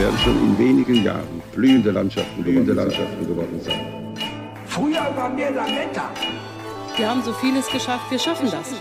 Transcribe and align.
Werden 0.00 0.18
schon 0.18 0.38
in 0.38 0.58
wenigen 0.58 1.04
Jahren 1.04 1.42
blühende 1.52 1.90
Landschaften, 1.90 2.42
blühende 2.42 2.72
Landschaften 2.72 3.26
geworden 3.26 3.60
sein. 3.60 3.80
Früher 4.64 5.14
waren 5.14 5.36
wir 5.36 5.50
Lametta. 5.50 6.10
Wir 6.96 7.10
haben 7.10 7.22
so 7.22 7.34
vieles 7.34 7.66
geschafft, 7.68 8.10
wir 8.10 8.18
schaffen 8.18 8.50
das. 8.50 8.72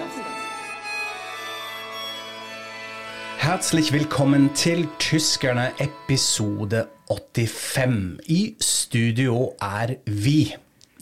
Herzlich 3.38 3.92
velkommen 3.92 4.54
til 4.54 4.88
Tyskerne 4.98 5.74
episode 5.80 6.88
85. 7.10 8.30
I 8.30 8.56
studio 8.62 9.56
er 9.60 9.98
vi, 10.06 10.56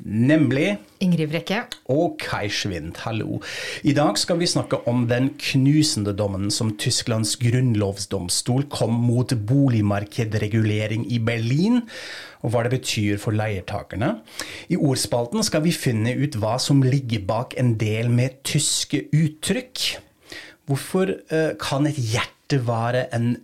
nemlig 0.05 0.77
Ingrid 1.03 1.29
Brekke. 1.31 1.63
og 1.89 2.17
Kai 2.21 2.49
Schwind, 2.49 2.95
hallo. 3.03 3.39
I 3.83 3.93
dag 3.93 4.17
skal 4.17 4.39
vi 4.39 4.47
snakke 4.49 4.79
om 4.89 5.05
den 5.09 5.31
knusende 5.39 6.13
dommen 6.17 6.51
som 6.51 6.73
Tysklands 6.77 7.35
grunnlovsdomstol 7.41 8.67
kom 8.69 8.93
mot 9.07 9.33
boligmarkedregulering 9.47 11.05
i 11.11 11.19
Berlin, 11.19 11.83
og 12.41 12.53
hva 12.53 12.63
det 12.65 12.77
betyr 12.77 13.21
for 13.21 13.35
leietakerne. 13.37 14.17
I 14.69 14.77
ordspalten 14.77 15.43
skal 15.45 15.65
vi 15.65 15.75
finne 15.75 16.15
ut 16.17 16.37
hva 16.41 16.57
som 16.61 16.83
ligger 16.85 17.25
bak 17.27 17.57
en 17.57 17.75
del 17.81 18.09
med 18.13 18.41
tyske 18.47 19.07
uttrykk. 19.13 19.87
Hvorfor 20.67 21.13
eh, 21.13 21.53
kan 21.61 21.87
et 21.87 21.97
hjerte 21.97 22.61
være 22.67 23.07
en 23.15 23.35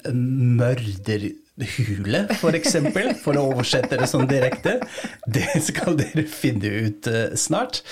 mørderhule, 1.58 2.28
for 2.40 2.56
eksempel, 2.56 3.14
for 3.16 3.38
å 3.38 3.50
oversette 3.52 3.98
det 3.98 4.08
sånn 4.10 4.28
direkte? 4.28 4.80
Det 5.26 5.62
skal 5.62 5.98
dere 6.00 6.26
finne 6.26 6.70
ut 6.88 7.08
eh, 7.08 7.36
snart. 7.36 7.84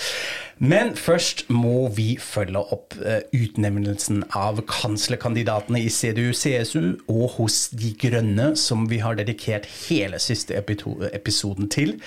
Men 0.62 0.94
først 0.96 1.48
må 1.50 1.90
vi 1.90 2.18
følge 2.22 2.60
opp 2.74 2.96
eh, 3.02 3.22
utnevnelsen 3.34 4.24
av 4.38 4.62
kanslerkandidatene 4.70 5.82
i 5.82 5.90
CDU-CSU 5.90 7.08
og 7.10 7.38
hos 7.38 7.70
De 7.74 7.94
grønne, 7.98 8.56
som 8.56 8.88
vi 8.90 9.02
har 9.02 9.18
dedikert 9.18 9.70
hele 9.88 10.20
siste 10.22 10.58
episoden 10.58 11.70
til. 11.70 11.98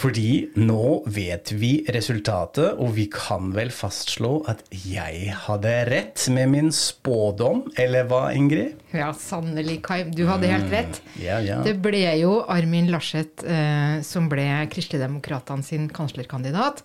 Fordi 0.00 0.50
nå 0.56 1.02
vet 1.12 1.52
vi 1.60 1.72
resultatet, 1.92 2.78
og 2.80 2.94
vi 2.96 3.04
kan 3.12 3.50
vel 3.52 3.68
fastslå 3.74 4.30
at 4.48 4.62
jeg 4.72 5.34
hadde 5.46 5.74
rett 5.90 6.24
med 6.32 6.52
min 6.54 6.70
spådom, 6.72 7.66
eller 7.80 8.06
hva, 8.08 8.22
Ingrid? 8.36 8.78
Ja, 8.96 9.10
sannelig, 9.14 9.80
Kai. 9.84 10.02
Du 10.08 10.24
hadde 10.30 10.48
helt 10.50 10.72
rett. 10.72 11.02
Ja, 11.20 11.38
ja. 11.44 11.60
Det 11.66 11.76
ble 11.84 12.00
jo 12.18 12.38
Armin 12.50 12.88
Laschet 12.90 13.44
eh, 13.44 14.00
som 14.06 14.30
ble 14.32 14.46
Kristeligdemokratene 14.72 15.66
sin 15.66 15.90
kanslerkandidat. 15.92 16.82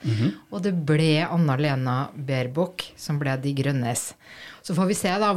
Og 0.52 0.60
det 0.66 0.76
ble 0.86 1.24
Anna-Lena 1.26 2.10
Baerbock 2.16 2.84
som 3.00 3.22
ble 3.22 3.38
De 3.42 3.56
Grønnes. 3.58 4.12
Så 4.66 4.74
får 4.74 4.86
vi 4.90 4.96
se 4.98 5.10
da 5.22 5.28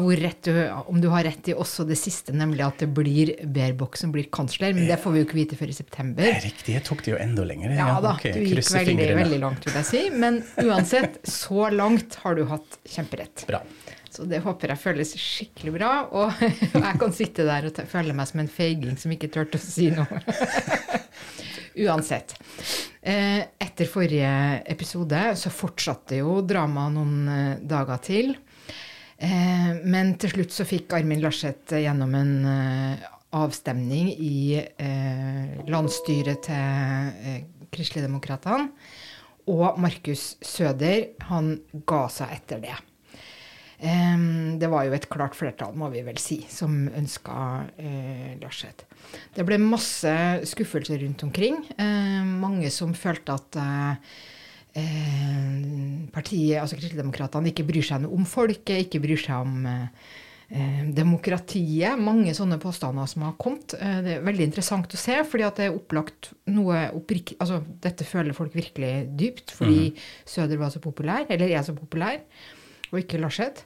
du, 0.43 0.71
om 0.89 1.01
du 1.01 1.09
har 1.12 1.25
rett 1.27 1.48
i 1.51 1.53
også 1.53 1.84
det 1.84 1.98
siste, 2.01 2.33
nemlig 2.33 2.62
at 2.65 2.79
det 2.81 2.87
blir 2.97 3.34
Baerbock 3.45 3.98
som 4.01 4.09
blir 4.15 4.25
kansler. 4.33 4.73
Men 4.73 4.87
det 4.89 4.97
får 5.03 5.12
vi 5.12 5.21
jo 5.21 5.27
ikke 5.27 5.37
vite 5.37 5.59
før 5.59 5.69
i 5.69 5.77
september. 5.77 6.23
Det 6.25 6.31
er 6.33 6.47
Riktig, 6.47 6.73
jeg 6.79 6.84
tok 6.87 7.05
det 7.05 7.12
jo 7.12 7.19
enda 7.21 7.45
lenger. 7.45 7.75
Ja 7.77 7.99
da, 8.01 8.15
okay, 8.15 8.33
du 8.33 8.47
gikk 8.47 8.62
veldig, 8.65 8.95
fingrene. 8.95 9.19
veldig 9.21 9.41
langt, 9.43 9.69
vil 9.69 9.77
jeg 9.77 9.89
si. 9.91 10.03
Men 10.25 10.41
uansett, 10.65 11.21
så 11.29 11.69
langt 11.75 12.17
har 12.23 12.41
du 12.41 12.47
hatt 12.49 12.81
kjemperett. 12.89 13.44
Bra. 13.50 13.61
Så 14.09 14.25
det 14.33 14.41
håper 14.49 14.72
jeg 14.72 14.83
føles 14.87 15.12
skikkelig 15.21 15.77
bra. 15.77 15.93
Og 16.09 16.41
jeg 16.89 16.97
kan 17.05 17.16
sitte 17.21 17.45
der 17.50 17.69
og 17.69 17.84
føle 17.93 18.16
meg 18.16 18.33
som 18.33 18.41
en 18.47 18.49
feiging 18.56 18.97
som 18.97 19.12
ikke 19.12 19.28
turte 19.37 19.60
å 19.60 19.66
si 19.66 19.91
noe. 19.93 20.25
Uansett. 21.84 22.33
Eh, 23.05 23.45
Etter 23.60 23.93
forrige 23.93 24.33
episode 24.72 25.21
så 25.37 25.53
fortsatte 25.53 26.25
jo 26.25 26.41
dramaet 26.49 26.97
noen 26.97 27.34
eh, 27.37 27.56
dager 27.77 28.06
til. 28.09 28.39
Eh, 29.19 29.71
Men 29.84 30.15
til 30.21 30.31
slutt 30.37 30.55
så 30.55 30.67
fikk 30.69 30.95
Armin 30.95 31.23
Laschet 31.23 31.75
gjennom 31.83 32.15
en 32.15 32.34
eh, 32.47 33.06
avstemning 33.39 34.12
i 34.15 34.59
eh, 34.59 35.59
landsstyret 35.69 36.45
til 36.47 36.55
eh, 36.55 37.41
Kristeligdemokratene. 37.75 38.71
Og 39.49 39.78
Markus 39.81 40.37
Søder, 40.45 41.09
han 41.31 41.55
ga 41.89 42.05
seg 42.12 42.34
etter 42.37 42.61
det. 42.61 42.77
Det 43.78 44.69
var 44.69 44.89
jo 44.89 44.95
et 44.97 45.05
klart 45.09 45.37
flertall, 45.39 45.71
må 45.78 45.87
vi 45.93 46.01
vel 46.03 46.17
si, 46.19 46.41
som 46.51 46.73
ønska 46.99 47.37
eh, 47.78 48.33
Laschet. 48.43 48.83
Det 49.37 49.45
ble 49.47 49.57
masse 49.62 50.11
skuffelser 50.51 50.99
rundt 51.05 51.23
omkring. 51.23 51.61
Eh, 51.78 52.25
mange 52.27 52.73
som 52.75 52.91
følte 52.99 53.37
at 53.39 53.59
eh, 53.62 54.19
partiet, 56.15 56.59
altså 56.62 56.77
Kristeligdemokratene, 56.79 57.53
ikke 57.53 57.67
bryr 57.69 57.84
seg 57.87 58.03
noe 58.05 58.17
om 58.19 58.25
folket, 58.29 58.84
ikke 58.87 59.01
bryr 59.03 59.21
seg 59.21 59.45
om 59.45 59.67
eh, 59.69 60.11
eh, 60.51 60.83
demokratiet. 60.97 61.99
Mange 62.01 62.34
sånne 62.37 62.59
påstander 62.62 63.09
som 63.11 63.25
har 63.27 63.34
kommet. 63.41 63.75
Eh, 63.78 63.99
det 64.05 64.15
er 64.19 64.27
veldig 64.27 64.47
interessant 64.51 64.95
å 64.95 65.01
se, 65.01 65.19
fordi 65.28 65.47
at 65.49 65.59
det 65.61 65.69
er 65.71 65.78
opplagt 65.78 66.33
noe 66.53 66.87
oppriktig 66.97 67.39
Altså, 67.41 67.62
dette 67.84 68.07
føler 68.09 68.37
folk 68.37 68.55
virkelig 68.57 68.93
dypt, 69.19 69.51
fordi 69.57 69.93
Søder 70.28 70.61
var 70.61 70.71
så 70.75 70.83
populær, 70.84 71.27
eller 71.28 71.49
er 71.53 71.67
så 71.67 71.75
populær 71.77 72.21
og 72.89 73.03
ikke 73.03 73.19
Laschet. 73.21 73.59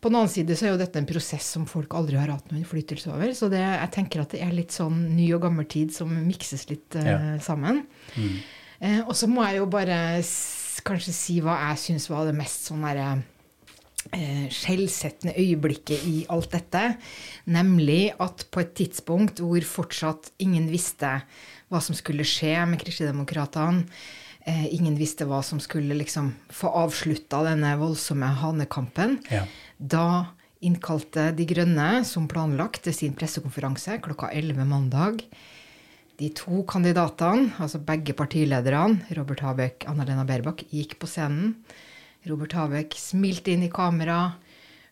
På 0.00 0.08
den 0.08 0.16
annen 0.22 0.30
side 0.32 0.54
så 0.56 0.64
er 0.64 0.70
jo 0.72 0.78
dette 0.80 0.96
en 0.96 1.04
prosess 1.04 1.50
som 1.52 1.66
folk 1.68 1.92
aldri 1.98 2.16
har 2.16 2.30
hatt 2.32 2.46
noen 2.48 2.62
innflytelse 2.62 3.10
over. 3.12 3.34
Så 3.36 3.50
det, 3.52 3.60
jeg 3.60 3.90
tenker 3.92 4.22
at 4.22 4.32
det 4.32 4.40
er 4.40 4.54
litt 4.56 4.72
sånn 4.72 5.02
ny 5.18 5.26
og 5.36 5.42
gammel 5.44 5.66
tid 5.68 5.92
som 5.92 6.08
mikses 6.24 6.64
litt 6.70 6.96
eh, 6.96 7.10
Ja. 7.10 7.18
sammen. 7.44 7.82
Eh, 8.80 9.00
og 9.06 9.12
så 9.16 9.28
må 9.28 9.44
jeg 9.46 9.60
jo 9.60 9.66
bare 9.70 9.98
kanskje 10.86 11.12
si 11.12 11.40
hva 11.44 11.58
jeg 11.68 11.82
syns 11.82 12.08
var 12.10 12.24
det 12.28 12.36
mest 12.38 12.70
sånn 12.70 12.86
derre 12.86 13.08
eh, 14.16 14.46
skjellsettende 14.54 15.34
øyeblikket 15.36 16.06
i 16.08 16.16
alt 16.32 16.50
dette. 16.54 16.84
Nemlig 17.52 18.14
at 18.18 18.46
på 18.52 18.62
et 18.64 18.72
tidspunkt 18.78 19.42
hvor 19.44 19.60
fortsatt 19.68 20.32
ingen 20.40 20.70
visste 20.72 21.18
hva 21.70 21.82
som 21.84 21.94
skulle 21.94 22.24
skje 22.26 22.56
med 22.66 22.80
Kristelig-demokratene, 22.82 23.84
eh, 24.48 24.66
ingen 24.74 24.96
visste 24.98 25.28
hva 25.28 25.42
som 25.44 25.60
skulle 25.62 25.94
liksom 26.00 26.32
få 26.50 26.72
avslutta 26.80 27.44
denne 27.46 27.76
voldsomme 27.78 28.32
hanekampen, 28.40 29.20
Ja. 29.30 29.44
da 29.78 30.06
innkalte 30.62 31.30
De 31.36 31.46
Grønne, 31.48 32.04
som 32.04 32.26
planlagt, 32.28 32.82
til 32.84 32.92
sin 32.92 33.14
pressekonferanse 33.16 34.00
klokka 34.02 34.28
11 34.32 34.64
mandag. 34.68 35.22
De 36.20 36.28
to 36.36 36.60
kandidatene, 36.68 37.54
altså 37.64 37.78
begge 37.80 38.12
partilederne, 38.12 39.06
Robert 39.16 39.40
Habeck 39.40 39.86
og 39.86 39.94
Anna-Lena 39.94 40.26
Baerbock, 40.28 40.66
gikk 40.68 40.98
på 41.00 41.08
scenen. 41.08 41.54
Robert 42.28 42.52
Habeck 42.58 42.96
smilte 43.00 43.54
inn 43.54 43.64
i 43.64 43.70
kamera, 43.72 44.34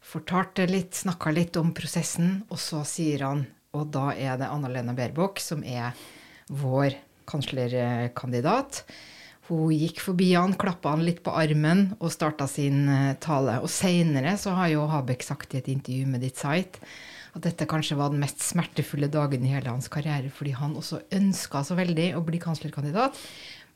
fortalte 0.00 0.65
litt, 0.71 0.97
snakka 0.97 1.34
litt 1.37 1.59
om 1.61 1.75
prosessen, 1.77 2.47
og 2.49 2.62
så 2.62 2.81
sier 2.89 3.27
han 3.27 3.44
Og 3.77 3.91
da 3.93 4.15
er 4.16 4.39
det 4.41 4.49
Anna-Lena 4.49 4.94
Baerbock 4.97 5.43
som 5.44 5.61
er 5.61 5.93
vår 6.49 6.97
kanslerkandidat. 7.28 8.81
Hun 9.50 9.69
gikk 9.77 10.00
forbi 10.00 10.31
han, 10.33 10.56
klappa 10.56 10.95
han 10.95 11.05
litt 11.05 11.21
på 11.21 11.34
armen 11.37 11.91
og 11.99 12.09
starta 12.12 12.49
sin 12.49 12.89
eh, 12.89 13.12
tale. 13.21 13.59
Og 13.60 13.69
seinere 13.69 14.39
så 14.41 14.56
har 14.56 14.72
jo 14.72 14.89
Habeck 14.89 15.28
sagt 15.28 15.53
i 15.53 15.60
et 15.60 15.69
intervju 15.69 16.09
med 16.09 16.25
ditt 16.25 16.41
site 16.41 16.81
at 17.34 17.44
dette 17.44 17.69
kanskje 17.69 17.99
var 17.99 18.12
den 18.12 18.22
mest 18.22 18.43
smertefulle 18.44 19.11
dagen 19.12 19.44
i 19.44 19.53
hele 19.53 19.71
hans 19.71 19.91
karriere, 19.93 20.33
fordi 20.33 20.55
han 20.56 20.77
også 20.78 21.03
ønska 21.15 21.62
så 21.66 21.77
veldig 21.78 22.11
å 22.19 22.25
bli 22.27 22.41
kanslerkandidat. 22.42 23.19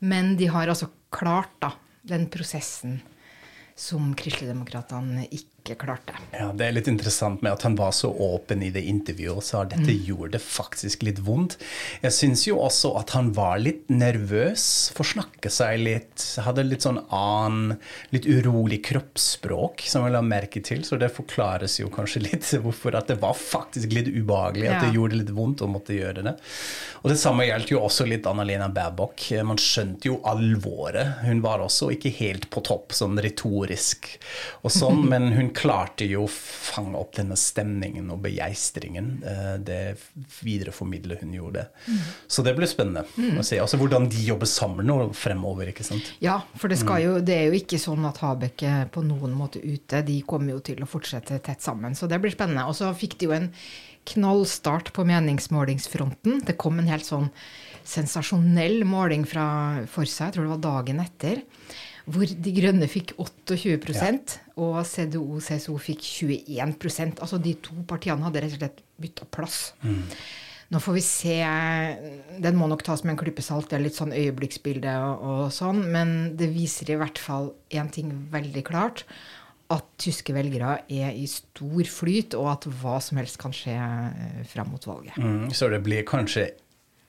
Men 0.03 0.35
de 0.39 0.49
har 0.51 0.67
altså 0.67 0.89
klart 1.13 1.53
da, 1.63 1.73
den 2.03 2.27
prosessen 2.31 2.99
som 3.79 4.11
Kristeligdemokratene 4.17 5.27
ikke 5.29 5.52
klarte. 5.71 6.13
Ja, 6.35 6.51
Det 6.51 6.65
er 6.67 6.73
litt 6.75 6.87
interessant 6.91 7.41
med 7.41 7.53
at 7.53 7.61
han 7.63 7.75
var 7.79 7.91
så 7.95 8.09
åpen 8.11 8.61
i 8.63 8.69
det 8.69 8.83
intervjuet 8.83 9.37
og 9.39 9.43
sa 9.43 9.61
at 9.63 9.69
dette 9.71 9.93
gjorde 10.05 10.33
det 10.35 10.41
faktisk 10.43 11.03
litt 11.07 11.19
vondt. 11.23 11.55
Jeg 12.03 12.11
syns 12.11 12.43
jo 12.47 12.57
også 12.59 12.91
at 12.99 13.13
han 13.15 13.31
var 13.33 13.57
litt 13.63 13.87
nervøs, 13.89 14.91
forsnakke 14.97 15.49
seg 15.49 15.79
litt, 15.79 16.25
hadde 16.43 16.65
litt 16.67 16.83
sånn 16.83 16.99
annen, 17.15 17.77
litt 18.11 18.27
urolig 18.27 18.81
kroppsspråk 18.83 19.85
som 19.87 20.03
jeg 20.03 20.11
la 20.17 20.21
merke 20.25 20.61
til, 20.63 20.83
så 20.83 20.99
det 20.99 21.11
forklares 21.15 21.79
jo 21.79 21.87
kanskje 21.93 22.25
litt 22.27 22.49
hvorfor 22.63 22.97
at 22.99 23.07
det 23.07 23.19
var 23.23 23.33
faktisk 23.39 23.93
litt 23.95 24.11
ubehagelig, 24.11 24.67
at 24.69 24.81
det 24.83 24.91
Ja. 24.91 24.97
gjorde 24.99 25.15
litt 25.21 25.31
vondt 25.31 25.61
å 25.63 25.67
måtte 25.71 25.95
gjøre 25.95 26.23
det. 26.27 26.35
Og 27.03 27.09
det 27.09 27.17
samme 27.19 27.47
gjaldt 27.47 27.71
jo 27.71 27.79
også 27.79 28.05
litt 28.07 28.25
Anna-Lena 28.27 28.67
Baerbock. 28.73 29.31
Man 29.43 29.57
skjønte 29.57 30.05
jo 30.11 30.19
alvoret. 30.27 31.21
Hun 31.23 31.41
var 31.41 31.59
også 31.59 31.89
ikke 31.95 32.11
helt 32.19 32.49
på 32.49 32.61
topp 32.63 32.91
sånn 32.91 33.17
retorisk 33.21 34.17
og 34.63 34.71
sånn, 34.71 35.07
men 35.11 35.31
hun 35.33 35.49
klarte 35.55 36.05
jo 36.09 36.25
å 36.25 36.31
fange 36.31 36.97
opp 36.99 37.15
denne 37.17 37.37
stemningen 37.39 38.09
og 38.13 38.21
begeistringen. 38.25 39.09
Eh, 39.27 39.53
det 39.63 39.79
videreformidler 40.43 41.21
hun 41.21 41.35
gjorde. 41.37 41.67
Mm. 41.87 42.01
Så 42.27 42.45
det 42.45 42.55
blir 42.57 42.69
spennende 42.69 43.05
å 43.39 43.45
se 43.45 43.59
altså, 43.61 43.79
hvordan 43.81 44.09
de 44.11 44.25
jobber 44.27 44.49
sammen 44.49 44.89
nå 44.89 44.97
fremover. 45.17 45.71
ikke 45.71 45.85
sant? 45.87 46.13
Ja, 46.23 46.39
for 46.59 46.71
det, 46.71 46.81
jo, 47.03 47.17
det, 47.23 47.37
er 47.37 47.49
jo 47.49 47.61
ikke 47.61 47.81
sånn 47.81 48.05
at 48.09 48.21
Habek 48.23 48.65
er 48.67 48.91
på 48.93 49.05
noen 49.05 49.35
måte 49.37 49.63
ute. 49.63 50.03
De 50.05 50.19
kommer 50.27 50.57
jo 50.57 50.63
til 50.65 50.83
å 50.83 50.89
fortsette 50.89 51.39
tett 51.45 51.63
sammen. 51.63 51.97
Så 51.97 52.09
det 52.11 52.21
blir 52.23 52.33
spennende. 52.35 52.67
Og 52.69 52.77
så 52.77 52.91
fikk 52.97 53.19
de 53.19 53.29
jo 53.29 53.37
en 53.37 53.51
knallstart 54.13 54.91
på 54.95 55.05
meningsmålingsfronten. 55.07 56.43
Det 56.47 56.57
kom 56.59 56.81
en 56.81 56.91
helt 56.91 57.07
sånn 57.07 57.29
sensasjonell 57.87 58.83
måling 58.87 59.25
fra 59.27 59.45
Forsa, 59.91 60.29
jeg 60.29 60.37
tror 60.37 60.47
det 60.47 60.53
var 60.55 60.63
dagen 60.63 61.01
etter 61.03 61.41
hvor 62.05 62.27
De 62.27 62.51
Grønne 62.55 62.87
fikk 62.91 63.13
28 63.21 63.93
ja. 63.95 64.09
og 64.59 64.79
CDO-CSO 64.87 65.75
fikk 65.79 66.01
21% 66.03 67.21
Altså 67.23 67.39
de 67.39 67.53
to 67.63 67.77
partiene 67.87 68.25
hadde 68.25 68.41
rett 68.43 68.57
og 68.57 68.59
slett 68.59 68.81
bytta 69.03 69.27
plass. 69.31 69.59
Mm. 69.83 70.01
Nå 70.73 70.79
får 70.81 70.95
vi 70.97 71.03
se. 71.05 71.37
Den 72.41 72.57
må 72.57 72.67
nok 72.69 72.83
tas 72.85 73.03
med 73.05 73.13
en 73.13 73.21
klype 73.21 73.43
salt. 73.45 73.69
Det 73.69 73.77
er 73.77 73.85
litt 73.85 73.99
sånn 73.99 74.15
øyeblikksbilde 74.15 74.95
og, 75.05 75.23
og 75.23 75.45
sånn. 75.53 75.83
Men 75.93 76.33
det 76.39 76.49
viser 76.53 76.93
i 76.93 76.99
hvert 76.99 77.21
fall 77.21 77.51
én 77.73 77.91
ting 77.93 78.11
veldig 78.33 78.65
klart. 78.67 79.05
At 79.73 79.85
tyske 80.01 80.33
velgere 80.35 80.79
er 80.91 81.13
i 81.15 81.27
stor 81.29 81.87
flyt, 81.89 82.35
og 82.37 82.49
at 82.51 82.67
hva 82.81 82.97
som 83.01 83.19
helst 83.21 83.39
kan 83.41 83.53
skje 83.55 83.75
eh, 83.77 84.41
fram 84.49 84.73
mot 84.73 84.85
valget. 84.85 85.15
Mm, 85.17 85.53
så 85.55 85.69
det 85.71 85.79
blir 85.85 86.05
kanskje 86.07 86.49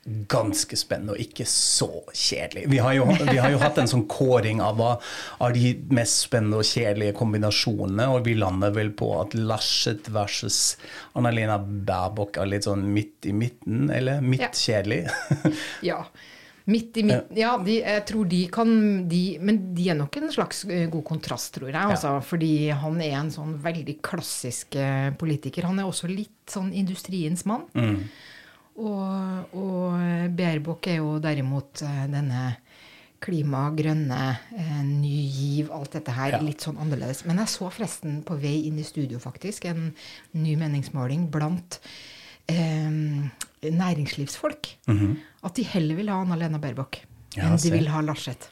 ganske 0.05 0.77
spennende 0.77 1.15
og 1.15 1.23
ikke 1.23 1.47
så 1.49 1.89
kjedelig. 2.13 2.67
Vi 2.73 2.81
har 2.83 2.97
jo, 2.97 3.07
vi 3.31 3.39
har 3.41 3.53
jo 3.55 3.61
hatt 3.63 3.79
en 3.81 3.89
sånn 3.89 4.05
kåring 4.11 4.61
av 4.65 4.83
av 4.85 5.55
de 5.55 5.73
mest 5.95 6.27
spennende 6.27 6.61
og 6.61 6.69
kjedelige 6.69 7.15
kombinasjonene, 7.17 8.11
og 8.13 8.29
vi 8.29 8.37
lander 8.37 8.75
vel 8.75 8.93
på 8.97 9.11
at 9.21 9.37
Laschet 9.39 10.11
versus 10.13 10.77
Annalena 11.17 11.59
Baerbock 11.63 12.41
er 12.41 12.51
litt 12.51 12.69
sånn 12.69 12.85
midt 12.93 13.31
i 13.31 13.35
midten, 13.37 13.89
eller 13.95 14.25
midt 14.25 14.61
kjedelig. 14.61 15.07
ja. 15.91 16.03
Midt 16.65 16.97
i 16.97 17.03
midten 17.05 17.37
Ja, 17.37 17.59
de, 17.61 17.75
jeg 17.83 18.05
tror 18.09 18.29
de 18.29 18.39
kan 18.53 18.71
de, 19.09 19.37
Men 19.45 19.59
de 19.77 19.91
er 19.93 19.99
nok 19.99 20.17
en 20.17 20.31
slags 20.33 20.63
eh, 20.65 20.87
god 20.89 21.05
kontrast, 21.05 21.53
tror 21.59 21.69
jeg. 21.69 21.77
Altså, 21.77 22.15
ja. 22.17 22.23
Fordi 22.25 22.55
han 22.73 23.01
er 23.05 23.19
en 23.19 23.33
sånn 23.35 23.59
veldig 23.65 23.99
klassisk 24.05 24.79
eh, 24.81 25.11
politiker. 25.21 25.69
Han 25.69 25.83
er 25.83 25.91
også 25.91 26.09
litt 26.09 26.49
sånn 26.51 26.73
industriens 26.73 27.45
mann. 27.49 27.67
Mm. 27.77 28.07
Og, 28.75 29.55
og 29.55 30.33
Bærbukk 30.35 30.89
er 30.91 30.99
jo 30.99 31.19
derimot 31.23 31.85
eh, 31.87 32.05
denne 32.11 32.43
klima, 33.25 33.69
grønne, 33.73 34.21
eh, 34.59 34.81
ny 34.85 35.15
giv, 35.33 35.71
alt 35.73 35.95
dette 35.97 36.15
her. 36.15 36.35
Ja. 36.37 36.43
Litt 36.45 36.65
sånn 36.65 36.81
annerledes. 36.83 37.23
Men 37.29 37.41
jeg 37.43 37.53
så 37.55 37.71
forresten 37.71 38.21
på 38.27 38.37
vei 38.43 38.65
inn 38.69 38.81
i 38.81 38.87
studio 38.87 39.23
faktisk 39.23 39.69
en 39.71 39.93
ny 40.37 40.57
meningsmåling 40.61 41.29
blant 41.33 41.79
eh, 42.51 42.91
næringslivsfolk. 43.65 44.75
Mm 44.87 44.99
-hmm. 44.99 45.17
At 45.43 45.55
de 45.55 45.65
heller 45.65 45.95
vil 45.95 46.11
ha 46.11 46.21
Anna-Lena 46.21 46.59
Baerbock 46.59 47.01
ja, 47.37 47.47
enn 47.47 47.57
de 47.57 47.71
vil 47.71 47.89
ha 47.89 48.01
Larseth. 48.01 48.51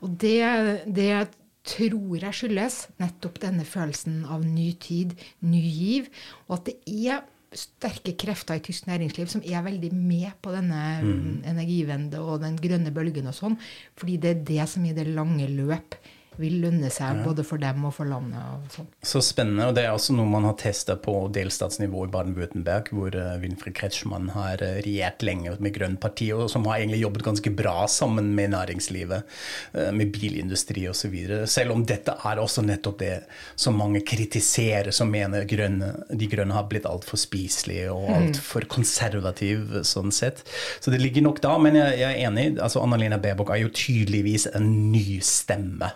Og 0.00 0.16
det, 0.20 0.84
det 0.86 1.28
tror 1.64 2.16
jeg 2.16 2.34
skyldes 2.34 2.88
nettopp 3.00 3.40
denne 3.42 3.64
følelsen 3.64 4.24
av 4.24 4.44
ny 4.46 4.72
tid, 4.80 5.12
ny 5.40 5.60
giv, 5.60 6.08
og 6.48 6.58
at 6.58 6.70
det 6.70 6.76
er 6.86 7.22
sterke 7.56 8.14
krefter 8.14 8.60
i 8.60 8.62
tysk 8.62 8.86
næringsliv 8.86 9.26
som 9.30 9.42
er 9.42 9.64
veldig 9.66 9.90
med 9.94 10.36
på 10.42 10.52
denne 10.54 10.80
mm. 11.02 11.42
energivende 11.50 12.20
og 12.22 12.44
den 12.44 12.58
grønne 12.62 12.92
bølgen 12.94 13.30
og 13.30 13.34
sånn. 13.34 13.58
Fordi 13.98 14.18
det 14.22 14.30
er 14.30 14.44
det 14.52 14.68
som 14.70 14.86
i 14.86 14.94
det 14.94 15.08
lange 15.10 15.48
løp 15.50 15.98
vil 16.40 16.56
lønne 16.62 16.90
seg 16.92 17.20
ja. 17.20 17.24
både 17.24 17.44
for 17.46 17.60
dem 17.60 17.84
og 17.86 17.94
for 17.96 18.08
landet. 18.08 18.40
Og. 18.40 18.88
Så 19.06 19.22
spennende. 19.24 19.68
og 19.68 19.76
Det 19.76 19.84
er 19.84 19.92
også 19.94 20.14
noe 20.16 20.28
man 20.30 20.46
har 20.48 20.56
testa 20.60 20.96
på 21.00 21.14
delstatsnivå 21.34 22.06
i 22.06 22.10
Baden-Württemberg, 22.12 22.90
hvor 22.96 23.16
uh, 23.16 23.36
Winfried 23.42 23.76
Kretschmann 23.76 24.30
har 24.34 24.62
uh, 24.64 24.78
regjert 24.84 25.24
lenge 25.26 25.54
med 25.60 25.74
Grønn 25.76 25.98
parti, 26.00 26.30
og 26.36 26.48
som 26.52 26.66
har 26.70 26.80
egentlig 26.80 27.02
jobbet 27.02 27.26
ganske 27.26 27.52
bra 27.56 27.84
sammen 27.90 28.32
med 28.36 28.54
næringslivet, 28.54 29.36
uh, 29.76 29.90
med 29.96 30.12
bilindustri 30.14 30.86
osv. 30.90 31.16
Selv 31.50 31.76
om 31.76 31.84
dette 31.88 32.16
er 32.16 32.42
også 32.42 32.64
nettopp 32.66 33.00
det 33.02 33.14
som 33.60 33.78
mange 33.78 34.02
kritiserer, 34.06 34.92
som 34.94 35.12
mener 35.12 35.48
grønne, 35.50 35.92
de 36.10 36.30
grønne 36.30 36.56
har 36.56 36.68
blitt 36.70 36.88
altfor 36.88 37.20
spiselige 37.20 37.90
og 37.92 38.08
mm. 38.08 38.16
altfor 38.20 38.68
konservative 38.70 39.84
sånn 39.86 40.12
sett. 40.14 40.44
Så 40.80 40.92
det 40.92 41.02
ligger 41.02 41.24
nok 41.26 41.42
da, 41.44 41.56
men 41.60 41.78
jeg, 41.78 42.00
jeg 42.00 42.10
er 42.10 42.28
enig. 42.28 42.46
altså 42.60 42.82
Anna-Lena 42.84 43.20
Baerbock 43.20 43.52
er 43.54 43.64
jo 43.64 43.72
tydeligvis 43.74 44.48
en 44.54 44.70
ny 44.92 45.20
stemme 45.24 45.90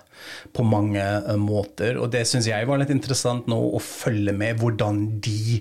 på 0.55 0.67
mange 0.67 1.03
eh, 1.03 1.37
måter. 1.41 1.99
Og 2.01 2.11
det 2.15 2.25
syns 2.31 2.49
jeg 2.51 2.69
var 2.69 2.81
litt 2.81 2.93
interessant 2.95 3.49
nå 3.51 3.59
å 3.75 3.83
følge 3.83 4.35
med 4.37 4.61
hvordan 4.61 5.05
de 5.25 5.61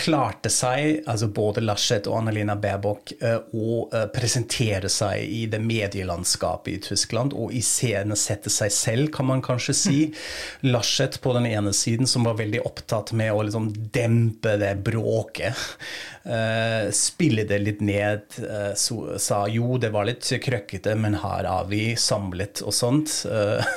klarte 0.00 0.50
seg, 0.52 1.02
altså 1.10 1.28
både 1.34 1.62
Laschet 1.64 2.08
og 2.08 2.20
Annalena 2.20 2.56
Baerbock, 2.58 3.12
eh, 3.20 3.38
å 3.52 3.82
eh, 3.92 4.06
presentere 4.14 4.88
seg 4.92 5.24
i 5.24 5.42
det 5.50 5.60
medielandskapet 5.62 6.72
i 6.72 6.80
Tyskland, 6.88 7.34
og 7.36 7.52
iscenesette 7.56 8.52
seg 8.52 8.72
selv, 8.74 9.10
kan 9.14 9.28
man 9.28 9.44
kanskje 9.44 9.76
si. 9.76 9.98
Laschet 10.66 11.20
på 11.20 11.34
den 11.36 11.48
ene 11.50 11.74
siden, 11.76 12.08
som 12.08 12.24
var 12.28 12.38
veldig 12.40 12.62
opptatt 12.64 13.12
med 13.16 13.32
å 13.34 13.44
liksom 13.44 13.68
dempe 13.92 14.56
det 14.60 14.72
bråket. 14.86 15.66
Uh, 16.20 16.90
spille 16.92 17.46
det 17.48 17.56
litt 17.62 17.80
ned. 17.84 18.26
Så, 18.76 19.16
sa 19.18 19.40
jo, 19.48 19.78
det 19.80 19.88
var 19.94 20.04
litt 20.06 20.26
krøkkete, 20.44 20.92
men 21.00 21.16
her 21.22 21.48
er 21.48 21.68
vi 21.70 21.94
samlet 21.98 22.60
og 22.64 22.74
sånt. 22.76 23.14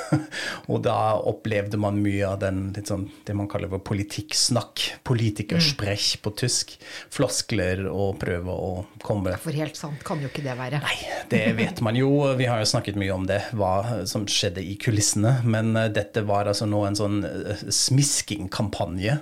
Og 0.70 0.82
da 0.84 1.16
opplevde 1.24 1.80
man 1.80 2.02
mye 2.04 2.28
av 2.28 2.42
den, 2.44 2.66
sånn, 2.84 3.08
det 3.24 3.36
man 3.36 3.48
kaller 3.50 3.72
for 3.72 3.84
politikksnakk. 3.88 4.84
Politikersprech 5.08 6.13
på 6.22 6.32
tysk. 6.38 6.74
Floskler 7.14 7.84
og 7.90 8.18
prøve 8.22 8.54
å 8.54 8.72
komme 9.04 9.36
For 9.42 9.56
helt 9.56 9.78
sant 9.78 10.02
kan 10.06 10.22
jo 10.22 10.30
ikke 10.30 10.44
det 10.44 10.56
være. 10.58 10.82
Nei, 10.84 10.96
det 11.30 11.44
vet 11.58 11.82
man 11.84 11.98
jo. 11.98 12.10
Vi 12.38 12.48
har 12.50 12.62
jo 12.62 12.70
snakket 12.70 12.98
mye 13.00 13.14
om 13.14 13.28
det, 13.28 13.40
hva 13.54 14.04
som 14.10 14.26
skjedde 14.30 14.64
i 14.64 14.76
kulissene. 14.80 15.36
Men 15.46 15.72
dette 15.94 16.24
var 16.26 16.50
altså 16.50 16.66
nå 16.66 16.82
en 16.88 16.98
sånn 16.98 17.20
smiskingkampanje. 17.68 19.18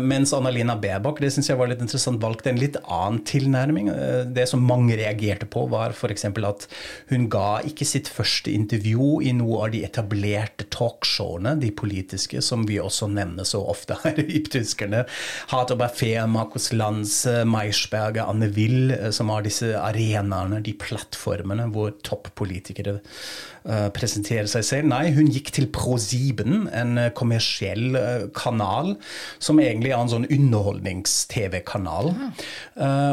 mens 0.00 0.32
Annalina 0.36 0.76
Baerbock, 0.80 1.20
det 1.20 1.32
syns 1.34 1.50
jeg 1.50 1.58
var 1.58 1.70
litt 1.70 1.82
interessant 1.82 2.20
valgte 2.20 2.50
en 2.50 2.60
litt 2.60 2.76
annen 2.84 3.20
tilnærming. 3.26 3.90
Eh, 3.92 4.22
det 4.26 4.46
som 4.50 4.62
mange 4.64 4.96
reagerte 4.98 5.48
på, 5.50 5.66
var 5.72 5.94
f.eks. 5.94 6.26
at 6.28 6.66
hun 7.10 7.28
ga 7.32 7.60
ikke 7.66 7.86
sitt 7.88 8.10
første 8.10 8.52
intervju 8.52 9.20
i 9.26 9.32
noe 9.36 9.64
av 9.66 9.74
de 9.74 9.82
etablerte 9.86 10.68
talkshowene, 10.72 11.56
de 11.60 11.72
politiske, 11.74 12.42
som 12.44 12.66
vi 12.68 12.80
også 12.82 13.10
nevner 13.12 13.48
så 13.48 13.62
ofte 13.72 13.98
her 14.04 14.20
i 14.22 14.42
Tyskerne. 14.50 15.04
Hater 15.52 15.78
Bafé, 15.80 15.89
Markus 16.28 16.72
Lanz, 16.72 17.26
Meirsberger, 17.26 18.28
Anne 18.28 18.54
Will, 18.56 18.90
eh, 18.90 19.10
som 19.10 19.28
har 19.28 19.42
disse 19.42 19.74
arenaene, 19.76 20.62
de 20.62 20.72
plattformene 20.72 21.68
hvor 21.72 21.92
toppolitikere 22.02 23.00
uh, 23.00 23.88
presenterer 23.92 24.48
seg 24.48 24.64
selv. 24.64 24.88
Nei, 24.90 25.10
hun 25.12 25.28
gikk 25.30 25.50
til 25.52 25.68
ProSieben, 25.72 26.68
en 26.72 26.98
kommersiell 27.16 27.96
kanal 28.36 28.94
som 29.38 29.60
egentlig 29.60 29.92
er 29.92 30.00
en 30.00 30.12
sånn 30.12 30.28
underholdnings-TV-kanal. 30.30 32.12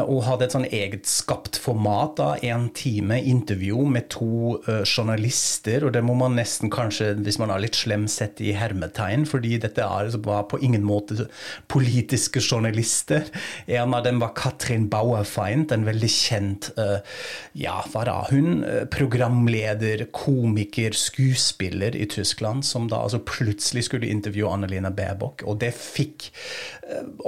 Og 0.08 0.22
hadde 0.24 0.46
et 0.46 0.54
sånn 0.56 0.68
eget 0.68 1.08
skapt 1.10 1.58
format. 1.60 2.16
da, 2.16 2.30
Én 2.40 2.68
time 2.72 3.20
intervju 3.20 3.84
med 3.92 4.08
to 4.14 4.58
journalister. 4.88 5.84
Og 5.84 5.92
det 5.92 6.02
må 6.06 6.16
man 6.18 6.38
nesten 6.38 6.72
kanskje, 6.72 7.12
hvis 7.24 7.40
man 7.42 7.52
er 7.52 7.62
litt 7.66 7.76
slem, 7.78 8.08
sette 8.08 8.46
i 8.46 8.56
hermetegn, 8.56 9.26
fordi 9.28 9.58
dette 9.60 9.84
er, 9.84 10.12
var 10.24 10.48
på 10.48 10.60
ingen 10.64 10.86
måte 10.86 11.28
politiske 11.68 12.40
journalister. 12.40 12.67
En 13.66 13.94
av 13.96 14.04
dem 14.04 14.20
var 14.22 14.34
Katrin 14.38 14.88
Bauerfeind, 14.92 15.72
en 15.72 15.86
veldig 15.88 16.10
kjent 16.12 16.70
uh, 16.78 16.98
ja, 17.58 17.78
hva 17.92 18.04
da, 18.08 18.18
hun, 18.30 18.62
programleder, 18.92 20.06
komiker, 20.14 20.96
skuespiller 20.96 21.96
i 21.96 22.06
Tyskland, 22.10 22.66
som 22.66 22.88
da 22.90 23.02
altså 23.04 23.22
plutselig 23.24 23.86
skulle 23.88 24.10
intervjue 24.10 24.50
Annelina 24.52 24.90
Baerbock. 24.94 25.44
Og 25.48 25.60
det 25.62 25.72
fikk 25.76 26.30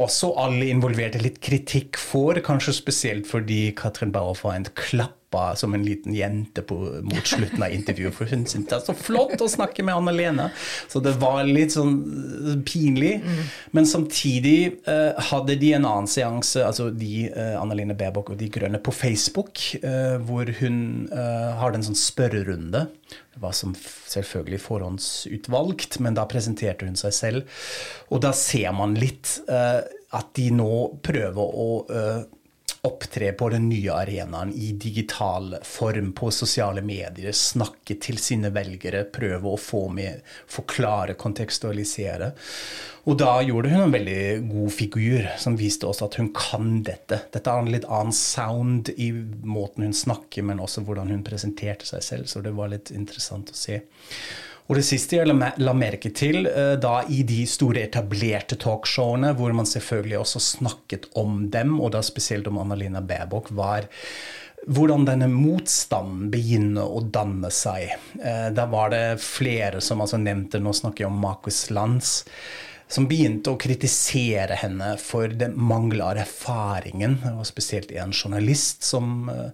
også 0.01 0.33
alle 0.41 0.71
involverte 0.73 1.21
litt 1.23 1.41
kritikk 1.45 1.99
for, 2.01 2.39
kanskje 2.45 2.77
spesielt 2.81 3.29
fordi 3.31 3.71
Katrin 3.77 4.15
Bauerfeind 4.15 4.73
klappa 5.31 5.57
som 5.57 5.75
en 5.75 5.85
liten 5.85 6.15
jente 6.15 6.63
på, 6.63 6.75
mot 7.03 7.27
slutten 7.27 7.63
av 7.63 7.73
intervjuet, 7.73 8.15
for 8.15 8.27
hun 8.27 8.47
syntes 8.47 8.71
det 8.71 8.77
er 8.77 8.85
så 8.85 8.95
flott 8.95 9.41
å 9.41 9.49
snakke 9.49 9.83
med 9.83 9.95
Anna-Lene. 9.95 10.51
Så 10.89 11.01
det 11.01 11.17
var 11.21 11.45
litt 11.45 11.73
sånn 11.73 11.95
eh, 12.55 12.63
pinlig. 12.65 13.21
Mm. 13.23 13.45
Men 13.73 13.87
samtidig 13.87 14.81
uh, 14.89 15.15
hadde 15.31 15.57
de 15.57 15.73
en 15.75 15.87
annen 15.87 16.09
seanse, 16.09 16.63
altså 16.65 16.91
de, 16.91 17.31
uh, 17.31 17.61
Anna-Lene 17.61 17.95
Baerbock 17.95 18.31
og 18.31 18.41
De 18.41 18.49
Grønne, 18.51 18.81
på 18.81 18.93
Facebook, 18.93 19.61
uh, 19.85 20.19
hvor 20.27 20.49
hun 20.61 21.09
har 21.11 21.75
en 21.75 21.85
sånn 21.85 21.99
spørrerunde. 21.99 22.85
Det 23.35 23.41
var 23.43 23.55
som 23.57 23.73
selvfølgelig 23.75 24.61
forhåndsutvalgt, 24.63 25.99
men 26.03 26.17
da 26.17 26.27
presenterte 26.31 26.87
hun 26.89 26.99
seg 26.99 27.15
selv. 27.15 27.63
Og 28.11 28.23
da 28.25 28.33
ser 28.37 28.71
man 28.77 28.97
litt 28.99 29.39
at 29.51 30.31
de 30.37 30.49
nå 30.55 30.73
prøver 31.07 31.57
å 31.65 31.69
opptre 32.87 33.33
på 33.37 33.49
den 33.53 33.69
nye 33.69 33.93
arenaen 33.93 34.53
i 34.57 34.73
digital 34.73 35.57
form 35.67 36.13
på 36.17 36.31
sosiale 36.33 36.81
medier, 36.81 37.33
snakke 37.37 37.99
til 38.01 38.17
sine 38.21 38.49
velgere, 38.55 39.05
prøve 39.13 39.53
å 39.53 39.61
få 39.61 39.83
med, 39.93 40.23
forklare, 40.49 41.19
kontekstualisere. 41.21 42.33
Og 43.09 43.19
da 43.21 43.35
gjorde 43.45 43.73
hun 43.73 43.85
en 43.85 43.95
veldig 43.95 44.23
god 44.49 44.73
figur 44.73 45.29
som 45.41 45.59
viste 45.61 45.89
oss 45.89 46.01
at 46.05 46.17
hun 46.21 46.33
kan 46.37 46.81
dette. 46.87 47.23
Dette 47.33 47.53
er 47.53 47.65
en 47.65 47.73
litt 47.73 47.89
annen 47.89 48.17
sound 48.17 48.93
i 48.97 49.11
måten 49.13 49.85
hun 49.85 49.97
snakker, 49.97 50.45
men 50.49 50.61
også 50.65 50.85
hvordan 50.87 51.13
hun 51.13 51.25
presenterte 51.27 51.89
seg 51.89 52.05
selv, 52.07 52.33
så 52.33 52.45
det 52.45 52.57
var 52.57 52.73
litt 52.73 52.93
interessant 52.97 53.53
å 53.53 53.57
se. 53.57 53.83
Og 54.71 54.77
det 54.79 54.85
siste 54.87 55.19
jeg 55.19 55.27
la 55.27 55.73
merke 55.75 56.13
til 56.15 56.45
eh, 56.47 56.77
da 56.79 57.01
i 57.11 57.25
de 57.27 57.41
store 57.51 57.89
etablerte 57.89 58.55
talkshowene, 58.63 59.33
hvor 59.35 59.51
man 59.57 59.67
selvfølgelig 59.67 60.21
også 60.21 60.43
snakket 60.45 61.09
om 61.19 61.49
dem, 61.51 61.81
og 61.83 61.97
da 61.97 62.05
spesielt 62.07 62.47
om 62.47 62.61
Annalena 62.63 63.03
Baerbock, 63.03 63.51
var 63.51 63.89
hvordan 64.71 65.09
denne 65.09 65.27
motstanden 65.33 66.29
begynner 66.31 66.87
å 66.87 67.03
danne 67.03 67.51
seg. 67.51 67.97
Eh, 68.23 68.49
da 68.55 68.69
var 68.71 68.95
det 68.95 69.19
flere 69.25 69.83
som 69.83 70.05
altså 70.05 70.21
nevnte, 70.23 70.63
nå 70.63 70.71
snakker 70.77 71.07
jeg 71.07 71.11
om 71.11 71.19
Markus 71.19 71.65
Lanz, 71.75 72.21
som 72.91 73.07
begynte 73.07 73.53
å 73.53 73.59
kritisere 73.61 74.57
henne 74.59 74.97
for 74.99 75.31
den 75.31 75.55
mangel 75.55 76.03
erfaringen. 76.03 77.21
Det 77.23 77.33
var 77.37 77.47
spesielt 77.47 77.93
en 77.95 78.11
journalist 78.11 78.83
som 78.87 79.31
uh, 79.31 79.53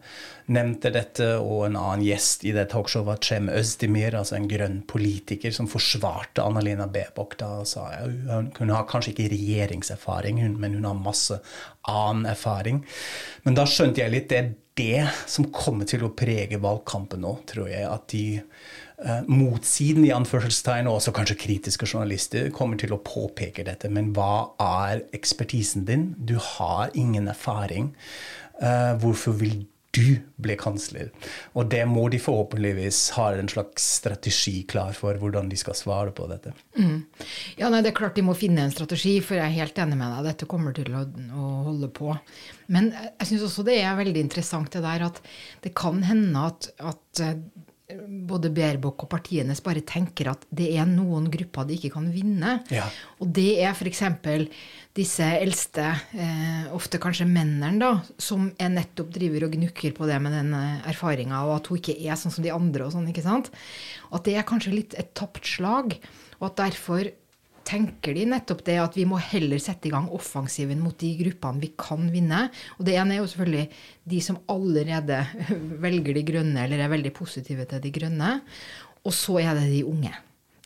nevnte 0.48 0.92
dette, 0.94 1.28
og 1.42 1.66
en 1.66 1.76
annen 1.76 2.04
gjest 2.06 2.46
i 2.48 2.54
det 2.56 2.68
talkshowet 2.72 3.08
var 3.10 3.20
Cem 3.28 3.50
Özdemir, 3.52 4.16
altså 4.16 4.38
en 4.38 4.48
grønn 4.48 4.80
politiker, 4.88 5.52
som 5.52 5.68
forsvarte 5.68 6.44
Annalena 6.46 6.88
Bebok 6.88 7.36
Da 7.40 7.50
sa 7.68 7.90
ja, 7.92 8.06
hun, 8.06 8.52
hun 8.56 8.72
har 8.72 8.88
kanskje 8.88 9.12
ikke 9.12 9.30
regjeringserfaring, 9.34 10.40
men 10.56 10.78
hun 10.78 10.88
har 10.88 10.96
masse 10.96 11.40
annen 11.92 12.30
erfaring. 12.32 12.86
Men 13.44 13.58
da 13.58 13.68
skjønte 13.68 14.00
jeg 14.00 14.16
litt 14.16 14.32
det 14.32 14.46
det 14.76 15.06
som 15.26 15.48
kommer 15.54 15.88
til 15.88 16.04
å 16.04 16.12
prege 16.16 16.58
valgkampen 16.60 17.22
nå, 17.24 17.32
tror 17.48 17.70
jeg. 17.70 17.86
at 17.88 18.08
de 18.12 18.24
eh, 18.38 19.22
motsiden 19.28 20.04
i 20.04 20.12
anførselstegn, 20.14 20.88
og 20.90 20.98
også 20.98 21.14
kanskje 21.16 21.38
kritiske 21.40 21.88
journalister, 21.88 22.50
kommer 22.54 22.80
til 22.80 22.92
å 22.96 23.00
påpeke 23.00 23.64
dette. 23.66 23.90
Men 23.92 24.12
hva 24.16 24.52
er 24.62 25.06
ekspertisen 25.16 25.86
din? 25.88 26.10
Du 26.18 26.36
har 26.56 26.92
ingen 26.94 27.28
erfaring. 27.32 27.94
Eh, 28.60 28.92
hvorfor 29.00 29.38
vil 29.40 29.64
du 29.96 30.18
blir 30.42 30.58
kansler? 30.60 31.10
Og 31.56 31.70
det 31.72 31.82
må 31.88 32.06
de 32.12 32.20
forhåpentligvis 32.22 33.00
ha 33.16 33.30
en 33.34 33.50
slags 33.50 33.86
strategi 33.98 34.60
klar 34.68 34.94
for, 34.96 35.18
hvordan 35.20 35.50
de 35.50 35.58
skal 35.60 35.78
svare 35.78 36.14
på 36.16 36.28
dette. 36.30 36.52
Mm. 36.78 37.02
Ja, 37.58 37.70
nei, 37.72 37.82
Det 37.82 37.92
er 37.92 37.98
klart 37.98 38.18
de 38.18 38.26
må 38.26 38.36
finne 38.38 38.66
en 38.66 38.74
strategi, 38.74 39.16
for 39.24 39.38
jeg 39.38 39.48
er 39.48 39.58
helt 39.60 39.80
enig 39.82 39.98
med 39.98 40.12
deg. 40.12 40.30
Dette 40.30 40.50
kommer 40.50 40.76
til 40.76 40.92
å, 40.94 41.06
å 41.06 41.52
holde 41.70 41.90
på. 41.96 42.14
Men 42.72 42.92
jeg 42.92 43.30
syns 43.30 43.48
også 43.48 43.66
det 43.66 43.80
er 43.82 43.98
veldig 43.98 44.26
interessant 44.26 44.72
det 44.74 44.84
der 44.84 45.08
at 45.08 45.22
det 45.64 45.74
kan 45.78 46.02
hende 46.06 46.48
at, 46.50 46.70
at 46.78 47.24
både 48.26 48.50
Baerbock 48.50 49.04
og 49.04 49.10
partiene 49.12 49.54
bare 49.62 49.82
tenker 49.86 50.32
at 50.32 50.42
det 50.54 50.72
er 50.74 50.88
noen 50.90 51.28
grupper 51.30 51.68
de 51.68 51.76
ikke 51.76 51.92
kan 51.94 52.08
vinne. 52.10 52.56
Ja. 52.74 52.88
Og 53.22 53.30
det 53.36 53.60
er 53.62 53.76
f.eks. 53.76 54.02
disse 54.96 55.28
eldste, 55.38 55.86
eh, 56.18 56.66
ofte 56.74 56.98
kanskje 57.02 57.28
mennene, 57.30 57.78
da, 57.78 57.92
som 58.18 58.48
er 58.58 58.72
nettopp 58.74 59.12
driver 59.14 59.46
og 59.46 59.54
gnukker 59.54 59.94
på 59.94 60.08
det 60.10 60.18
med 60.24 60.34
den 60.34 60.50
eh, 60.58 60.88
erfaringa, 60.90 61.44
og 61.46 61.60
at 61.60 61.70
hun 61.70 61.78
ikke 61.78 61.98
er 62.00 62.18
sånn 62.18 62.34
som 62.34 62.46
de 62.46 62.54
andre. 62.54 62.88
og 62.88 62.96
sånn, 62.96 63.06
ikke 63.12 63.26
sant? 63.26 63.52
At 64.10 64.26
det 64.26 64.34
er 64.34 64.48
kanskje 64.48 64.74
litt 64.74 64.98
et 64.98 65.14
tapt 65.14 65.46
slag, 65.46 65.94
og 66.40 66.50
at 66.50 66.58
derfor 66.64 67.12
tenker 67.66 68.14
de 68.14 68.26
nettopp 68.30 68.62
det 68.66 68.76
at 68.78 68.96
vi 68.96 69.06
må 69.08 69.18
heller 69.20 69.60
sette 69.62 69.88
i 69.88 69.92
gang 69.94 70.06
offensiven 70.14 70.80
mot 70.82 70.96
de 71.00 71.12
gruppene 71.18 71.62
vi 71.62 71.72
kan 71.78 72.06
vinne. 72.12 72.46
Og 72.78 72.86
det 72.86 72.94
ene 73.00 73.16
er 73.16 73.22
jo 73.22 73.30
selvfølgelig 73.32 73.66
de 74.12 74.20
som 74.22 74.38
allerede 74.52 75.18
velger 75.86 76.16
de 76.16 76.24
grønne 76.30 76.62
eller 76.66 76.84
er 76.84 76.92
veldig 76.92 77.12
positive 77.16 77.66
til 77.70 77.82
de 77.82 77.92
grønne. 77.98 78.30
Og 79.06 79.14
så 79.14 79.40
er 79.42 79.58
det 79.58 79.68
de 79.72 79.82
unge. 79.86 80.14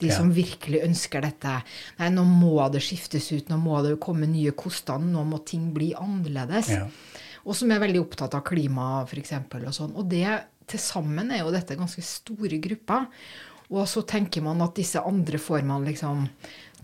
De 0.00 0.08
ja. 0.08 0.16
som 0.16 0.30
virkelig 0.32 0.80
ønsker 0.86 1.24
dette. 1.24 1.58
Nei, 1.98 2.08
nå 2.14 2.24
må 2.24 2.54
det 2.72 2.80
skiftes 2.84 3.26
ut, 3.34 3.50
nå 3.52 3.58
må 3.60 3.82
det 3.84 3.98
komme 4.00 4.28
nye 4.30 4.54
koster, 4.56 5.00
nå 5.00 5.26
må 5.28 5.42
ting 5.48 5.68
bli 5.76 5.90
annerledes. 5.96 6.72
Ja. 6.72 6.86
Og 7.44 7.56
som 7.56 7.72
er 7.72 7.82
veldig 7.82 8.00
opptatt 8.00 8.36
av 8.36 8.44
klima, 8.48 9.02
f.eks. 9.04 9.34
Og 9.42 9.76
sånn. 9.76 9.92
Og 9.96 10.08
det 10.08 10.24
til 10.70 10.80
sammen 10.80 11.32
er 11.34 11.42
jo 11.42 11.52
dette 11.52 11.76
ganske 11.76 12.04
store 12.04 12.60
grupper. 12.62 13.08
Og 13.70 13.86
så 13.86 14.02
tenker 14.08 14.42
man 14.42 14.62
at 14.64 14.74
disse 14.78 15.00
andre 15.06 15.38
får 15.38 15.62
man 15.66 15.84
liksom 15.86 16.24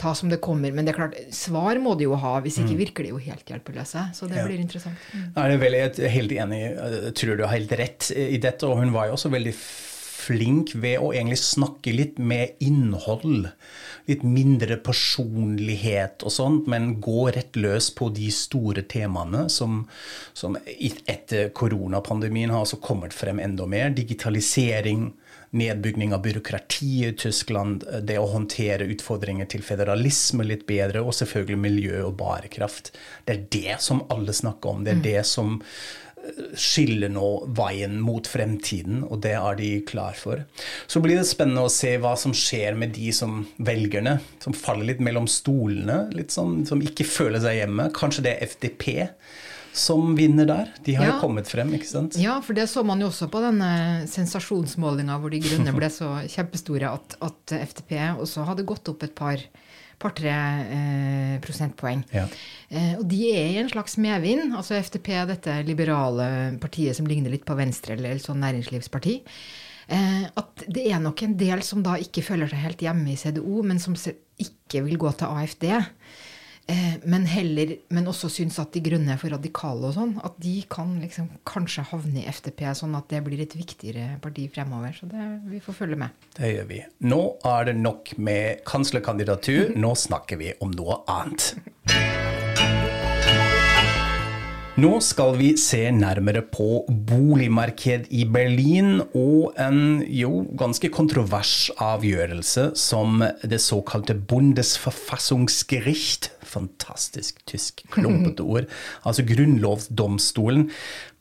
ta 0.01 0.15
som 0.15 0.31
det 0.33 0.41
kommer. 0.45 0.75
Men 0.75 0.87
det 0.87 0.95
er 0.95 1.01
klart, 1.01 1.19
svar 1.35 1.81
må 1.83 1.97
de 1.99 2.09
jo 2.09 2.19
ha, 2.21 2.37
hvis 2.45 2.61
ikke 2.63 2.75
mm. 2.75 2.81
virker 2.85 3.07
de 3.07 3.13
jo 3.15 3.21
helt 3.23 3.53
hjelpeløse. 3.53 4.07
Så 4.17 4.31
det 4.31 4.41
ja. 4.41 4.47
blir 4.49 4.63
interessant. 4.63 5.11
Mm. 5.13 5.27
Jeg 5.35 5.59
er 5.59 5.65
veldig, 5.65 5.83
helt 6.17 6.39
enig, 6.39 6.63
jeg 6.63 7.19
tror 7.21 7.37
du 7.37 7.45
har 7.47 7.57
helt 7.57 7.77
rett 7.81 8.11
i 8.15 8.41
dette. 8.43 8.69
Og 8.69 8.81
hun 8.83 8.95
var 8.97 9.11
jo 9.11 9.19
også 9.19 9.33
veldig 9.35 9.55
flink 10.27 10.73
ved 10.75 11.01
å 11.03 11.13
egentlig 11.15 11.39
snakke 11.43 11.95
litt 11.95 12.17
med 12.19 12.57
innhold. 12.65 13.51
Litt 14.07 14.25
mindre 14.27 14.79
personlighet 14.83 16.25
og 16.27 16.35
sånt, 16.35 16.71
men 16.71 16.97
gå 17.03 17.29
rett 17.35 17.59
løs 17.59 17.91
på 17.95 18.11
de 18.15 18.29
store 18.35 18.87
temaene 18.89 19.47
som, 19.53 19.85
som 20.37 20.59
etter 20.67 21.51
koronapandemien 21.57 22.55
har 22.55 22.65
altså 22.65 22.81
kommet 22.83 23.17
frem 23.17 23.43
enda 23.43 23.69
mer. 23.71 23.93
Digitalisering 23.95 25.11
nedbygging 25.57 26.15
av 26.15 26.23
byråkrati 26.23 27.09
i 27.09 27.13
Tyskland, 27.19 27.85
det 28.03 28.19
å 28.21 28.31
håndtere 28.31 28.89
utfordringer 28.93 29.49
til 29.51 29.65
federalisme 29.67 30.47
litt 30.47 30.67
bedre, 30.69 31.03
og 31.03 31.17
selvfølgelig 31.17 31.61
miljø 31.61 32.03
og 32.07 32.17
bærekraft. 32.21 32.93
Det 33.27 33.37
er 33.37 33.47
det 33.53 33.79
som 33.85 34.05
alle 34.13 34.35
snakker 34.37 34.75
om. 34.75 34.85
Det 34.85 34.95
er 34.95 35.01
mm. 35.01 35.07
det 35.07 35.23
som 35.29 35.57
eh, 35.61 36.43
skiller 36.67 37.13
nå 37.13 37.31
veien 37.57 37.99
mot 38.03 38.29
fremtiden, 38.29 39.03
og 39.07 39.23
det 39.25 39.35
er 39.39 39.59
de 39.61 39.71
klar 39.89 40.19
for. 40.19 40.45
Så 40.87 41.03
blir 41.05 41.21
det 41.21 41.29
spennende 41.31 41.67
å 41.67 41.73
se 41.73 41.97
hva 42.03 42.15
som 42.21 42.35
skjer 42.37 42.79
med 42.79 42.95
de 42.99 43.13
som 43.17 43.43
velgerne, 43.57 44.19
som 44.45 44.57
faller 44.57 44.93
litt 44.93 45.05
mellom 45.05 45.29
stolene, 45.31 46.05
litt 46.17 46.35
sånn, 46.37 46.63
som 46.69 46.85
ikke 46.85 47.09
føler 47.09 47.43
seg 47.45 47.63
hjemme. 47.63 47.91
Kanskje 47.97 48.29
det 48.29 48.37
er 48.37 48.49
FDP 48.51 48.89
som 49.77 50.15
vinner 50.17 50.49
der. 50.49 50.73
De 50.85 50.95
har 50.97 51.05
ja. 51.05 51.15
jo 51.15 51.23
kommet 51.23 51.51
frem, 51.51 51.75
ikke 51.77 51.89
sant? 51.89 52.17
Ja, 52.21 52.39
for 52.45 52.57
det 52.57 52.69
så 52.73 52.85
man 52.87 53.03
jo 53.03 53.11
også 53.11 53.29
på 53.33 53.43
denne 53.45 53.71
sensasjonsmålinga 54.11 55.19
hvor 55.21 55.33
de 55.35 55.43
grønne 55.45 55.75
ble 55.77 55.91
så 55.93 56.15
kjempestore 56.33 56.91
at, 56.97 57.19
at 57.25 57.57
FTP 57.73 57.97
også 58.17 58.47
hadde 58.49 58.67
gått 58.69 58.89
opp 58.93 59.05
et 59.07 59.17
par 59.17 59.43
par-tre 59.97 60.33
eh, 60.77 61.37
prosentpoeng. 61.45 62.03
Ja. 62.13 62.27
Eh, 62.69 62.95
og 62.99 63.07
de 63.09 63.21
er 63.33 63.47
i 63.55 63.61
en 63.63 63.71
slags 63.73 63.97
medvind. 64.01 64.53
Altså 64.57 64.77
FTP, 64.77 65.13
dette 65.31 65.55
liberale 65.65 66.27
partiet 66.61 66.99
som 66.99 67.09
ligner 67.09 67.33
litt 67.33 67.47
på 67.49 67.57
Venstre 67.57 67.97
eller 67.97 68.17
et 68.17 68.25
sånn 68.25 68.43
næringslivsparti. 68.45 69.17
Eh, 69.87 70.25
at 70.29 70.67
det 70.67 70.89
er 70.91 71.01
nok 71.03 71.23
en 71.25 71.37
del 71.41 71.65
som 71.65 71.85
da 71.87 71.97
ikke 72.03 72.25
føler 72.27 72.51
seg 72.51 72.65
helt 72.65 72.85
hjemme 72.85 73.13
i 73.13 73.19
CDO, 73.21 73.63
men 73.65 73.81
som 73.83 73.97
ikke 73.97 74.85
vil 74.85 75.01
gå 75.01 75.13
til 75.17 75.33
AFD. 75.33 75.69
Eh, 76.69 76.95
men, 77.05 77.27
heller, 77.31 77.77
men 77.95 78.09
også 78.11 78.27
syns 78.33 78.57
at 78.59 78.73
de 78.75 78.81
grønne 78.83 79.13
er 79.15 79.21
for 79.21 79.31
radikale 79.31 79.87
og 79.87 79.95
sånn. 79.95 80.17
At 80.27 80.35
de 80.43 80.57
kan 80.71 80.97
liksom 80.99 81.29
kanskje 81.47 81.85
havne 81.93 82.25
i 82.25 82.33
FTP, 82.33 82.65
sånn 82.75 82.97
at 82.99 83.07
det 83.13 83.23
blir 83.27 83.45
et 83.45 83.55
viktigere 83.55 84.19
parti 84.23 84.49
fremover. 84.51 84.97
Så 84.97 85.07
det, 85.11 85.29
vi 85.47 85.63
får 85.63 85.79
følge 85.85 86.01
med. 86.03 86.27
Det 86.39 86.51
gjør 86.57 86.67
vi. 86.73 86.83
Nå 87.07 87.23
er 87.47 87.71
det 87.71 87.77
nok 87.79 88.17
med 88.19 88.67
kanslerkandidatur. 88.67 89.75
Nå 89.85 89.95
snakker 89.95 90.43
vi 90.43 90.55
om 90.59 90.75
noe 90.75 91.05
annet. 91.07 91.55
Nå 94.77 94.99
skal 95.01 95.39
vi 95.39 95.55
se 95.57 95.87
nærmere 95.89 96.43
på 96.53 96.83
boligmarked 97.09 98.11
i 98.13 98.27
Berlin 98.29 99.01
og 99.17 99.57
en 99.57 100.03
jo 100.05 100.45
ganske 100.61 100.91
kontrovers 100.93 101.73
avgjørelse 101.81 102.77
som 102.77 103.25
det 103.41 103.57
såkalte 103.65 104.13
Bundesverfassungsgericht 104.29 106.36
fantastisk 106.57 107.43
tysk, 107.47 107.85
klumpete 107.93 108.47
ord. 108.47 108.71
Altså 109.05 109.25
Grunnlovsdomstolen 109.29 110.71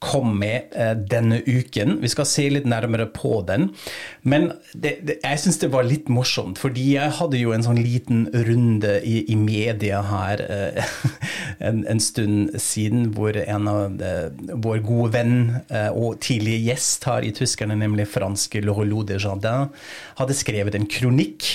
kom 0.05 0.35
med 0.39 0.73
eh, 0.77 0.93
denne 0.95 1.41
uken. 1.45 1.99
Vi 2.01 2.11
skal 2.11 2.27
se 2.29 2.45
litt 2.51 2.67
nærmere 2.69 3.07
på 3.11 3.39
den. 3.47 3.69
Men 4.25 4.51
det, 4.73 4.97
det, 5.07 5.17
jeg 5.23 5.41
syns 5.41 5.59
det 5.61 5.71
var 5.73 5.87
litt 5.87 6.09
morsomt, 6.13 6.59
fordi 6.61 6.85
jeg 6.95 7.13
hadde 7.19 7.41
jo 7.41 7.53
en 7.55 7.65
sånn 7.65 7.81
liten 7.81 8.25
runde 8.47 8.97
i, 9.05 9.17
i 9.31 9.37
media 9.39 10.01
her 10.05 10.43
eh, 10.45 10.95
en, 11.67 11.83
en, 11.89 12.01
stund 12.05 12.55
siden, 12.61 13.09
hvor 13.17 13.37
en 13.41 13.69
av 13.71 13.97
de, 13.99 14.11
eh, 14.11 14.53
vår 14.65 14.83
gode 14.85 15.13
venn 15.15 15.35
og 15.95 16.19
tidlige 16.23 16.61
gjest 16.69 17.05
her 17.07 17.25
i 17.25 17.31
tyskerne, 17.35 17.75
nemlig 17.79 18.07
franske 18.11 18.61
Lorelou 18.63 19.03
de 19.07 19.17
Jardin, 19.21 19.69
hadde 20.19 20.37
skrevet 20.37 20.75
en 20.77 20.87
kronikk 20.89 21.47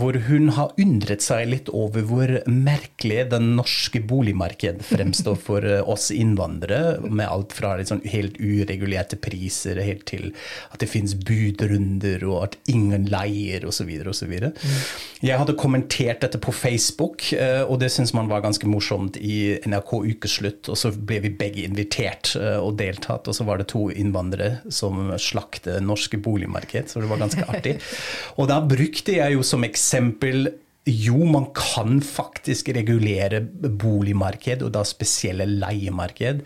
hvor 0.00 0.16
hun 0.26 0.50
har 0.56 0.72
undret 0.80 1.22
seg 1.22 1.48
litt 1.50 1.68
over 1.76 2.04
hvor 2.08 2.32
merkelig 2.50 3.26
den 3.32 3.52
norske 3.58 4.00
boligmarked 4.10 4.82
fremstår 4.88 5.38
for 5.40 5.66
oss 5.90 6.08
innvandrere, 6.14 6.98
med 7.06 7.28
alt 7.28 7.49
alt 7.50 7.56
fra 7.58 7.84
sånn 7.84 8.02
helt 8.06 8.38
uregulerte 8.38 9.18
priser 9.20 9.80
helt 9.82 10.06
til 10.06 10.30
at 10.70 10.80
det 10.80 10.88
finnes 10.90 11.14
budrunder, 11.14 12.22
og 12.28 12.44
at 12.44 12.56
ingen 12.70 13.08
leier, 13.10 13.64
osv. 13.66 13.90
osv. 14.06 14.30
Mm. 14.30 14.76
Jeg 15.22 15.38
hadde 15.38 15.56
kommentert 15.58 16.22
dette 16.22 16.38
på 16.38 16.52
Facebook, 16.52 17.32
eh, 17.32 17.62
og 17.64 17.80
det 17.80 17.90
syntes 17.90 18.14
man 18.14 18.30
var 18.30 18.44
ganske 18.44 18.66
morsomt 18.68 19.16
i 19.16 19.58
NRK 19.66 19.92
Ukeslutt. 20.14 20.70
Og 20.70 20.78
så 20.78 20.92
ble 20.92 21.20
vi 21.26 21.34
begge 21.34 21.66
invitert 21.66 22.34
eh, 22.38 22.58
og 22.60 22.78
deltatt, 22.80 23.28
og 23.28 23.36
så 23.36 23.46
var 23.48 23.60
det 23.60 23.70
to 23.72 23.88
innvandrere 23.90 24.60
som 24.70 25.12
slakte 25.18 25.80
norske 25.82 26.20
boligmarked, 26.20 26.90
så 26.90 27.02
det 27.02 27.10
var 27.10 27.20
ganske 27.20 27.46
artig. 27.50 27.78
Og 28.40 28.46
da 28.48 28.60
brukte 28.64 29.14
jeg 29.16 29.34
jo 29.34 29.42
som 29.46 29.64
eksempel 29.66 30.48
jo, 30.88 31.24
man 31.28 31.50
kan 31.52 32.00
faktisk 32.00 32.70
regulere 32.72 33.42
boligmarked, 33.80 34.62
og 34.64 34.72
da 34.72 34.84
spesielle 34.88 35.44
leiemarked. 35.44 36.40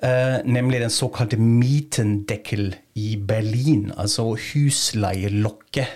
Uh, 0.00 0.40
nemlig 0.48 0.80
den 0.80 0.92
såkalte 0.92 1.36
Mietendeckel 1.36 2.74
i 2.96 3.16
Berlin, 3.20 3.92
altså 3.96 4.30
husleielokket, 4.32 5.92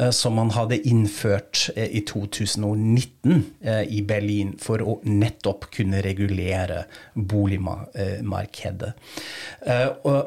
uh, 0.00 0.10
som 0.10 0.34
man 0.38 0.50
hadde 0.50 0.80
innført 0.82 1.70
uh, 1.76 1.86
i 1.86 2.02
2019 2.06 3.44
i 3.86 4.02
Berlin 4.06 4.56
for 4.58 4.82
å 4.82 4.98
nettopp 5.06 5.70
kunne 5.74 6.02
regulere 6.02 6.84
boligmarkedet. 7.14 8.92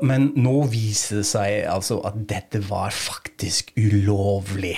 men 0.02 0.30
nå 0.36 0.56
viser 0.72 1.22
det 1.22 1.28
seg 1.28 1.66
altså 1.70 2.00
at 2.08 2.22
dette 2.30 2.62
var 2.70 2.96
faktisk 2.96 3.74
ulovlig. 3.76 4.78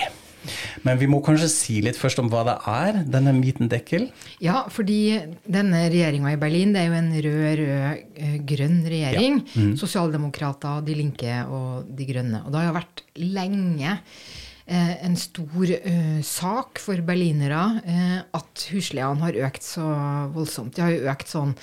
Men 0.86 1.00
vi 1.00 1.08
må 1.10 1.20
kanskje 1.24 1.50
si 1.52 1.78
litt 1.84 1.98
først 1.98 2.22
om 2.22 2.30
hva 2.32 2.44
det 2.48 2.56
er, 2.70 3.02
denne 3.08 3.34
Mietendeckel? 3.36 4.08
Ja, 4.44 4.64
fordi 4.72 5.00
denne 5.48 5.86
regjeringa 5.88 6.34
i 6.34 6.40
Berlin, 6.40 6.74
det 6.74 6.84
er 6.84 6.90
jo 6.90 6.98
en 6.98 7.12
rød, 7.28 7.62
rød, 7.62 8.18
grønn 8.48 8.80
regjering. 8.88 9.40
Ja. 9.44 9.62
Mm. 9.68 9.76
Sosialdemokrater, 9.80 10.82
De 10.86 10.98
Linke 10.98 11.40
og 11.46 11.88
De 11.98 12.08
Grønne. 12.08 12.44
Og 12.44 12.52
det 12.52 12.60
har 12.60 12.70
jo 12.70 12.76
vært 12.78 13.02
lenge 13.18 13.96
eh, 14.68 14.94
en 15.06 15.16
stor 15.18 15.72
uh, 15.74 16.20
sak 16.24 16.80
for 16.82 17.00
berlinere 17.06 17.62
uh, 17.82 18.18
at 18.36 18.66
husleiene 18.72 19.24
har 19.24 19.40
økt 19.48 19.66
så 19.66 19.86
voldsomt. 20.34 20.76
De 20.76 20.84
har 20.84 20.94
jo 20.94 21.08
økt 21.12 21.32
sånn 21.32 21.54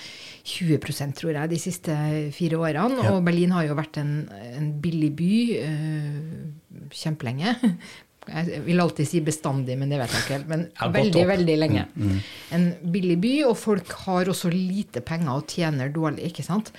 20% 0.46 1.18
tror 1.18 1.34
jeg, 1.34 1.51
de 1.54 1.62
siste 1.62 1.96
fire 2.36 2.60
årene. 2.62 3.01
Ja. 3.01 3.15
Og 3.15 3.25
Berlin 3.25 3.56
har 3.56 3.68
jo 3.70 3.77
vært 3.77 4.01
en, 4.01 4.18
en 4.56 4.72
billig 4.82 5.12
by 5.18 5.34
uh, 5.62 6.89
kjempelenge. 6.94 7.56
Jeg 8.29 8.63
vil 8.65 8.82
alltid 8.84 9.10
si 9.10 9.22
bestandig, 9.25 9.77
men 9.79 9.91
det 9.91 10.00
vet 10.01 10.13
jeg 10.13 10.24
ikke 10.24 10.38
helt. 10.38 10.50
Men 10.51 10.65
veldig, 10.96 11.25
veldig 11.29 11.58
lenge. 11.60 11.86
Mm, 11.94 12.08
mm. 12.10 12.24
En 12.58 12.65
billig 12.96 13.17
by, 13.24 13.34
og 13.50 13.58
folk 13.60 13.94
har 14.05 14.32
også 14.32 14.51
lite 14.53 15.03
penger 15.05 15.34
og 15.36 15.51
tjener 15.51 15.94
dårlig. 15.94 16.32
ikke 16.32 16.46
sant? 16.46 16.74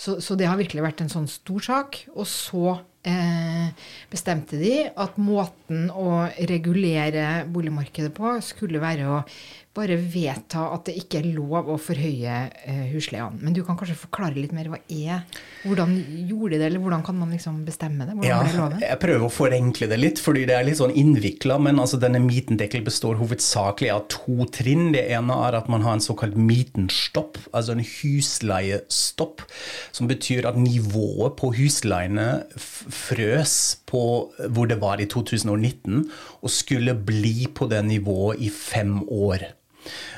Så, 0.00 0.18
så 0.24 0.36
det 0.38 0.48
har 0.48 0.60
virkelig 0.60 0.84
vært 0.84 1.02
en 1.04 1.12
sånn 1.12 1.28
stor 1.30 1.66
sak. 1.66 2.02
Og 2.14 2.28
så 2.28 2.78
eh, 3.08 3.72
bestemte 4.12 4.60
de 4.60 4.74
at 4.88 5.18
måten 5.20 5.88
å 5.92 6.26
regulere 6.50 7.44
boligmarkedet 7.50 8.12
på 8.16 8.36
skulle 8.44 8.82
være 8.82 9.08
å 9.08 9.22
bare 9.70 9.94
vedta 10.02 10.64
at 10.74 10.88
det 10.88 10.96
ikke 10.98 11.20
er 11.20 11.28
lov 11.30 11.68
å 11.70 11.76
forhøye 11.78 12.36
uh, 12.50 12.86
husleiene. 12.90 13.38
Men 13.38 13.54
du 13.54 13.60
kan 13.66 13.76
kanskje 13.78 13.94
forklare 14.00 14.34
litt 14.34 14.54
mer 14.54 14.66
hva 14.72 14.80
er 14.90 15.22
Hvordan 15.60 15.92
gjorde 16.26 16.56
de 16.56 16.58
det, 16.58 16.66
eller 16.70 16.82
hvordan 16.82 17.04
kan 17.06 17.18
man 17.20 17.30
liksom 17.34 17.60
bestemme 17.66 18.06
det? 18.08 18.16
Hvordan 18.16 18.30
ja, 18.50 18.68
det 18.72 18.88
jeg 18.88 19.00
prøver 19.02 19.26
å 19.26 19.32
forenkle 19.32 19.90
det 19.90 19.98
litt, 20.00 20.22
fordi 20.22 20.46
det 20.48 20.56
er 20.56 20.66
litt 20.66 20.80
sånn 20.80 20.94
innvikla. 20.96 21.58
Men 21.62 21.78
altså, 21.82 22.00
denne 22.02 22.22
mitendekkel 22.24 22.82
består 22.86 23.20
hovedsakelig 23.20 23.92
av 23.94 24.06
to 24.10 24.48
trinn. 24.50 24.90
Det 24.96 25.04
ene 25.14 25.36
er 25.46 25.58
at 25.60 25.70
man 25.70 25.84
har 25.86 25.98
en 25.98 26.02
såkalt 26.02 26.34
mitenstopp, 26.40 27.38
altså 27.52 27.76
en 27.76 27.84
husleiestopp. 27.84 29.46
Som 29.94 30.10
betyr 30.10 30.48
at 30.50 30.58
nivået 30.58 31.36
på 31.38 31.52
husleiene 31.60 32.28
frøs 32.56 33.54
på 33.90 34.02
hvor 34.50 34.70
det 34.70 34.80
var 34.82 35.04
i 35.04 35.06
2019, 35.10 36.08
og 36.40 36.52
skulle 36.56 36.96
bli 36.96 37.46
på 37.54 37.70
det 37.70 37.84
nivået 37.86 38.42
i 38.42 38.50
fem 38.50 39.02
år. 39.06 39.50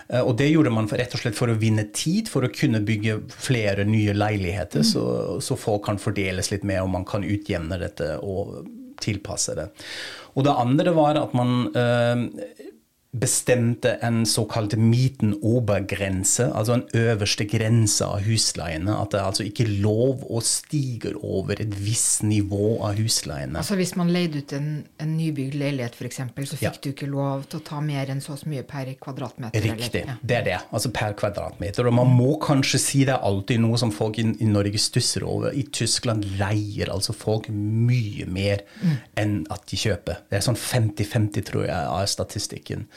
Eh, 0.09 0.21
og 0.21 0.37
det 0.40 0.50
gjorde 0.50 0.73
man 0.75 0.90
rett 0.90 1.14
og 1.16 1.23
slett 1.23 1.38
for 1.38 1.52
å 1.52 1.59
vinne 1.59 1.88
tid, 1.95 2.31
for 2.33 2.47
å 2.47 2.52
kunne 2.52 2.83
bygge 2.85 3.21
flere 3.33 3.87
nye 3.88 4.14
leiligheter, 4.16 4.85
så, 4.87 5.04
så, 5.45 5.59
folk 5.59 5.87
kan 5.88 6.00
fordeles 6.02 6.52
litt 6.52 6.66
mer, 6.69 6.85
og 6.85 6.92
man 6.97 7.07
kan 7.09 7.26
utjevne 7.26 7.81
dette 7.81 8.16
og 8.23 8.62
tilpasse 9.02 9.57
det. 9.59 9.71
Og 10.37 10.47
det 10.47 10.59
andre 10.64 10.95
var 10.97 11.19
at 11.21 11.35
man 11.37 11.66
øh, 11.69 12.26
bestemte 13.12 13.90
en 14.00 14.26
såkalt 14.26 14.73
Mieten-Obergrense, 14.73 16.47
altså 16.57 16.78
en 16.78 16.85
øverste 16.97 17.45
grense 17.45 18.07
av 18.09 18.23
husleiene. 18.25 18.95
At 18.97 19.12
det 19.12 19.19
er 19.21 19.26
altså 19.28 19.45
ikke 19.45 19.66
lov 19.69 20.23
å 20.33 20.40
stige 20.40 21.12
over 21.21 21.61
et 21.61 21.75
visst 21.76 22.23
nivå 22.25 22.78
av 22.81 22.97
husleiene. 22.97 23.61
Altså 23.61 23.76
Hvis 23.76 23.92
man 24.00 24.09
leide 24.14 24.40
ut 24.40 24.54
en, 24.57 24.71
en 24.97 25.12
nybygd 25.19 25.59
leilighet 25.61 25.98
f.eks., 25.98 26.22
så 26.22 26.57
fikk 26.57 26.64
ja. 26.64 26.72
du 26.72 26.88
ikke 26.94 27.11
lov 27.12 27.44
til 27.53 27.61
å 27.61 27.66
ta 27.66 27.83
mer 27.85 28.14
enn 28.14 28.22
så 28.25 28.38
mye 28.48 28.64
per 28.64 28.88
kvadratmeter? 28.96 29.68
Riktig, 29.68 30.07
ja. 30.09 30.16
det 30.22 30.38
er 30.38 30.48
det. 30.48 30.57
Altså 30.72 30.92
per 30.96 31.12
kvadratmeter. 31.20 31.90
Og 31.92 31.98
man 32.01 32.09
må 32.16 32.31
kanskje 32.40 32.81
si 32.81 33.05
det 33.05 33.18
er 33.18 33.29
alltid 33.29 33.61
noe 33.61 33.77
som 33.81 33.92
folk 33.92 34.22
i, 34.22 34.27
i 34.40 34.48
Norge 34.48 34.81
stusser 34.81 35.29
over. 35.29 35.53
I 35.53 35.66
Tyskland 35.68 36.25
leier 36.40 36.88
altså 36.88 37.12
folk 37.12 37.51
mye 37.53 38.25
mer 38.25 38.64
mm. 38.81 38.96
enn 39.20 39.38
at 39.53 39.68
de 39.68 39.83
kjøper. 39.85 40.25
Det 40.33 40.40
er 40.40 40.48
sånn 40.48 40.57
50-50, 40.57 41.48
tror 41.53 41.68
jeg, 41.68 41.77
av 41.77 42.09
statistikken 42.09 42.88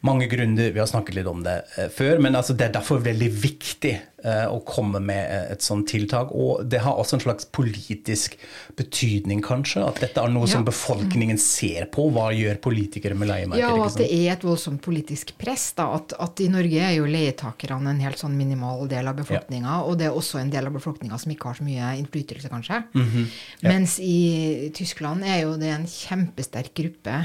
mange 0.00 0.26
grunner, 0.26 0.70
vi 0.70 0.80
har 0.80 0.86
snakket 0.88 1.14
litt 1.14 1.28
om 1.28 1.42
det 1.44 1.58
eh, 1.76 1.90
før, 1.92 2.20
men 2.24 2.36
altså 2.36 2.54
det 2.56 2.70
er 2.70 2.72
derfor 2.78 3.02
veldig 3.04 3.26
viktig 3.42 3.90
eh, 3.92 4.46
å 4.48 4.62
komme 4.64 4.96
med 5.04 5.20
eh, 5.20 5.50
et 5.52 5.64
sånt 5.64 5.90
tiltak. 5.92 6.32
Og 6.32 6.62
det 6.72 6.80
har 6.86 6.96
også 6.96 7.18
en 7.18 7.24
slags 7.26 7.48
politisk 7.52 8.38
betydning, 8.80 9.42
kanskje, 9.44 9.82
at 9.84 10.00
dette 10.00 10.22
er 10.22 10.32
noe 10.32 10.48
ja. 10.48 10.54
som 10.54 10.64
befolkningen 10.64 11.40
ser 11.40 11.90
på. 11.92 12.06
Hva 12.16 12.30
gjør 12.32 12.62
politikere 12.64 13.18
med 13.18 13.28
leiemarkedet? 13.28 13.66
Ja, 13.66 13.74
og 13.76 13.90
at 13.90 13.98
det 14.00 14.08
er 14.08 14.38
et 14.38 14.46
voldsomt 14.48 14.80
politisk 14.86 15.34
press. 15.40 15.66
Da, 15.76 15.90
at, 15.98 16.16
at, 16.16 16.40
i 16.40 16.48
Norge 16.52 16.80
er 16.80 16.96
jo 16.96 17.04
leietakerne 17.10 17.92
en 17.92 18.00
helt 18.06 18.24
sånn 18.24 18.38
minimal 18.40 18.88
del 18.88 19.12
av 19.12 19.20
befolkninga, 19.20 19.68
ja. 19.68 19.84
og 19.84 20.00
det 20.00 20.08
er 20.08 20.16
også 20.16 20.40
en 20.40 20.54
del 20.54 20.70
av 20.70 20.80
befolkninga 20.80 21.20
som 21.20 21.36
ikke 21.36 21.52
har 21.52 21.60
så 21.60 21.68
mye 21.68 21.92
innflytelse, 22.00 22.48
kanskje. 22.48 22.82
Mm 22.96 23.06
-hmm. 23.06 23.28
ja. 23.60 23.68
Mens 23.68 24.00
i 24.00 24.72
Tyskland 24.74 25.28
er 25.28 25.44
jo 25.44 25.56
det 25.60 25.76
en 25.76 25.86
kjempesterk 25.86 26.72
gruppe 26.74 27.20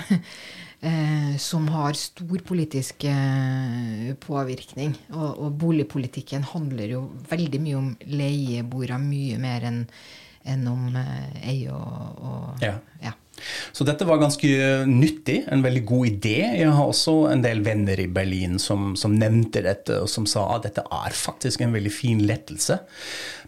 eh, 0.85 1.33
som 1.41 1.67
har 1.73 1.97
stor 1.99 2.43
politisk 2.47 3.07
eh, 3.09 4.13
påvirkning. 4.21 4.95
Og, 5.13 5.29
og, 5.33 5.49
boligpolitikken 5.65 6.45
handler 6.53 6.95
jo 6.97 7.03
veldig 7.29 7.61
mye 7.63 7.81
om 7.81 7.91
leieboere, 8.05 9.01
mye 9.01 9.41
mer 9.41 9.67
enn 9.71 9.83
en 10.45 10.67
om 10.69 10.89
ei 10.93 11.53
eie 11.55 11.73
og, 11.73 12.19
og 12.21 12.61
ja. 12.61 12.75
ja. 13.01 13.15
Så 13.75 13.83
dette 13.87 14.05
var 14.07 14.21
ganske 14.21 14.47
nyttig, 14.87 15.41
en 15.51 15.63
veldig 15.65 15.81
god 15.89 16.07
idé. 16.07 16.37
Jeg 16.61 16.71
har 16.71 16.85
også 16.85 17.15
en 17.31 17.43
del 17.43 17.63
venner 17.65 17.99
i 17.99 18.07
Berlin 18.11 18.59
som, 18.61 18.93
som 18.99 19.17
nevnte 19.17 19.63
dette, 19.65 19.99
og 20.03 20.11
som 20.11 20.27
sa 20.29 20.45
at 20.55 20.69
dette 20.69 20.85
er 20.85 21.17
faktisk 21.17 21.65
en 21.65 21.75
veldig 21.75 21.91
fin 21.93 22.21
lettelse. 22.29 22.79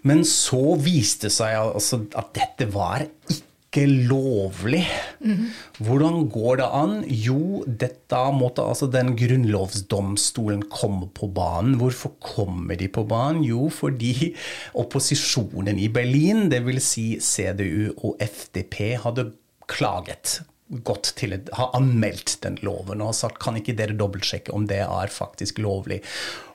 Men 0.10 0.26
så 0.28 0.76
viste 0.82 1.30
det 1.30 1.38
seg 1.38 1.56
altså 1.62 2.02
at 2.20 2.34
dette 2.36 2.68
var 2.74 3.06
ikke 3.06 3.47
ikke 3.68 3.86
lovlig. 4.08 4.86
Mm. 5.20 5.50
Hvordan 5.84 6.30
går 6.32 6.60
det 6.62 6.68
an? 6.72 6.94
Jo, 7.08 7.64
dette 7.68 8.20
måtte 8.34 8.64
altså 8.64 8.88
den 8.88 9.14
grunnlovsdomstolen 9.20 10.64
komme 10.72 11.10
på 11.14 11.28
banen. 11.28 11.76
Hvorfor 11.82 12.16
kommer 12.24 12.76
de 12.80 12.88
på 12.88 13.04
banen? 13.04 13.44
Jo, 13.44 13.68
fordi 13.70 14.34
opposisjonen 14.74 15.80
i 15.80 15.90
Berlin, 15.92 16.48
dvs. 16.52 16.84
Si 16.88 17.08
CDU 17.20 17.92
og 17.98 18.16
FDP, 18.24 18.96
hadde 19.04 19.32
klaget 19.68 20.40
gått 20.68 21.14
til 21.16 21.32
et, 21.38 21.50
har 21.56 21.72
anmeldt 21.78 22.38
den 22.44 22.58
loven 22.66 23.00
og 23.00 23.14
har 23.14 23.18
sagt 23.22 23.40
kan 23.40 23.56
ikke 23.60 23.76
dere 23.78 23.96
dobbeltsjekke 23.98 24.52
om 24.56 24.66
det 24.68 24.82
er 24.84 25.14
faktisk 25.14 25.62
lovlig. 25.64 26.02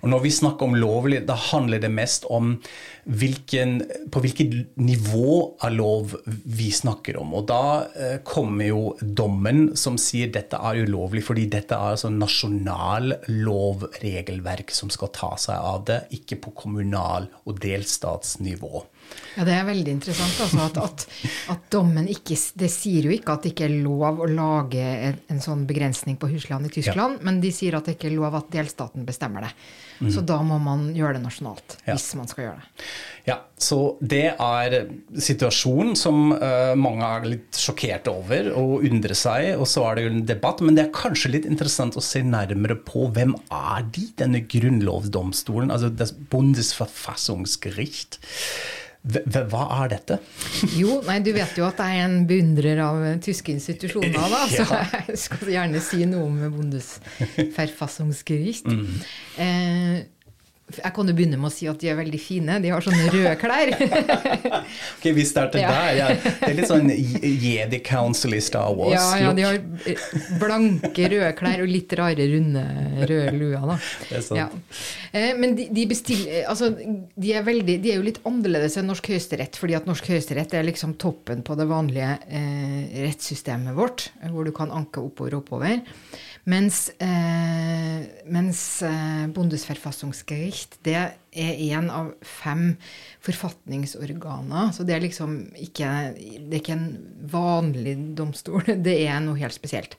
Og 0.02 0.10
Når 0.12 0.20
vi 0.24 0.32
snakker 0.34 0.66
om 0.66 0.76
lovlig, 0.76 1.22
da 1.26 1.36
handler 1.38 1.80
det 1.80 1.90
mest 1.94 2.26
om 2.28 2.56
hvilken, 3.06 3.78
på 4.12 4.22
hvilket 4.22 4.76
nivå 4.76 5.36
av 5.62 5.72
lov 5.72 6.16
vi 6.26 6.68
snakker 6.74 7.16
om. 7.22 7.32
Og 7.38 7.46
Da 7.48 7.62
eh, 7.96 8.18
kommer 8.26 8.68
jo 8.68 8.82
dommen 9.00 9.76
som 9.78 9.96
sier 9.96 10.32
dette 10.34 10.60
er 10.60 10.82
ulovlig 10.84 11.24
fordi 11.24 11.46
dette 11.50 11.78
er 11.78 11.96
altså 11.96 12.12
nasjonal 12.12 13.16
lovregelverk 13.30 14.74
som 14.74 14.92
skal 14.92 15.12
ta 15.14 15.34
seg 15.40 15.56
av 15.56 15.86
det, 15.88 16.02
ikke 16.18 16.40
på 16.42 16.56
kommunal- 16.66 17.30
og 17.46 17.62
delstatsnivå. 17.62 18.84
Ja, 19.36 19.46
Det 19.48 19.54
er 19.56 19.64
veldig 19.64 19.94
interessant. 19.94 20.40
Altså, 20.44 20.60
at, 20.66 20.80
at, 20.82 21.06
at, 21.54 21.62
dommen 21.72 22.08
ikke 22.12 22.36
Det 22.58 22.68
sier 22.72 23.08
jo 23.08 23.14
ikke 23.14 23.36
at 23.36 23.46
det 23.46 23.54
ikke 23.54 23.68
er 23.68 23.78
lov 23.84 24.20
å 24.20 24.28
lage 24.28 24.82
en, 24.82 25.20
en 25.32 25.40
sånn 25.42 25.64
begrensning 25.68 26.18
på 26.20 26.28
husleien 26.32 26.68
i 26.68 26.72
Tyskland, 26.72 27.20
ja. 27.20 27.26
men 27.28 27.40
de 27.42 27.52
sier 27.54 27.78
at 27.78 27.88
det 27.88 27.96
ikke 27.96 28.10
er 28.10 28.18
lov 28.18 28.36
at 28.38 28.52
delstaten 28.52 29.06
bestemmer 29.08 29.48
det. 29.48 29.54
Mm. 30.02 30.10
Så 30.12 30.24
da 30.26 30.40
må 30.44 30.58
man 30.62 30.88
gjøre 30.96 31.16
det 31.16 31.24
nasjonalt, 31.24 31.76
ja. 31.86 31.94
hvis 31.94 32.12
man 32.18 32.28
skal 32.30 32.48
gjøre 32.48 32.60
det. 32.60 32.86
Ja, 33.28 33.36
så 33.54 33.78
det 34.02 34.32
er 34.32 34.74
situasjonen 35.14 35.94
som 35.98 36.32
uh, 36.34 36.72
mange 36.78 37.06
er 37.06 37.28
litt 37.30 37.58
sjokkerte 37.58 38.10
over 38.10 38.50
og 38.58 38.82
undrer 38.88 39.14
seg, 39.18 39.52
og 39.54 39.68
så 39.70 39.86
er 39.86 39.98
det 39.98 40.06
jo 40.06 40.12
en 40.12 40.24
debatt. 40.26 40.62
Men 40.66 40.78
det 40.78 40.88
er 40.88 40.96
kanskje 40.96 41.30
litt 41.36 41.46
interessant 41.48 41.96
å 41.96 42.02
se 42.04 42.24
nærmere 42.26 42.76
på 42.82 43.06
hvem 43.14 43.36
er 43.54 43.86
de, 43.94 44.08
denne 44.18 44.42
grunnlovsdomstolen, 44.42 45.70
altså 45.70 45.92
Bundesverfassungsgericht. 46.32 48.18
Hva 49.02 49.82
er 49.82 49.88
dette? 49.96 50.22
Jo, 50.78 51.02
nei, 51.08 51.18
du 51.26 51.32
vet 51.34 51.56
jo 51.58 51.64
at 51.66 51.80
jeg 51.82 51.98
er 51.98 52.06
en 52.06 52.22
beundrer 52.28 52.78
av 52.84 52.94
tyske 53.24 53.50
institusjoner, 53.56 54.14
da. 54.14 54.46
Så 54.46 54.62
jeg 55.08 55.18
skal 55.24 55.50
gjerne 55.56 55.80
si 55.82 56.06
noe 56.06 56.22
om 56.28 56.36
Bundesverfassungsgericht. 56.54 58.66
Mm. 58.70 58.86
Eh, 59.42 60.06
jeg 60.78 60.94
kan 60.96 61.10
jo 61.10 61.14
begynne 61.16 61.38
med 61.40 61.50
å 61.50 61.52
si 61.52 61.68
at 61.70 61.80
de 61.82 61.90
er 61.92 61.98
veldig 61.98 62.20
fine. 62.22 62.58
De 62.62 62.72
har 62.72 62.84
sånne 62.84 63.08
røde 63.12 63.34
klær. 63.40 63.72
ok, 64.96 65.06
Vi 65.18 65.26
starter 65.28 65.62
ja. 65.62 65.72
der. 65.72 65.92
Ja. 65.98 66.08
Det 66.16 66.50
er 66.50 66.56
litt 66.58 66.70
sånn 66.70 66.90
Jedi 66.92 67.82
Council 67.86 68.36
i 68.38 68.42
Star 68.44 68.72
Wars. 68.78 68.96
Ja, 68.96 69.28
ja, 69.28 69.34
de 69.36 69.46
har 69.46 69.60
blanke 70.40 71.10
røde 71.12 71.32
klær 71.38 71.64
og 71.64 71.72
litt 71.72 71.92
rare, 71.98 72.28
runde 72.34 72.64
røde 73.02 73.36
luer. 73.36 73.68
Da. 73.72 73.78
Det 74.08 74.18
er 74.18 74.26
sant. 74.26 74.40
Ja. 74.40 74.48
Eh, 75.12 75.32
men 75.38 75.56
de, 75.58 75.68
de, 75.74 75.86
bestiller, 75.90 76.46
altså, 76.50 76.70
de, 76.72 77.32
er 77.32 77.46
veldig, 77.46 77.78
de 77.84 77.92
er 77.92 78.00
jo 78.00 78.06
litt 78.06 78.22
annerledes 78.28 78.78
enn 78.80 78.88
norsk 78.90 79.12
høyesterett, 79.12 79.58
fordi 79.60 79.76
at 79.78 79.88
norsk 79.88 80.08
høyesterett 80.12 80.56
er 80.56 80.66
liksom 80.68 80.96
toppen 81.02 81.44
på 81.46 81.56
det 81.58 81.68
vanlige 81.70 82.14
eh, 82.32 83.00
rettssystemet 83.04 83.76
vårt, 83.76 84.08
hvor 84.32 84.48
du 84.48 84.54
kan 84.56 84.72
anke 84.74 85.04
oppover 85.04 85.36
og 85.36 85.44
oppover. 85.44 85.80
Mens, 86.44 86.88
eh, 86.98 88.02
mens 88.26 88.82
eh, 88.82 89.26
Bundesverfassungsgericht 89.30 90.80
det 90.82 90.96
er 90.98 91.12
én 91.30 91.86
av 91.86 92.08
fem 92.26 92.76
forfatningsorganer. 93.22 94.72
Så 94.74 94.82
det 94.82 94.96
er 94.96 95.04
liksom 95.04 95.36
ikke, 95.54 95.86
det 96.18 96.56
er 96.56 96.58
ikke 96.58 96.74
en 96.74 96.98
vanlig 97.30 97.94
domstol. 98.18 98.62
Det 98.86 98.96
er 99.06 99.20
noe 99.22 99.38
helt 99.38 99.54
spesielt. 99.54 99.94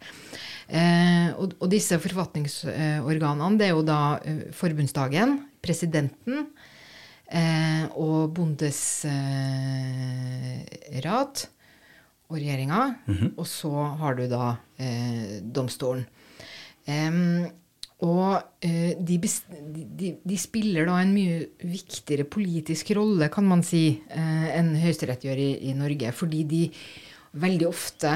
Eh, 0.67 1.31
og, 1.37 1.55
og, 1.61 1.69
disse 1.71 1.95
forfatningsorganene, 2.03 3.57
det 3.59 3.65
er 3.69 3.73
jo 3.75 3.83
da 3.87 4.19
eh, 4.27 4.51
forbundsdagen, 4.55 5.37
presidenten 5.63 6.47
eh, 7.31 7.87
og 7.95 8.33
Bundesrat 8.35 9.07
og 12.27 12.35
regjeringa. 12.35 12.95
Mm 13.05 13.15
-hmm. 13.15 13.31
Og 13.37 13.47
så 13.47 13.71
har 13.99 14.15
du 14.15 14.27
da 14.27 14.55
eh, 14.77 15.41
domstolen. 15.41 16.05
Um, 16.83 17.45
og 18.03 18.35
uh, 18.65 18.91
de, 18.99 19.17
de, 19.21 20.09
de, 20.19 20.37
spiller 20.39 20.89
da 20.89 20.97
en 20.99 21.13
mye 21.15 21.39
viktigere 21.63 22.27
politisk 22.27 22.91
rolle, 22.97 23.29
kan 23.31 23.47
man 23.47 23.63
si, 23.63 23.85
uh, 24.11 24.47
enn 24.51 24.73
Høyesterett 24.81 25.23
gjør 25.23 25.39
i, 25.39 25.49
i, 25.69 25.75
Norge. 25.77 26.11
Fordi 26.15 26.43
de 26.49 26.63
veldig 27.39 27.69
ofte 27.69 28.11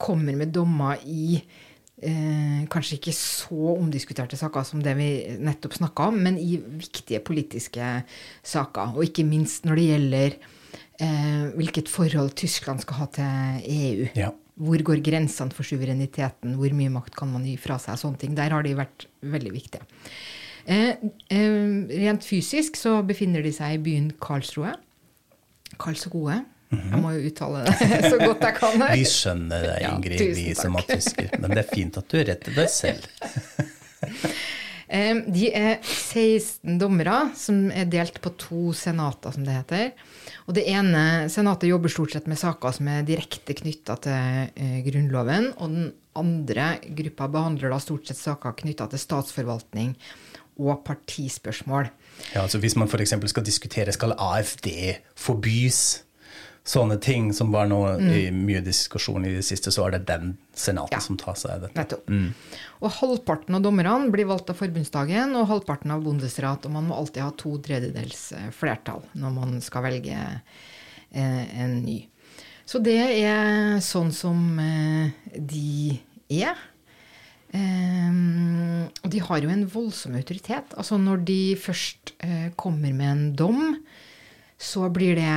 kommer 0.00 0.38
med 0.38 0.54
dommer 0.56 1.02
i 1.04 1.36
uh, 1.36 2.64
kanskje 2.72 2.96
ikke 2.96 3.16
så 3.18 3.76
omdiskuterte 3.76 4.40
saker 4.40 4.64
som 4.66 4.80
det 4.84 4.96
vi 4.96 5.10
nettopp 5.36 5.76
snakka 5.82 6.08
om, 6.08 6.22
men 6.28 6.40
i 6.40 6.56
viktige 6.56 7.20
politiske 7.20 7.92
saker. 8.40 8.96
Og 8.96 9.10
ikke 9.10 9.28
minst 9.28 9.68
når 9.68 9.82
det 9.82 9.90
gjelder 9.90 10.42
hvilket 10.96 11.90
forhold 11.92 12.30
Tyskland 12.40 12.80
skal 12.80 12.96
ha 13.02 13.06
til 13.12 13.64
EU. 13.68 14.06
Ja. 14.16 14.30
Hvor 14.56 14.80
går 14.88 15.02
grensene 15.04 15.52
for 15.52 15.68
suvereniteten? 15.68 16.56
Hvor 16.56 16.72
mye 16.76 16.92
makt 16.94 17.16
kan 17.18 17.28
man 17.28 17.44
gi 17.44 17.58
fra 17.60 17.76
seg? 17.82 17.98
Sånne 18.00 18.20
ting. 18.22 18.34
Der 18.38 18.54
har 18.54 18.64
de 18.64 18.72
vært 18.78 19.04
veldig 19.20 19.52
viktige. 19.52 19.84
Eh, 20.66 20.96
eh, 21.30 21.66
rent 22.02 22.24
fysisk 22.26 22.78
så 22.80 22.98
befinner 23.06 23.44
de 23.44 23.52
seg 23.54 23.76
i 23.76 23.82
byen 23.84 24.10
Karlsroe. 24.22 24.72
Karlsroe. 25.78 26.40
Mm 26.70 26.80
-hmm. 26.80 26.90
Jeg 26.90 27.02
må 27.02 27.10
jo 27.10 27.26
uttale 27.28 27.64
det 27.64 28.10
så 28.12 28.18
godt 28.18 28.40
jeg 28.40 28.54
kan. 28.54 28.82
Vi 28.92 29.04
skjønner 29.04 29.60
det, 29.62 29.76
Ingrid, 29.86 30.20
ja, 30.20 30.34
vi 30.34 30.54
som 30.54 30.74
er 30.74 30.82
tysker. 30.88 31.28
Men 31.38 31.50
det 31.50 31.58
er 31.58 31.74
fint 31.74 31.96
at 31.96 32.08
du 32.10 32.18
retter 32.18 32.52
deg 32.54 32.70
selv. 32.70 33.06
eh, 34.88 35.22
de 35.26 35.50
er 35.50 35.80
16 35.82 36.78
dommere 36.80 37.30
som 37.38 37.66
er 37.70 37.88
delt 37.90 38.20
på 38.22 38.32
to 38.40 38.70
senater, 38.76 39.34
som 39.34 39.46
det 39.46 39.56
heter. 39.56 39.90
Og 40.46 40.56
det 40.58 40.66
ene 40.70 41.26
senatet 41.32 41.70
jobber 41.70 41.92
stort 41.92 42.14
sett 42.14 42.28
med 42.30 42.40
saker 42.40 42.76
som 42.76 42.90
er 42.92 43.06
direkte 43.06 43.56
knytta 43.58 43.98
til 44.06 44.54
eh, 44.54 44.78
Grunnloven. 44.86 45.52
Og 45.58 45.74
den 45.74 45.92
andre 46.16 46.76
gruppa 46.96 47.28
behandler 47.32 47.74
da 47.74 47.82
stort 47.82 48.08
sett 48.08 48.20
saker 48.20 48.56
knytta 48.62 48.88
til 48.92 49.02
statsforvaltning 49.02 49.94
og 50.56 50.80
partispørsmål. 50.86 51.90
Ja, 52.32 52.42
altså 52.46 52.58
Hvis 52.58 52.76
man 52.76 52.88
f.eks. 52.88 53.12
skal 53.26 53.44
diskutere 53.44 53.92
skal 53.92 54.14
AFD 54.16 54.68
forbys, 55.14 56.05
sånne 56.66 56.96
ting 56.98 57.30
som 57.34 57.52
var 57.54 57.68
noe 57.70 57.94
mm. 58.00 58.08
i 58.10 58.22
mye 58.34 58.60
diskusjon 58.66 59.24
i 59.28 59.36
det 59.36 59.44
siste, 59.46 59.70
så 59.70 59.86
er 59.86 59.94
det 59.94 60.06
den 60.08 60.32
senatet 60.56 60.98
ja. 60.98 61.02
som 61.04 61.18
tar 61.20 61.36
seg 61.38 61.52
av 61.54 61.66
dette. 61.66 61.78
Nettopp. 61.78 62.10
Mm. 62.10 62.32
Og 62.82 62.94
halvparten 62.98 63.58
av 63.58 63.62
dommerne 63.62 64.10
blir 64.10 64.26
valgt 64.26 64.50
av 64.50 64.58
forbundsdagen, 64.58 65.36
og 65.38 65.46
halvparten 65.52 65.94
av 65.94 66.02
bondesrat. 66.02 66.66
Og 66.66 66.74
man 66.74 66.88
må 66.88 66.98
alltid 66.98 67.22
ha 67.22 67.30
to 67.38 67.54
tredjedels 67.62 68.24
eh, 68.34 68.48
flertall 68.54 69.04
når 69.14 69.36
man 69.36 69.60
skal 69.62 69.86
velge 69.86 70.18
eh, 70.18 71.44
en 71.62 71.78
ny. 71.84 72.00
Så 72.66 72.82
det 72.82 72.98
er 72.98 73.78
sånn 73.86 74.10
som 74.14 74.58
eh, 74.58 75.14
de 75.38 76.00
er. 76.42 76.58
Og 77.56 79.06
de 79.08 79.20
har 79.22 79.40
jo 79.40 79.48
en 79.48 79.62
voldsom 79.70 80.16
autoritet. 80.18 80.74
Altså 80.76 80.98
når 81.00 81.22
de 81.24 81.38
først 81.56 82.12
kommer 82.58 82.92
med 82.92 83.06
en 83.08 83.22
dom, 83.38 83.62
så 84.60 84.90
blir 84.92 85.16
det 85.16 85.36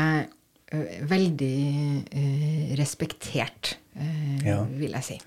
veldig 0.69 2.05
eh, 2.13 2.75
respektert, 2.77 3.73
eh, 3.73 3.88
ja. 4.45 4.61
vil 4.79 4.93
jeg 4.95 5.05
si. 5.05 5.17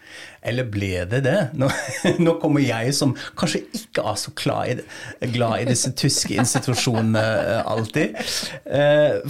Eller 0.48 0.66
ble 0.72 1.04
det 1.10 1.22
det? 1.26 1.36
Nå, 1.58 1.68
nå, 2.24 2.36
kommer 2.42 2.64
jeg 2.64 2.94
som 2.96 3.14
kanskje 3.38 3.62
ikke 3.76 4.04
er 4.12 4.18
så 4.20 4.32
glad 4.38 4.72
i, 4.72 5.28
glad 5.34 5.62
i 5.62 5.68
disse 5.70 5.92
tyske 5.98 6.36
institusjonene 6.40 7.22
alltid. 7.68 8.16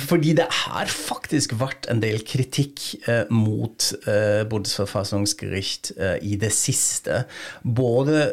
fordi 0.07 0.35
det 0.39 0.47
har 0.63 0.91
faktisk 0.93 1.57
vært 1.61 1.89
en 1.93 2.01
del 2.03 2.23
kritikk 2.27 2.85
mot 3.33 3.91
Bundesverfassungsgericht 4.07 5.93
i 6.23 6.39
det 6.41 6.53
siste. 6.55 7.25
Både 7.63 8.31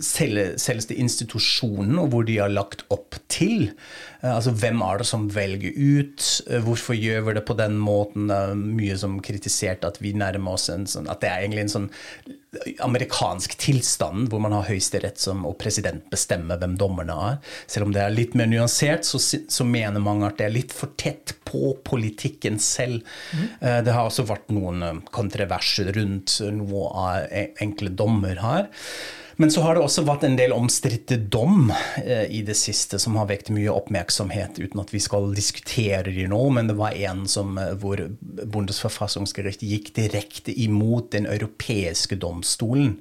selveste 0.00 0.96
institusjonen 0.96 1.98
og 2.00 2.12
hvor 2.12 2.28
de 2.28 2.38
har 2.40 2.52
lagt 2.52 2.86
opp 2.92 3.18
til 3.30 3.70
Eh, 4.20 4.34
altså 4.34 4.52
hvem 4.56 4.82
er 4.84 5.00
det 5.00 5.06
som 5.08 5.28
velger 5.32 5.72
ut? 5.76 6.26
Eh, 6.46 6.60
hvorfor 6.64 6.96
gjør 6.96 7.20
vi 7.28 7.36
det 7.38 7.44
på 7.48 7.56
den 7.58 7.78
måten? 7.80 8.28
Mye 8.76 8.96
som 9.00 9.18
kritisert 9.24 9.84
at 9.88 10.00
vi 10.02 10.12
nærmer 10.12 10.39
oss 10.48 10.68
en 10.72 10.86
sånn 10.88 11.08
At 11.10 11.20
det 11.20 11.28
er 11.30 11.42
egentlig 11.42 11.66
en 11.66 11.74
sånn 11.74 11.90
amerikansk 12.82 13.52
tilstand 13.62 14.30
hvor 14.30 14.40
man 14.42 14.54
har 14.56 14.66
høyesterett 14.66 15.22
og 15.30 15.52
president 15.60 16.08
bestemmer 16.10 16.58
hvem 16.58 16.72
dommerne 16.80 17.14
er. 17.28 17.36
Selv 17.70 17.86
om 17.86 17.92
det 17.94 18.02
er 18.02 18.10
litt 18.10 18.34
mer 18.34 18.50
nyansert, 18.50 19.06
så, 19.06 19.20
så 19.22 19.66
mener 19.68 20.02
mange 20.02 20.26
at 20.26 20.40
det 20.40 20.48
er 20.48 20.56
litt 20.56 20.74
for 20.74 20.90
tett 20.98 21.36
på 21.46 21.76
politikken 21.86 22.58
selv. 22.58 23.06
Mm. 23.30 23.46
Det 23.86 23.94
har 23.94 24.02
også 24.02 24.26
vært 24.26 24.50
noen 24.50 25.04
kontroverser 25.14 25.92
rundt 25.94 26.40
noe 26.58 26.90
av 26.90 27.30
e-, 27.30 27.52
enkle 27.62 27.94
dommer 27.94 28.42
her. 28.42 28.66
Men 29.40 29.50
så 29.50 29.62
har 29.64 29.74
det 29.74 29.80
også 29.80 30.02
vært 30.04 30.24
en 30.26 30.34
del 30.36 30.52
omstridte 30.52 31.16
dom 31.32 31.70
eh, 32.04 32.26
i 32.28 32.42
det 32.44 32.58
siste 32.60 32.98
som 33.00 33.14
har 33.16 33.30
vekt 33.30 33.48
mye 33.48 33.72
oppmerksomhet, 33.72 34.58
uten 34.60 34.82
at 34.82 34.90
vi 34.92 35.00
skal 35.00 35.30
diskutere 35.32 36.12
de 36.12 36.26
nå. 36.28 36.40
Men 36.52 36.68
det 36.68 36.76
var 36.76 36.92
en 37.08 37.22
som, 37.24 37.56
eh, 37.56 37.70
hvor 37.80 38.02
Bundesverfassungsgericht 38.20 39.64
gikk 39.64 39.94
direkte 39.96 40.52
imot 40.52 41.14
den 41.14 41.24
europeiske 41.24 42.18
domstolen, 42.20 42.98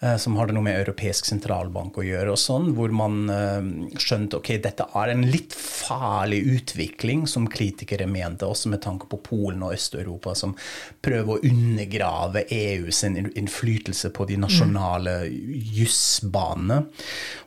eh, 0.00 0.16
som 0.16 0.38
hadde 0.40 0.56
noe 0.56 0.64
med 0.64 0.78
europeisk 0.78 1.28
sentralbank 1.28 2.00
å 2.00 2.06
gjøre, 2.06 2.32
og 2.32 2.40
sånn, 2.40 2.72
hvor 2.78 2.88
man 2.88 3.20
eh, 3.28 3.68
skjønte 4.00 4.40
ok, 4.40 4.54
dette 4.64 4.88
er 4.88 5.12
en 5.12 5.26
litt 5.28 5.52
farlig 5.52 6.40
utvikling, 6.62 7.26
som 7.28 7.44
kritikere 7.44 8.08
mente, 8.08 8.48
også 8.48 8.72
med 8.72 8.80
tanke 8.88 9.10
på 9.12 9.20
Polen 9.28 9.60
og 9.68 9.76
Øst-Europa, 9.76 10.32
som 10.32 10.56
prøver 11.04 11.36
å 11.36 11.44
undergrave 11.44 12.46
EU 12.48 12.88
sin 12.88 13.20
innflytelse 13.20 14.14
på 14.16 14.30
de 14.32 14.40
nasjonale 14.48 15.20
mm 15.28 15.72
jussbane. 15.74 16.80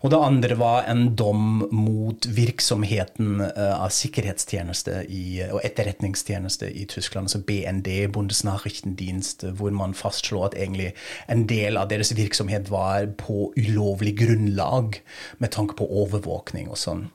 Og 0.03 0.11
det 0.13 0.21
andre 0.21 0.57
var 0.59 0.87
en 0.91 1.15
dom 1.17 1.65
mot 1.71 2.27
virksomheten 2.37 3.41
eh, 3.47 3.73
av 3.75 3.91
sikkerhetstjeneste 3.95 5.03
i, 5.09 5.41
og 5.49 5.63
etterretningstjeneste 5.67 6.69
i 6.71 6.85
Tyskland, 6.89 7.29
altså 7.29 7.43
BND, 7.47 7.89
Bundesnachrichtendienst, 8.13 9.47
hvor 9.57 9.73
man 9.75 9.97
fastslo 9.97 10.43
at 10.47 10.57
egentlig 10.57 10.93
en 11.31 11.45
del 11.49 11.79
av 11.79 11.89
deres 11.91 12.13
virksomhet 12.17 12.71
var 12.73 13.09
på 13.19 13.51
ulovlig 13.57 14.17
grunnlag 14.21 15.01
med 15.43 15.53
tanke 15.55 15.77
på 15.77 15.89
overvåkning 16.03 16.71
og 16.71 16.81
sånn. 16.81 17.07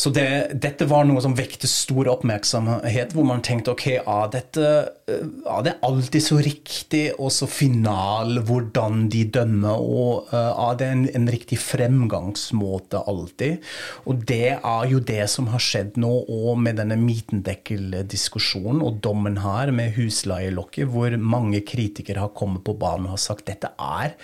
Så 0.00 0.08
det, 0.14 0.54
dette 0.62 0.86
var 0.88 1.04
noe 1.04 1.20
som 1.20 1.34
vekte 1.36 1.68
stor 1.68 2.08
oppmerksomhet, 2.08 3.12
hvor 3.12 3.26
man 3.28 3.42
tenkte 3.44 3.74
ok, 3.74 3.86
ah, 4.08 4.24
dette 4.32 4.68
er 5.10 5.64
det 5.66 5.74
alltid 5.84 6.24
så 6.24 6.38
riktig 6.40 7.02
og 7.18 7.32
så 7.34 7.48
final 7.50 8.40
hvordan 8.48 9.08
de 9.12 9.26
dømmer, 9.34 9.82
og 9.82 10.30
det 10.80 10.86
er 10.86 10.94
en, 10.94 11.04
en, 11.18 11.28
riktig 11.30 11.58
fremgangsmåte 11.60 13.02
alltid? 13.10 13.60
Og 14.08 14.24
det 14.30 14.56
er 14.56 14.88
jo 14.88 15.02
det 15.04 15.26
som 15.32 15.50
har 15.52 15.62
skjedd 15.64 16.00
nå 16.00 16.14
òg 16.30 16.64
med 16.64 16.80
denne 16.80 16.96
Mitendekkel-diskusjonen 17.02 18.80
og 18.86 19.02
dommen 19.04 19.42
her 19.44 19.74
med 19.74 19.98
husleielokket, 19.98 20.88
hvor 20.94 21.12
mange 21.20 21.60
kritikere 21.66 22.24
har 22.24 22.32
kommet 22.36 22.64
på 22.64 22.78
banen 22.78 23.10
og 23.10 23.18
har 23.18 23.24
sagt 23.28 23.50
dette 23.52 23.74
er 23.76 24.16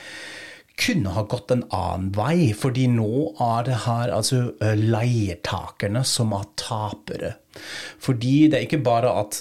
kunne 0.77 1.15
ha 1.17 1.25
gått 1.25 1.51
en 1.55 1.65
annen 1.75 2.11
vei, 2.17 2.53
fordi 2.57 2.87
nå 2.93 3.33
er 3.41 3.67
det 3.69 3.81
her 3.87 4.13
altså 4.13 4.43
leietakerne 4.61 6.05
som 6.05 6.35
er 6.37 6.49
tapere. 6.61 7.33
Fordi 8.03 8.49
det 8.51 8.59
er 8.61 8.67
ikke 8.67 8.83
bare 8.87 9.11
at 9.21 9.41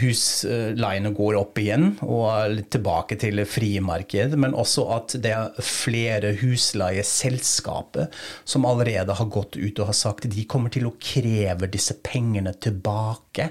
husleiene 0.00 1.12
går 1.16 1.38
opp 1.40 1.58
igjen 1.60 1.88
og 2.06 2.22
er 2.30 2.56
tilbake 2.72 3.18
til 3.20 3.42
frie 3.48 3.80
marked, 3.84 4.36
men 4.40 4.54
også 4.56 4.86
at 4.96 5.16
det 5.22 5.32
er 5.36 5.50
flere 5.64 6.34
husleieselskaper 6.40 8.08
som 8.44 8.66
allerede 8.68 9.14
har 9.18 9.30
gått 9.32 9.56
ut 9.56 9.78
og 9.82 9.90
har 9.90 9.96
sagt 9.98 10.28
de 10.32 10.44
kommer 10.48 10.72
til 10.74 10.88
å 10.88 10.94
kreve 11.00 11.68
disse 11.72 11.96
pengene 12.06 12.54
tilbake. 12.62 13.50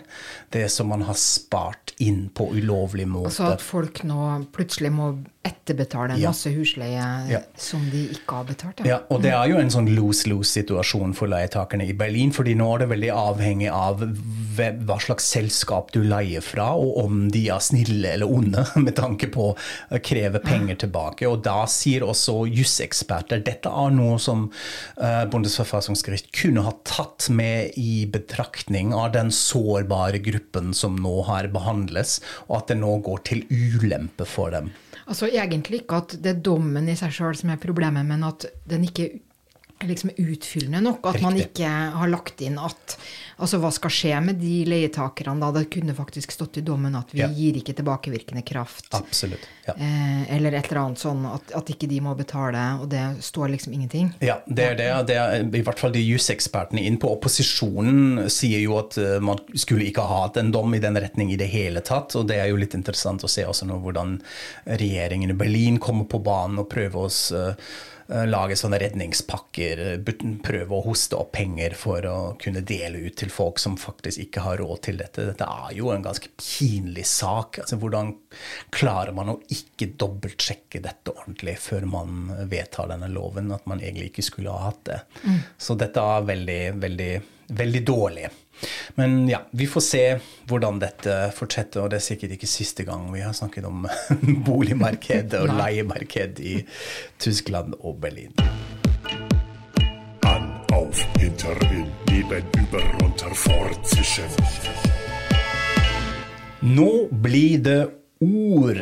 Det 0.53 0.67
som 0.71 0.89
man 0.91 1.05
har 1.07 1.17
spart 1.19 1.93
inn 2.03 2.27
på 2.35 2.49
ulovlig 2.55 3.07
måte. 3.07 3.31
Altså 3.31 3.51
at 3.55 3.63
folk 3.63 4.01
nå 4.07 4.45
plutselig 4.55 4.91
må 4.91 5.11
etterbetale 5.45 6.17
Ja. 6.17 6.29
masse 6.31 6.49
husleie 6.49 7.29
Ja. 7.29 7.39
som 7.55 7.83
de 7.91 8.07
ikke 8.15 8.33
har 8.39 8.43
betalt. 8.45 8.85
Ja, 8.85 8.99
og 9.09 9.21
det 9.21 9.31
er 9.31 9.47
jo 9.47 9.57
en 9.57 9.69
sånn 9.69 9.87
lose-lose-situasjon 9.95 11.13
for 11.15 11.27
leietakerne 11.27 11.87
i 11.87 11.93
Berlin, 11.93 12.31
fordi 12.31 12.55
nå 12.55 12.73
er 12.75 12.79
det 12.79 12.89
veldig 12.89 13.11
avhengig 13.13 13.69
av 13.71 13.99
hva 14.05 14.97
slags 15.01 15.27
selskap 15.33 15.91
du 15.95 16.01
leier 16.05 16.43
fra, 16.45 16.71
og 16.77 16.99
om 17.03 17.25
de 17.33 17.45
er 17.53 17.63
snille 17.63 18.13
eller 18.15 18.31
onde 18.31 18.65
med 18.85 18.95
tanke 18.97 19.29
på 19.33 19.51
å 19.53 19.99
kreve 20.05 20.41
penger 20.43 20.79
tilbake. 20.85 21.27
Og 21.29 21.43
da 21.45 21.63
sier 21.71 22.05
også 22.05 22.43
juseksperter 22.49 23.43
dette 23.45 23.71
er 23.71 23.95
noe 23.95 24.17
som 24.21 24.47
uh, 24.49 25.23
Bundesverfassungsgericht 25.31 26.31
kunne 26.35 26.65
ha 26.65 26.75
tatt 26.87 27.29
med 27.33 27.77
i 27.81 28.05
betraktning 28.11 28.93
av 28.95 29.13
den 29.15 29.31
sårbare 29.33 30.21
gruppen 30.23 30.73
som 30.75 30.97
nå 31.01 31.17
her 31.29 31.49
behandles, 31.53 32.19
og 32.47 32.61
at 32.61 32.73
det 32.73 32.81
nå 32.81 32.97
går 33.05 33.23
til 33.27 33.45
ulempe 33.51 34.27
for 34.29 34.53
dem. 34.55 34.71
Altså 35.05 35.29
Egentlig 35.29 35.83
ikke 35.83 36.01
at 36.01 36.17
det 36.21 36.31
er 36.31 36.43
dommen 36.45 36.89
i 36.89 36.97
seg 36.97 37.13
sjøl 37.13 37.37
som 37.37 37.51
er 37.53 37.61
problemet, 37.61 38.07
men 38.07 38.25
at 38.25 38.47
den 38.69 38.87
ikke 38.87 39.11
liksom 39.89 40.13
utfyllende 40.17 40.81
nok. 40.85 41.05
At 41.11 41.21
man 41.23 41.37
ikke 41.39 41.69
har 41.69 42.11
lagt 42.11 42.41
inn 42.45 42.59
at 42.61 42.97
Altså 43.35 43.57
hva 43.59 43.67
skal 43.73 43.91
skje 43.91 44.19
med 44.23 44.37
de 44.39 44.61
leietakerne 44.63 45.41
da? 45.41 45.49
Det 45.51 45.65
kunne 45.73 45.91
faktisk 45.95 46.31
stått 46.31 46.61
i 46.61 46.63
dommen 46.63 46.95
at 46.95 47.09
vi 47.11 47.19
Ja. 47.19 47.27
gir 47.27 47.57
ikke 47.59 47.73
tilbakevirkende 47.75 48.45
kraft. 48.47 48.87
Absolutt. 48.95 49.43
Ja. 49.67 49.73
Eh, 49.75 50.35
eller 50.35 50.53
et 50.53 50.69
eller 50.71 50.81
annet 50.85 50.99
sånn 50.99 51.25
at, 51.27 51.51
at 51.51 51.67
ikke 51.67 51.89
de 51.89 51.99
må 51.99 52.15
betale, 52.15 52.79
og 52.79 52.87
det 52.89 53.21
står 53.21 53.49
liksom 53.51 53.73
ingenting. 53.73 54.13
Ja, 54.21 54.37
det 54.47 54.63
er 54.63 54.75
det. 54.75 55.07
det 55.07 55.17
er, 55.17 55.43
I 55.43 55.63
hvert 55.67 55.79
fall 55.79 55.91
de 55.91 55.99
jusekspertene 55.99 56.85
inn 56.85 56.97
på 56.97 57.11
opposisjonen 57.11 58.29
sier 58.31 58.61
jo 58.63 58.77
at 58.79 58.97
eh, 58.97 59.19
man 59.19 59.41
skulle 59.53 59.89
ikke 59.89 60.05
ha 60.07 60.21
hatt 60.27 60.37
en 60.37 60.51
dom 60.51 60.73
i 60.73 60.79
den 60.79 60.95
retning 60.95 61.33
i 61.33 61.35
det 61.35 61.49
hele 61.51 61.81
tatt. 61.81 62.15
Og 62.15 62.27
det 62.27 62.39
er 62.39 62.47
jo 62.53 62.61
litt 62.61 62.73
interessant 62.73 63.25
å 63.25 63.27
se 63.31 63.43
også 63.43 63.67
nå 63.67 63.81
hvordan 63.83 64.21
regjeringen 64.65 65.31
i 65.31 65.33
Berlin 65.33 65.77
kommer 65.77 66.07
på 66.07 66.23
banen 66.23 66.59
og 66.63 66.69
prøver 66.71 67.03
å 67.03 67.11
eh, 67.35 67.59
lage 68.07 68.53
sånne 68.59 68.77
redningspakker, 68.81 69.79
eh, 69.85 70.13
prøve 70.45 70.77
å 70.77 70.83
hoste 70.85 71.17
opp 71.17 71.31
penger 71.33 71.73
for 71.73 72.05
å 72.05 72.17
kunne 72.41 72.61
dele 72.61 73.01
ut 73.07 73.15
til 73.17 73.31
folk 73.33 73.59
som 73.59 73.77
faktisk 73.81 74.27
ikke 74.27 74.43
har 74.45 74.57
råd 74.61 74.81
til 74.85 74.99
dette. 75.01 75.25
Dette 75.31 75.47
er 75.49 75.73
jo 75.73 75.89
en 75.89 76.05
ganske 76.05 76.29
pinlig 76.37 77.05
sak. 77.09 77.59
Altså, 77.63 77.79
hvordan 77.81 78.13
klarer 78.69 79.13
man 79.15 79.33
å 79.33 79.39
ikke 79.49 79.93
dobbeltsjekke 79.97 80.83
dette 80.85 81.15
ordentlig 81.15 81.57
før 81.57 81.87
man 81.89 82.29
vedtar 82.51 82.91
denne 82.93 83.09
loven? 83.09 83.51
At 83.55 83.65
man 83.65 83.81
egentlig 83.81 84.11
ikke 84.13 84.29
skulle 84.29 84.53
ha 84.53 84.69
hatt 84.69 84.83
det. 84.85 84.99
Så 85.57 85.77
dette 85.79 85.97
er 85.97 86.29
veldig, 86.29 86.61
veldig, 86.81 87.13
veldig 87.47 87.85
dårlig. 87.85 88.29
Men 88.95 89.29
ja, 89.29 89.41
vi 89.51 89.67
får 89.67 89.81
se 89.83 90.03
hvordan 90.47 90.79
dette 90.79 91.15
fortsetter, 91.35 91.83
og 91.83 91.91
det 91.91 91.99
er 91.99 92.05
sikkert 92.05 92.35
ikke 92.37 92.49
siste 92.49 92.85
gang 92.87 93.09
vi 93.13 93.23
har 93.25 93.35
snakket 93.35 93.67
om 93.67 93.87
boligmarked 94.47 95.35
og 95.41 95.51
leiemarked 95.57 96.39
i 96.39 96.61
Tyskland 97.19 97.75
og 97.81 97.99
Berlin. 98.01 98.31
An, 100.25 100.47
auf, 100.73 101.03
hinter, 101.19 101.59
neben, 102.09 102.47
über, 102.63 102.87
runter, 103.01 103.35
fort. 103.35 103.93
Nå 106.65 106.89
blir 107.11 107.59
det 107.61 107.81
ord, 108.23 108.79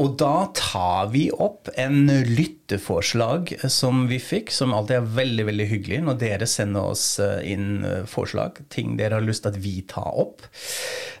og 0.00 0.14
da 0.20 0.46
tar 0.56 1.10
vi 1.12 1.26
opp 1.30 1.68
en 1.80 2.06
lytteforslag 2.08 3.52
som 3.68 4.06
vi 4.08 4.16
fikk, 4.22 4.52
som 4.54 4.72
alltid 4.74 4.96
er 4.96 5.10
veldig 5.18 5.46
veldig 5.50 5.66
hyggelig 5.68 6.00
når 6.06 6.20
dere 6.22 6.48
sender 6.48 6.94
oss 6.94 7.04
eh, 7.20 7.42
inn 7.52 7.84
eh, 7.84 8.06
forslag, 8.08 8.62
ting 8.72 8.96
dere 9.00 9.18
har 9.18 9.26
lyst 9.26 9.44
til 9.44 9.52
at 9.52 9.60
vi 9.60 9.74
tar 9.90 10.08
opp. 10.24 10.46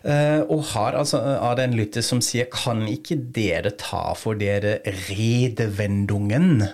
Eh, 0.02 0.40
Og 0.48 0.64
har 0.72 0.96
altså 0.96 1.20
av 1.36 1.58
den 1.60 1.74
en 1.74 1.78
lytter 1.82 2.04
som 2.04 2.22
sier 2.24 2.48
kan 2.50 2.86
ikke 2.88 3.18
dere 3.36 3.74
ta 3.76 4.14
for 4.16 4.40
dere 4.40 4.78
redevendungen? 5.10 6.64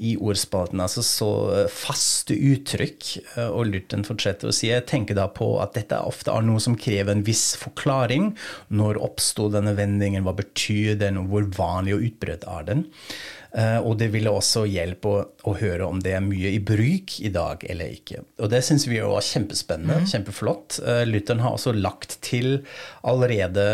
I 0.00 0.14
ordspalten, 0.16 0.80
altså 0.80 1.02
så 1.04 1.30
eh, 1.54 1.72
faste 1.72 2.34
uttrykk. 2.34 3.08
eh, 3.36 3.50
Og 3.50 3.68
Lurten 3.68 4.06
fortsetter 4.06 4.48
å 4.48 4.54
si 4.54 4.70
jeg 4.70 4.86
tenker 4.88 5.18
da 5.18 5.26
på 5.32 5.52
at 5.60 5.76
dette 5.76 5.98
ofte 6.08 6.32
er 6.32 6.46
noe 6.46 6.62
som 6.62 6.78
krever 6.78 7.12
en 7.12 7.26
viss 7.26 7.52
forklaring. 7.60 8.30
Når 8.72 9.00
oppsto 9.04 9.50
denne 9.52 9.76
vendingen, 9.76 10.24
hva 10.24 10.34
betyr 10.38 10.96
den, 11.00 11.20
og 11.20 11.32
hvor 11.32 11.50
vanlig 11.58 11.98
og 11.98 12.08
utbredt 12.08 12.48
er 12.48 12.66
den? 12.70 12.86
Eh, 13.52 13.78
Og 13.82 13.96
det 13.98 14.12
ville 14.12 14.30
også 14.30 14.62
hjelpe 14.70 15.08
å, 15.10 15.22
å 15.50 15.54
høre 15.58 15.86
om 15.90 15.98
det 16.02 16.12
er 16.14 16.22
mye 16.22 16.52
i 16.54 16.60
bruk 16.62 17.16
i 17.20 17.30
dag 17.34 17.64
eller 17.66 17.90
ikke. 17.96 18.20
Og 18.38 18.50
det 18.52 18.60
syns 18.62 18.84
vi 18.86 19.00
var 19.02 19.24
kjempespennende, 19.26 20.04
kjempeflott. 20.06 20.76
Eh, 20.86 21.02
Lytteren 21.08 21.40
har 21.42 21.56
også 21.56 21.72
lagt 21.74 22.18
til 22.22 22.60
allerede 23.02 23.64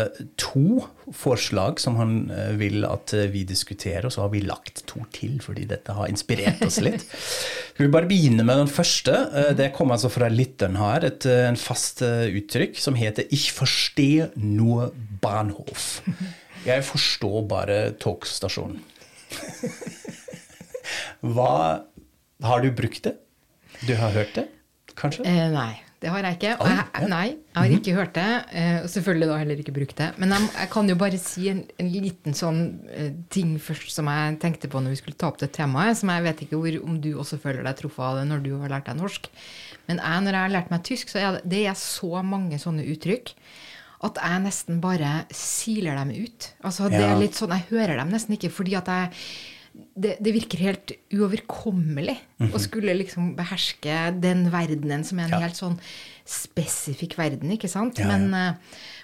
to 0.41 0.81
forslag 1.13 1.77
som 1.79 1.95
han 2.01 2.15
eh, 2.33 2.55
vil 2.57 2.83
at 2.89 3.13
vi 3.31 3.43
diskuterer, 3.47 4.07
og 4.09 4.15
så 4.15 4.25
har 4.25 4.33
vi 4.33 4.41
lagt 4.47 4.81
to 4.89 5.03
til, 5.13 5.37
fordi 5.45 5.67
dette 5.69 5.93
har 5.93 6.09
inspirert 6.09 6.63
oss 6.65 6.79
litt. 6.81 7.05
Skal 7.13 7.85
vi 7.85 7.93
bare 7.93 8.09
begynne 8.09 8.43
med 8.47 8.63
den 8.63 8.73
første? 8.73 9.13
Eh, 9.29 9.53
Det 9.57 9.69
kommer 9.77 9.99
altså 9.99 10.09
fra 10.11 10.27
lytteren 10.33 10.79
her, 10.81 11.05
et 11.11 11.25
en 11.29 11.55
fast 11.59 12.01
uttrykk 12.01 12.77
som 12.81 12.95
heter 12.97 13.29
'Ich 13.29 13.51
verstehe 13.59 14.31
nur 14.35 14.89
Bahnhof'. 15.21 16.01
Jeg 16.67 16.83
forstår 16.83 17.45
bare 17.47 17.91
togstasjonen. 18.01 18.81
Hva 21.35 21.51
Har 22.43 22.63
du 22.63 22.71
brukt 22.71 23.03
det? 23.07 23.17
Du 23.85 23.93
har 23.97 24.13
hørt 24.13 24.33
det, 24.37 24.47
kanskje? 24.97 25.25
Eh, 25.27 25.47
nei, 25.53 25.73
det 26.01 26.09
har 26.13 26.25
jeg 26.25 26.37
ikke. 26.37 26.53
Og 26.61 26.69
jeg. 26.69 26.85
Mhm. 26.85 27.09
nei, 27.11 27.25
jeg 27.27 27.57
har 27.57 27.73
ikke 27.75 27.95
hørt 27.97 28.13
det. 28.15 28.29
Eh, 28.53 28.77
og 28.83 28.89
selvfølgelig 28.93 29.29
da 29.29 29.37
heller 29.41 29.61
ikke 29.61 29.75
brukt 29.75 29.97
det. 29.97 30.07
Men 30.21 30.33
jeg, 30.33 30.49
jeg 30.59 30.69
kan 30.73 30.89
jo 30.89 30.97
bare 31.01 31.19
si 31.21 31.47
en, 31.51 31.63
en 31.81 31.89
liten 31.93 32.37
sånn 32.37 32.61
eh, 32.93 33.11
ting 33.33 33.55
først 33.61 33.93
som 33.93 34.09
jeg 34.13 34.37
tenkte 34.41 34.69
på 34.69 34.81
når 34.81 34.93
vi 34.95 34.99
skulle 35.01 35.17
ta 35.17 35.29
opp 35.29 35.39
det 35.41 35.51
temaet, 35.57 35.97
som 35.99 36.13
jeg 36.13 36.25
vet 36.25 36.43
ikke 36.45 36.61
hvor, 36.61 36.79
om 36.85 36.99
du 37.01 37.11
også 37.15 37.39
føler 37.41 37.65
deg 37.65 37.79
truffet 37.81 38.05
av 38.09 38.21
det 38.21 38.27
når 38.31 38.45
du 38.45 38.51
har 38.61 38.73
lært 38.73 38.89
deg 38.89 38.99
norsk. 39.01 39.29
Men 39.89 40.01
jeg, 40.01 40.25
når 40.25 40.37
jeg 40.37 40.45
har 40.45 40.55
lært 40.57 40.73
meg 40.73 40.85
tysk, 40.85 41.13
så 41.13 41.21
er 41.21 41.37
det, 41.37 41.45
det 41.53 41.63
er 41.69 41.81
så 41.81 42.23
mange 42.25 42.61
sånne 42.61 42.85
uttrykk 42.93 43.33
at 44.03 44.15
jeg 44.21 44.41
nesten 44.43 44.79
bare 44.81 45.25
siler 45.33 45.95
dem 45.97 46.11
ut. 46.23 46.51
Altså 46.63 46.89
det 46.89 47.01
er 47.01 47.15
litt 47.19 47.33
sånn, 47.33 47.49
Jeg 47.49 47.65
hører 47.71 47.97
dem 47.97 48.09
nesten 48.13 48.35
ikke 48.37 48.51
fordi 48.53 48.75
at 48.77 48.85
jeg 48.85 49.11
det, 49.95 50.15
det 50.25 50.31
virker 50.33 50.57
helt 50.57 50.91
uoverkommelig 51.13 52.15
å 52.49 52.57
skulle 52.61 52.95
liksom 52.97 53.35
beherske 53.37 53.97
den 54.21 54.47
verdenen 54.49 55.03
som 55.05 55.19
er 55.19 55.23
en 55.27 55.29
Mhm. 55.29 55.37
Ja. 55.37 55.39
helt 55.47 55.55
sånn 55.59 55.79
spesifikk 56.25 57.15
verden, 57.17 57.51
ikke 57.53 57.69
sant? 57.69 57.97
Ja, 57.99 58.07
ja. 58.07 58.17
Men, 58.17 58.33
eh, 58.33 58.53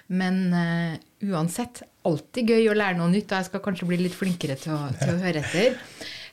men 0.08 0.52
uh, 0.52 0.96
uansett, 1.30 1.82
alltid 2.04 2.48
gøy 2.50 2.66
å 2.70 2.76
lære 2.76 2.98
noe 2.98 3.08
nytt, 3.10 3.30
og 3.32 3.38
jeg 3.38 3.46
skal 3.46 3.60
kanskje 3.64 3.86
bli 3.88 3.96
litt 4.02 4.12
flinkere 4.18 4.58
til 4.60 4.72
å, 4.74 4.80
til 4.98 5.14
å 5.14 5.20
høre 5.22 5.40
etter. 5.44 5.78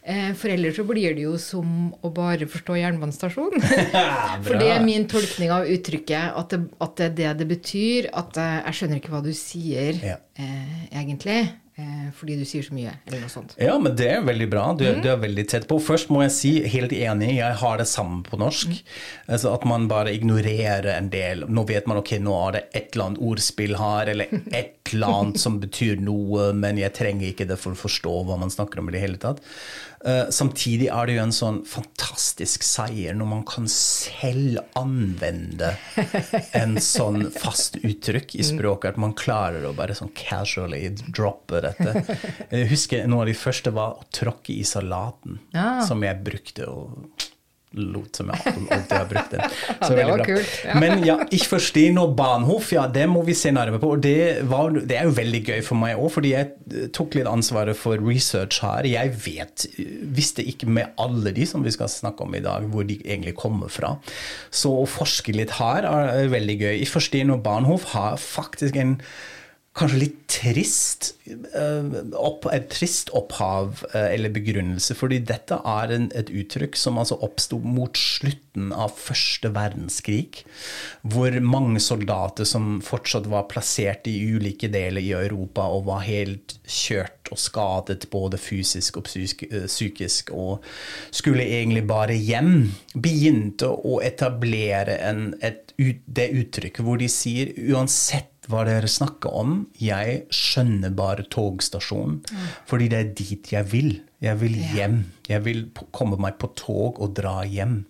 Eh, 0.04 0.32
For 0.34 0.50
ellers 0.50 0.76
så 0.80 0.84
blir 0.90 1.14
det 1.14 1.22
jo 1.28 1.36
som 1.38 1.92
å 2.02 2.10
bare 2.14 2.48
forstå 2.50 2.78
jernbanestasjon. 2.80 3.60
For 4.48 4.58
det 4.58 4.70
er 4.74 4.82
min 4.86 5.06
tolkning 5.12 5.52
av 5.54 5.68
uttrykket, 5.70 6.34
at 6.42 6.50
det, 6.56 6.62
at 6.82 6.96
det 6.98 7.06
er 7.06 7.18
det 7.20 7.34
det 7.44 7.50
betyr. 7.54 8.10
At 8.18 8.38
eh, 8.42 8.56
jeg 8.66 8.80
skjønner 8.80 9.02
ikke 9.02 9.14
hva 9.14 9.22
du 9.26 9.32
sier, 9.38 10.00
Ja. 10.02 10.18
eh, 10.42 10.88
egentlig. 10.92 11.44
Eh, 11.80 12.10
fordi 12.18 12.38
du 12.40 12.46
sier 12.48 12.66
så 12.66 12.76
mye, 12.76 12.94
eller 13.08 13.24
noe 13.24 13.32
sånt. 13.32 13.56
Ja, 13.62 13.78
men 13.82 13.96
det 14.00 14.10
er 14.12 14.26
veldig 14.28 14.48
bra. 14.52 14.66
Du, 14.78 14.86
du 15.04 15.08
er 15.12 15.22
veldig 15.22 15.46
tett 15.52 15.68
på. 15.70 15.80
Først 15.84 16.12
må 16.14 16.24
jeg 16.26 16.34
si, 16.36 16.54
helt 16.74 16.96
enig, 16.96 17.34
jeg 17.38 17.60
har 17.62 17.82
det 17.82 17.88
samme 17.92 18.22
på 18.28 18.40
norsk. 18.42 18.74
Altså 19.28 19.54
At 19.56 19.68
man 19.70 19.88
bare 19.92 20.14
ignorerer 20.16 20.92
en 20.96 21.12
del. 21.14 21.46
Nå 21.48 21.66
vet 21.70 21.88
man 21.90 22.02
ok, 22.02 22.16
nå 22.24 22.36
er 22.48 22.58
det 22.58 22.64
et 22.72 22.96
eller 22.96 23.12
annet 23.12 23.24
ordspill 23.32 23.78
her, 23.80 24.12
eller 24.16 24.34
et 24.62 24.94
eller 24.94 25.22
annet 25.22 25.40
som 25.40 25.62
betyr 25.62 26.02
noe, 26.04 26.52
men 26.58 26.82
jeg 26.82 26.96
trenger 26.98 27.30
ikke 27.32 27.48
det 27.50 27.60
for 27.62 27.76
å 27.76 27.82
forstå 27.86 28.18
hva 28.28 28.40
man 28.42 28.52
snakker 28.54 28.82
om 28.82 28.92
i 28.92 28.96
det 28.98 29.06
hele 29.06 29.22
tatt. 29.22 29.42
Uh, 30.02 30.26
samtidig 30.34 30.88
er 30.90 31.06
det 31.06 31.14
jo 31.14 31.24
en 31.28 31.36
sånn 31.36 31.58
fantastisk 31.70 32.64
seier 32.66 33.14
når 33.14 33.28
man 33.30 33.44
kan 33.46 33.68
selv 33.70 34.58
anvende 34.80 35.76
en 36.58 36.74
sånn 36.82 37.28
fast 37.36 37.78
uttrykk 37.86 38.34
i 38.34 38.46
språket, 38.50 38.96
at 38.96 39.02
man 39.02 39.14
klarer 39.14 39.68
å 39.68 39.76
bare 39.78 39.94
sånn 39.98 40.10
casually 40.18 40.88
droppe 41.14 41.61
dette. 41.68 42.18
Jeg 42.52 42.70
husker 42.72 43.06
noen 43.08 43.26
av 43.26 43.32
de 43.34 43.38
første 43.38 43.74
var 43.76 43.98
å 44.00 44.08
tråkke 44.14 44.56
i 44.58 44.64
salaten, 44.68 45.40
Ja. 45.56 45.82
som 45.88 46.02
jeg 46.04 46.24
brukte. 46.26 46.68
og 46.70 47.28
lot 47.72 48.18
som 48.20 48.28
jeg 48.28 48.52
alltid 48.68 48.92
har 48.98 49.06
brukt 49.08 49.32
den. 49.32 49.54
Så 49.88 49.96
det 49.96 50.04
var 50.04 50.18
bra. 50.20 50.26
kult, 50.28 50.56
ja. 50.68 50.74
Men 50.76 51.06
ja, 51.08 51.14
ich 51.32 51.46
verstehe 51.48 51.94
nå 51.96 52.02
Bahnhof, 52.20 52.74
ja, 52.76 52.82
det 52.92 53.06
må 53.08 53.22
vi 53.24 53.32
se 53.32 53.48
nærmere 53.56 53.80
på. 53.80 53.94
Og 53.96 54.02
det, 54.04 54.42
var, 54.52 54.74
det 54.76 54.98
er 55.00 55.08
jo 55.08 55.14
veldig 55.16 55.40
gøy 55.48 55.62
for 55.64 55.80
meg 55.80 55.96
òg, 55.96 56.10
fordi 56.18 56.34
jeg 56.34 56.50
eh, 56.68 56.90
tok 56.92 57.16
litt 57.16 57.30
ansvaret 57.32 57.80
for 57.80 57.96
research 58.04 58.60
her. 58.66 58.84
Jeg 58.92 59.14
vet, 59.24 59.64
visste 60.12 60.44
ikke 60.44 60.68
med 60.68 60.92
alle 61.00 61.32
de 61.38 61.48
som 61.48 61.64
vi 61.64 61.72
skal 61.72 61.88
snakke 61.94 62.28
om 62.28 62.36
i 62.36 62.44
dag, 62.44 62.68
hvor 62.74 62.84
de 62.92 63.00
egentlig 63.06 63.38
kommer 63.40 63.72
fra. 63.72 63.94
Så 64.52 64.74
å 64.82 64.84
forske 64.92 65.32
litt 65.40 65.56
her 65.62 65.88
er 65.88 66.28
veldig 66.28 66.60
gøy. 66.66 66.74
Ich 66.84 66.92
verstehe 66.92 67.24
nå 67.32 67.40
Bahnhof 67.40 67.94
har 67.96 68.20
faktisk 68.20 68.76
en 68.84 68.98
kanskje 69.72 70.00
litt 70.02 70.18
trist 70.32 71.14
eh, 71.32 71.94
opp, 72.20 72.48
et 72.52 72.68
trist 72.74 73.12
opphav 73.16 73.86
eh, 73.94 74.10
eller 74.18 74.34
begrunnelse, 74.36 74.96
fordi 75.00 75.22
dette 75.28 75.56
er 75.56 75.94
en, 75.96 76.10
et 76.18 76.28
uttrykk 76.28 76.76
som 76.80 77.00
altså 77.00 77.16
oppsto 77.24 77.60
mot 77.64 77.96
slutten 77.96 78.74
av 78.76 78.92
første 79.00 79.54
verdenskrig, 79.56 80.44
hvor 81.08 81.38
mange 81.40 81.80
soldater 81.84 82.48
som 82.48 82.82
fortsatt 82.84 83.30
var 83.32 83.48
plassert 83.52 84.10
i 84.12 84.18
ulike 84.36 84.68
deler 84.72 85.04
i 85.04 85.14
Europa 85.16 85.70
og 85.72 85.88
var 85.88 86.04
helt 86.04 86.58
kjørt 86.68 87.32
og 87.32 87.40
skadet 87.40 88.10
både 88.12 88.40
fysisk 88.42 89.00
og 89.00 89.08
eh, 89.16 89.70
psykisk, 89.72 90.34
og 90.36 90.68
skulle 91.16 91.48
egentlig 91.48 91.86
bare 91.88 92.20
hjem, 92.20 92.74
begynte 92.92 93.72
å 93.72 94.02
etablere 94.04 95.00
en, 95.08 95.30
et, 95.40 95.72
det 95.80 96.28
uttrykket 96.36 96.84
hvor 96.86 97.00
de 97.00 97.08
sier 97.10 97.56
uansett 97.72 98.31
hva 98.50 98.64
dere 98.66 98.88
snakker 98.90 99.34
om. 99.38 99.68
Jeg 99.78 100.24
skjønner 100.34 100.94
bare 100.98 101.24
togstasjonen, 101.30 102.22
fordi 102.70 102.88
det 102.90 103.00
er 103.00 103.12
dit 103.18 103.52
jeg 103.54 103.68
vil. 103.72 103.92
Jeg 104.22 104.40
vil 104.42 104.56
hjem. 104.74 105.00
Jeg 105.30 105.44
vil 105.46 105.62
komme 105.94 106.18
meg 106.22 106.38
på 106.42 106.50
tog 106.58 107.02
og 107.02 107.14
dra 107.18 107.42
hjem. 107.46 107.84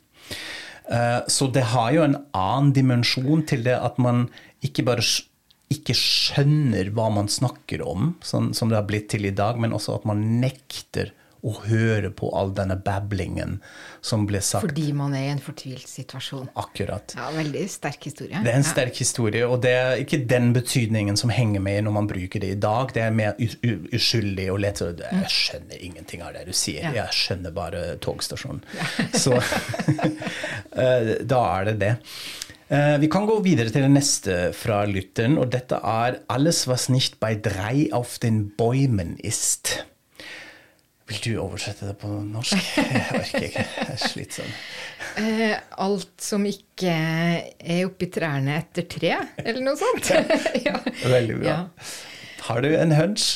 Eh, 0.91 1.21
Så 1.27 1.47
det 1.53 1.63
har 1.71 1.91
jo 1.95 2.03
en 2.03 2.17
annen 2.33 2.73
dimensjon 2.75 3.45
til 3.47 3.63
det 3.63 3.77
at 3.79 3.97
man 3.99 4.29
ikke 4.63 4.83
bare 4.85 5.03
ikke 5.71 5.95
skjønner 5.95 6.89
hva 6.91 7.07
man 7.15 7.29
snakker 7.31 7.79
om, 7.87 8.15
sånn 8.21 8.53
som 8.53 8.67
det 8.67 8.75
har 8.75 8.87
blitt 8.89 9.07
til 9.13 9.23
i 9.25 9.31
dag, 9.31 9.55
men 9.57 9.71
også 9.71 9.95
at 9.95 10.05
man 10.09 10.41
nekter 10.41 11.13
å 11.43 11.51
høre 11.65 12.11
på 12.11 12.29
all 12.37 12.51
denne 12.53 12.75
bablingen 12.77 13.59
som 14.01 14.27
ble 14.27 14.41
sagt. 14.41 14.65
Fordi 14.65 14.91
man 14.93 15.13
er 15.17 15.27
i 15.27 15.31
en 15.31 15.39
fortvilt 15.39 15.87
situasjon. 15.89 16.49
Akkurat. 16.55 17.13
Ja, 17.17 17.29
Veldig 17.31 17.63
sterk 17.69 18.03
historie. 18.05 18.41
Det 18.43 18.51
er 18.51 18.57
en 18.59 18.63
Ja. 18.63 18.71
sterk 18.71 18.95
historie, 18.95 19.47
og 19.47 19.61
det 19.61 19.71
er 19.71 19.95
ikke 20.03 20.27
den 20.27 20.53
betydningen 20.53 21.17
som 21.17 21.29
henger 21.29 21.59
med 21.61 21.83
når 21.85 21.91
man 21.93 22.07
bruker 22.07 22.39
det 22.39 22.51
i 22.51 22.59
dag. 22.59 22.93
Det 22.93 23.01
er 23.03 23.11
mer 23.11 23.33
uskyldig 23.93 24.51
og 24.51 24.59
lett. 24.59 24.77
så 24.77 24.95
Jeg 24.97 25.25
skjønner 25.29 25.81
ingenting 25.81 26.21
av 26.21 26.33
det 26.33 26.45
du 26.45 26.53
sier. 26.53 26.81
Ja. 26.83 26.91
Jeg 26.91 27.09
skjønner 27.11 27.51
bare 27.53 27.97
togstasjonen. 27.97 28.61
Så 29.13 29.33
eh, 30.75 31.15
da 31.25 31.41
er 31.59 31.65
det 31.71 31.79
det. 31.81 31.95
Eh, 32.71 32.97
Vi 33.01 33.07
kan 33.11 33.25
gå 33.27 33.39
videre 33.43 33.69
til 33.73 33.81
det 33.83 33.91
neste 33.91 34.53
fra 34.55 34.85
lytteren, 34.87 35.37
og 35.37 35.49
dette 35.51 35.75
er 35.83 36.19
'Alles 36.29 36.67
was 36.67 36.89
nicht 36.89 37.19
bei 37.19 37.35
drei 37.35 37.89
auf 37.91 38.17
den 38.19 38.51
Bäumen 38.57 39.17
ist'. 39.23 39.81
Vil 41.11 41.19
du 41.25 41.31
oversette 41.43 41.89
det 41.89 41.97
på 41.99 42.07
norsk? 42.07 42.55
Jeg 42.79 43.17
orker 43.17 43.47
ikke. 43.49 43.65
Det 43.75 43.87
er 43.97 43.99
slitsomt. 43.99 44.61
Eh, 45.19 45.57
alt 45.83 46.23
som 46.23 46.45
ikke 46.47 46.93
er 46.93 47.81
oppi 47.89 48.07
trærne 48.13 48.55
etter 48.61 48.87
tre, 48.87 49.17
eller 49.43 49.59
noe 49.65 49.75
sånt. 49.79 50.13
ja. 50.63 50.77
Veldig 51.17 51.41
bra. 51.41 51.49
Ja. 51.49 51.89
Har 52.47 52.63
du 52.63 52.71
en 52.73 52.95
hunch? 52.95 53.27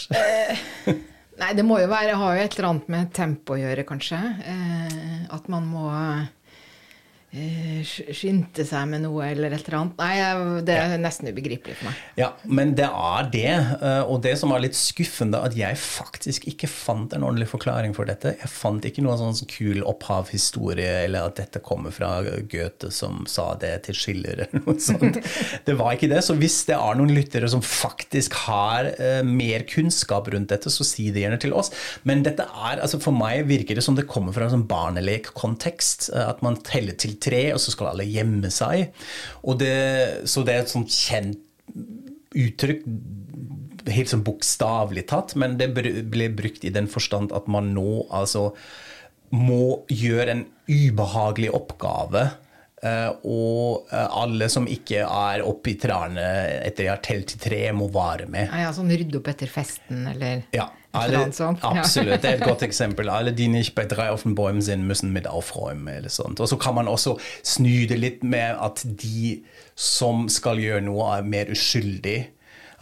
Nei, 1.36 1.52
det 1.58 1.66
må 1.68 1.82
jo 1.82 1.90
være, 1.92 2.16
har 2.16 2.38
jo 2.38 2.46
et 2.46 2.56
eller 2.56 2.70
annet 2.70 2.88
med 2.96 3.12
tempo 3.16 3.58
å 3.58 3.60
gjøre, 3.60 3.84
kanskje. 3.88 4.22
Eh, 4.48 5.20
at 5.36 5.52
man 5.52 5.68
må 5.68 5.90
eh, 7.36 7.82
sk- 7.86 8.10
skynde 8.16 8.64
seg 8.66 8.88
med 8.90 9.04
noe 9.04 9.26
eller 9.34 9.54
et 9.56 9.66
eller 9.68 9.78
annet. 9.82 9.98
Nei, 10.00 10.62
det 10.68 10.76
er 10.80 10.96
nesten 11.04 11.30
ubegripelig 11.30 11.76
for 11.80 11.90
meg. 11.90 12.00
Ja, 12.20 12.30
men 12.48 12.74
det 12.78 12.88
er 12.88 13.30
det. 13.34 13.46
eh, 13.82 14.02
Og 14.06 14.22
det 14.24 14.38
som 14.40 14.52
er 14.56 14.64
litt 14.64 14.78
skuffende, 14.80 15.42
at 15.44 15.56
jeg 15.60 15.76
faktisk 15.82 16.48
ikke 16.52 16.70
fant 16.72 17.14
en 17.14 17.24
ordentlig 17.28 17.50
forklaring 17.52 17.94
for 17.98 18.06
dette. 18.10 18.36
Jeg 18.40 18.50
fant 18.52 18.86
ikke 18.88 19.04
noen 19.06 19.20
sånn 19.36 19.48
kul 19.52 19.84
opphavshistorie, 19.84 21.04
eller 21.06 21.28
at 21.30 21.36
dette 21.42 21.60
kommer 21.66 21.92
fra 21.96 22.22
Goethe 22.24 22.92
som 22.92 23.26
sa 23.30 23.52
det 23.60 23.74
til 23.90 23.96
Schiller, 24.00 24.42
eller 24.48 24.64
noe 24.66 24.80
sånt. 24.80 25.20
Det 25.66 25.76
var 25.80 25.94
ikke 25.98 26.10
det. 26.12 26.24
Så 26.26 26.38
hvis 26.40 26.62
det 26.70 26.78
er 26.80 26.96
noen 27.00 27.14
lyttere 27.16 27.50
som 27.52 27.62
faktisk 27.66 28.34
har 28.46 28.92
eh, 28.98 29.22
mer 29.26 29.66
kunnskap 29.70 30.30
rundt 30.34 30.50
dette, 30.54 30.72
så 30.72 30.86
si 30.88 31.10
det 31.12 31.26
gjerne 31.26 31.40
til 31.42 31.54
oss. 31.58 31.72
Men 32.08 32.24
dette 32.26 32.46
er, 32.48 32.80
altså 32.82 33.00
for 33.04 33.16
meg 33.16 33.46
virker 33.50 33.76
det 33.78 33.84
som 33.86 33.96
det 33.98 34.08
kommer 34.10 34.34
fra 34.36 34.48
en 34.48 34.54
sånn 34.58 34.68
barnelekkontekst. 34.70 36.10
At 36.16 36.42
man 36.46 36.58
teller 36.66 36.96
til 37.00 37.16
tre, 37.26 37.42
og 37.56 37.62
så 37.64 37.74
skal 37.74 37.92
alle 37.94 38.08
gjemme 38.08 38.52
seg. 38.54 38.88
Og 39.44 39.60
det, 39.62 39.76
så 40.30 40.46
det 40.46 40.56
er 40.56 40.64
et 40.66 40.74
sånt 40.74 40.94
kjent 40.94 41.42
uttrykk 42.36 42.86
helt 43.86 44.10
sånn 44.10 44.24
bokstavelig 44.26 45.04
tatt, 45.12 45.36
men 45.38 45.60
det 45.60 45.68
ble 45.76 46.30
brukt 46.34 46.64
i 46.66 46.72
den 46.74 46.88
forstand 46.90 47.34
at 47.38 47.46
man 47.52 47.68
nå 47.76 48.06
altså 48.10 48.48
må 49.36 49.84
gjøre 49.92 50.32
en 50.34 50.44
ubehagelig 50.70 51.52
oppgave. 51.54 52.24
eh, 52.86 53.12
og 53.26 53.88
eh, 53.94 54.08
alle 54.24 54.48
som 54.50 54.66
ikke 54.70 55.04
er 55.06 55.44
oppe 55.46 55.72
i 55.74 55.78
trærne 55.82 56.26
etter 56.66 56.84
de 56.86 56.90
har 56.92 57.02
telt 57.06 57.30
til 57.32 57.42
tre, 57.46 57.62
må 57.78 57.88
være 57.94 58.26
med. 58.30 58.50
Ja, 58.52 58.66
ja, 58.68 58.74
sånn 58.76 58.90
rydde 58.94 59.20
opp 59.22 59.30
etter 59.32 59.50
festen, 59.54 60.04
eller 60.12 60.44
Ja, 60.54 60.68
alle, 60.96 61.26
er 62.26 62.38
et 62.38 62.44
godt 62.44 62.64
eksempel. 62.64 63.10
Alle 63.10 63.32
de 63.32 63.48
nicht 63.48 63.76
bei 63.76 63.86
drei 63.86 64.10
auf 64.10 64.24
den 64.24 64.36
Bäumen 64.36 64.62
sind, 64.62 64.88
müssen 64.88 65.14
mit 65.14 65.28
aufräumen. 65.28 65.88
Eller 65.88 66.10
sånt. 66.10 66.40
Og 66.40 66.50
så 66.50 66.56
kan 66.56 66.76
man 66.76 66.88
også 66.88 67.18
snu 67.44 67.86
det 67.90 68.00
litt 68.00 68.24
med 68.24 68.56
at 68.62 68.84
de 68.84 69.44
som 69.76 70.30
skal 70.30 70.60
gjøre 70.60 70.82
noe, 70.82 71.18
er 71.18 71.28
mer 71.28 71.52
uskyldig. 71.52 72.30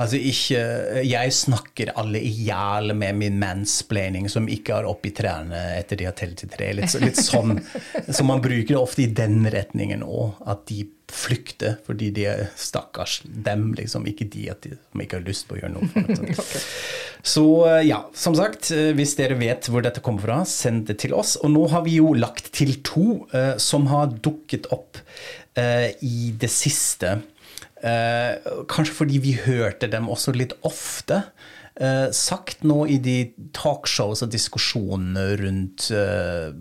Altså 0.02 0.18
ikke, 0.18 0.62
Jeg 1.06 1.34
snakker 1.36 1.94
alle 2.00 2.22
i 2.24 2.32
hjel 2.48 2.96
med 2.98 3.20
min 3.20 3.38
mansplaining 3.42 4.30
som 4.32 4.50
ikke 4.50 4.80
er 4.80 4.90
oppe 4.90 5.12
i 5.12 5.14
trærne 5.16 5.60
etter 5.78 6.00
de 6.00 6.08
har 6.10 6.18
telt 6.18 6.40
til 6.42 6.52
tre. 6.54 6.72
Litt, 6.78 6.96
litt 7.04 7.22
sånn. 7.22 7.60
Så 8.16 8.26
man 8.26 8.42
bruker 8.44 8.74
det 8.74 8.82
ofte 8.82 9.06
i 9.06 9.12
den 9.14 9.44
retningen 9.54 10.06
òg. 10.06 10.40
At 10.50 10.66
de 10.72 10.86
flykter 11.14 11.78
fordi 11.86 12.10
de 12.16 12.26
er 12.32 12.46
stakkars 12.58 13.22
dem, 13.24 13.72
liksom. 13.78 14.08
Ikke 14.10 14.26
de 14.34 14.48
at 14.54 14.66
de, 14.66 14.78
som 14.90 15.04
ikke 15.04 15.20
har 15.20 15.28
lyst 15.28 15.48
på 15.50 15.58
å 15.58 15.62
gjøre 15.62 15.76
noe. 15.76 15.90
for 15.94 16.10
det. 16.10 16.64
Så 17.34 17.46
ja, 17.88 18.02
som 18.18 18.36
sagt, 18.36 18.68
hvis 18.98 19.14
dere 19.16 19.38
vet 19.40 19.70
hvor 19.72 19.86
dette 19.86 20.02
kommer 20.04 20.26
fra, 20.26 20.42
send 20.50 20.90
det 20.90 20.98
til 21.06 21.14
oss. 21.16 21.38
Og 21.40 21.54
nå 21.54 21.68
har 21.72 21.86
vi 21.86 22.00
jo 22.02 22.12
lagt 22.18 22.52
til 22.58 22.76
to 22.84 23.24
uh, 23.32 23.56
som 23.62 23.88
har 23.94 24.12
dukket 24.26 24.68
opp 24.76 25.00
uh, 25.00 25.88
i 26.04 26.34
det 26.40 26.52
siste. 26.52 27.16
Eh, 27.84 28.54
kanskje 28.72 28.96
fordi 28.96 29.20
vi 29.24 29.36
hørte 29.44 29.90
dem 29.92 30.08
også 30.12 30.34
litt 30.36 30.56
ofte. 30.64 31.24
Eh, 31.76 32.12
sagt 32.14 32.64
nå 32.64 32.84
i 32.86 33.00
de 33.02 33.18
talkshows 33.56 34.22
og 34.24 34.32
diskusjonene 34.32 35.26
rundt 35.42 35.90
eh, 35.92 36.54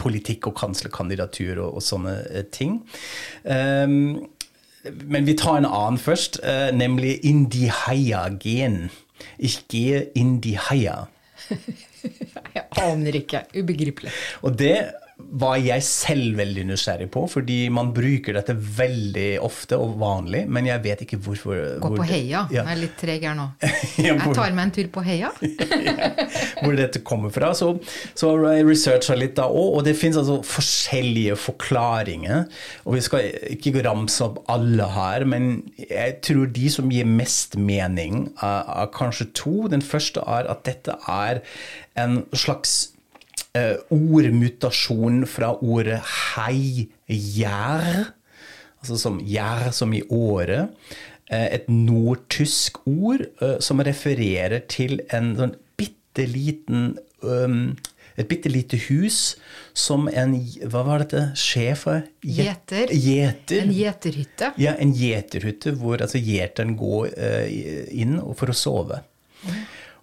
politikk 0.00 0.50
og 0.50 0.58
kanslerkandidatur 0.58 1.60
og, 1.62 1.78
og 1.78 1.84
sånne 1.86 2.16
eh, 2.28 2.44
ting. 2.52 2.80
Um, 3.44 4.26
men 4.82 5.28
vi 5.28 5.36
tar 5.36 5.60
en 5.60 5.68
annen 5.68 6.00
først, 6.00 6.40
eh, 6.42 6.70
nemlig 6.72 7.18
in 7.26 7.46
die 7.52 7.68
Haia-gen. 7.70 8.88
Ikke 9.38 9.66
gehe 9.68 10.02
in 10.16 10.38
die 10.40 10.56
Haia. 10.56 11.04
Jeg 12.56 12.64
aner 12.80 13.16
ikke. 13.20 13.44
Ubegripelig. 13.54 14.12
Og 14.42 14.56
det 14.58 14.76
var 15.40 15.58
jeg 15.62 15.84
selv 15.86 16.38
veldig 16.40 16.64
nysgjerrig 16.70 17.08
på, 17.12 17.24
fordi 17.30 17.58
man 17.72 17.92
bruker 17.94 18.36
dette 18.36 18.54
veldig 18.54 19.28
ofte 19.44 19.78
og 19.80 19.96
vanlig, 20.00 20.44
men 20.50 20.68
jeg 20.68 20.82
vet 20.84 21.04
ikke 21.06 21.18
hvorfor. 21.22 21.58
Gå 21.80 21.90
hvor 21.92 22.02
på 22.02 22.08
heia. 22.08 22.44
Ja. 22.52 22.64
Jeg 22.64 22.74
er 22.74 22.80
litt 22.82 22.96
treg 23.00 23.26
her 23.28 23.38
nå. 23.38 23.48
Ja, 24.00 24.14
Jeg 24.14 24.32
tar 24.34 24.54
meg 24.56 24.62
en 24.64 24.72
tur 24.72 24.88
på 24.94 25.02
heia. 25.04 25.30
hvor 26.62 26.76
dette 26.78 27.02
kommer 27.04 27.32
fra. 27.34 27.50
Så, 27.56 27.72
så 28.16 28.30
har 28.32 28.56
jeg 28.56 28.68
researcha 28.68 29.16
litt 29.18 29.36
da 29.38 29.48
òg, 29.50 29.80
og 29.80 29.84
det 29.86 29.96
fins 29.98 30.18
altså 30.20 30.38
forskjellige 30.46 31.36
forklaringer. 31.40 32.46
Og 32.86 32.96
vi 32.96 33.04
skal 33.04 33.28
ikke 33.56 33.84
ramse 33.86 34.24
opp 34.24 34.40
alle 34.50 34.86
her, 34.94 35.26
men 35.28 35.50
jeg 35.82 36.20
tror 36.26 36.48
de 36.54 36.70
som 36.72 36.90
gir 36.92 37.08
mest 37.08 37.58
mening, 37.60 38.30
er, 38.40 38.64
er 38.84 38.94
kanskje 38.94 39.30
to. 39.36 39.56
Den 39.72 39.84
første 39.84 40.24
er 40.26 40.48
at 40.50 40.64
dette 40.68 40.96
er 41.10 41.44
en 42.00 42.22
slags 42.36 42.90
ordmutasjon 43.90 45.24
fra 45.26 45.52
ordet 45.58 45.98
hei-gjær, 46.34 48.10
altså 48.80 48.98
som 49.00 49.18
gjær 49.26 49.70
som 49.74 49.94
i 49.96 50.02
året. 50.06 50.70
Eh, 51.30 51.46
et 51.56 51.68
nordtysk 51.70 52.82
ord 52.90 53.22
eh, 53.42 53.56
som 53.62 53.82
refererer 53.86 54.64
til 54.70 54.98
en 55.14 55.32
sånn 55.38 55.54
bitte 55.78 56.26
liten 56.26 56.96
um, 57.22 57.76
et 58.18 58.28
bitte 58.28 58.50
lite 58.50 58.76
hus 58.88 59.36
som 59.76 60.08
en 60.10 60.34
Hva 60.66 60.82
var 60.84 61.04
dette? 61.04 61.22
Sjef? 61.38 61.86
Gjeter. 62.26 62.90
Gjeter. 62.90 63.62
En 63.62 63.72
gjeterhytte. 63.72 64.50
Ja, 64.60 64.74
en 64.74 64.92
gjeterhytte 64.96 65.72
hvor 65.78 66.02
altså 66.02 66.20
gjeteren 66.20 66.74
går 66.80 67.14
eh, 67.14 67.86
inn 68.02 68.18
for 68.36 68.50
å 68.50 68.56
sove. 68.56 69.00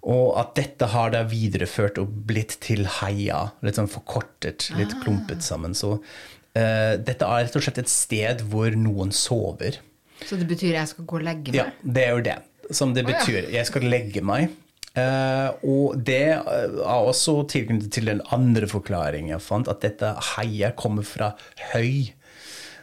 Og 0.08 0.38
at 0.40 0.54
dette 0.56 0.88
har 0.94 1.12
da 1.12 1.26
videreført 1.28 2.00
og 2.00 2.12
blitt 2.30 2.58
til 2.64 2.86
heia. 3.02 3.50
Litt 3.66 3.80
sånn 3.80 3.92
forkortet, 3.92 4.70
litt 4.78 4.96
klumpet 5.04 5.44
sammen. 5.44 5.76
Så 5.76 5.98
uh, 5.98 6.94
dette 6.96 7.28
er 7.28 7.48
rett 7.48 7.58
og 7.60 7.66
slett 7.66 7.82
et 7.84 7.92
sted 7.92 8.46
hvor 8.48 8.72
noen 8.80 9.12
sover. 9.12 9.82
Så 10.24 10.40
det 10.40 10.48
betyr 10.50 10.78
jeg 10.78 10.94
skal 10.94 11.10
gå 11.10 11.20
og 11.20 11.28
legge 11.28 11.52
meg? 11.52 11.60
Ja, 11.60 11.68
det 11.84 12.06
er 12.06 12.16
jo 12.16 12.24
det 12.30 12.38
som 12.72 12.96
det 12.96 13.04
Å, 13.06 13.12
ja. 13.12 13.20
betyr. 13.20 13.52
Jeg 13.54 13.70
skal 13.70 13.88
legge 13.92 14.24
meg. 14.26 14.56
Uh, 14.98 15.52
og 15.68 16.00
det 16.08 16.24
er 16.34 16.80
også 16.82 17.44
tilknyttet 17.52 17.92
til 17.94 18.08
den 18.10 18.24
andre 18.34 18.66
forklaringen 18.70 19.36
jeg 19.36 19.44
fant, 19.46 19.70
at 19.70 19.84
dette 19.84 20.16
heia 20.34 20.72
kommer 20.80 21.06
fra 21.06 21.36
høy. 21.74 22.14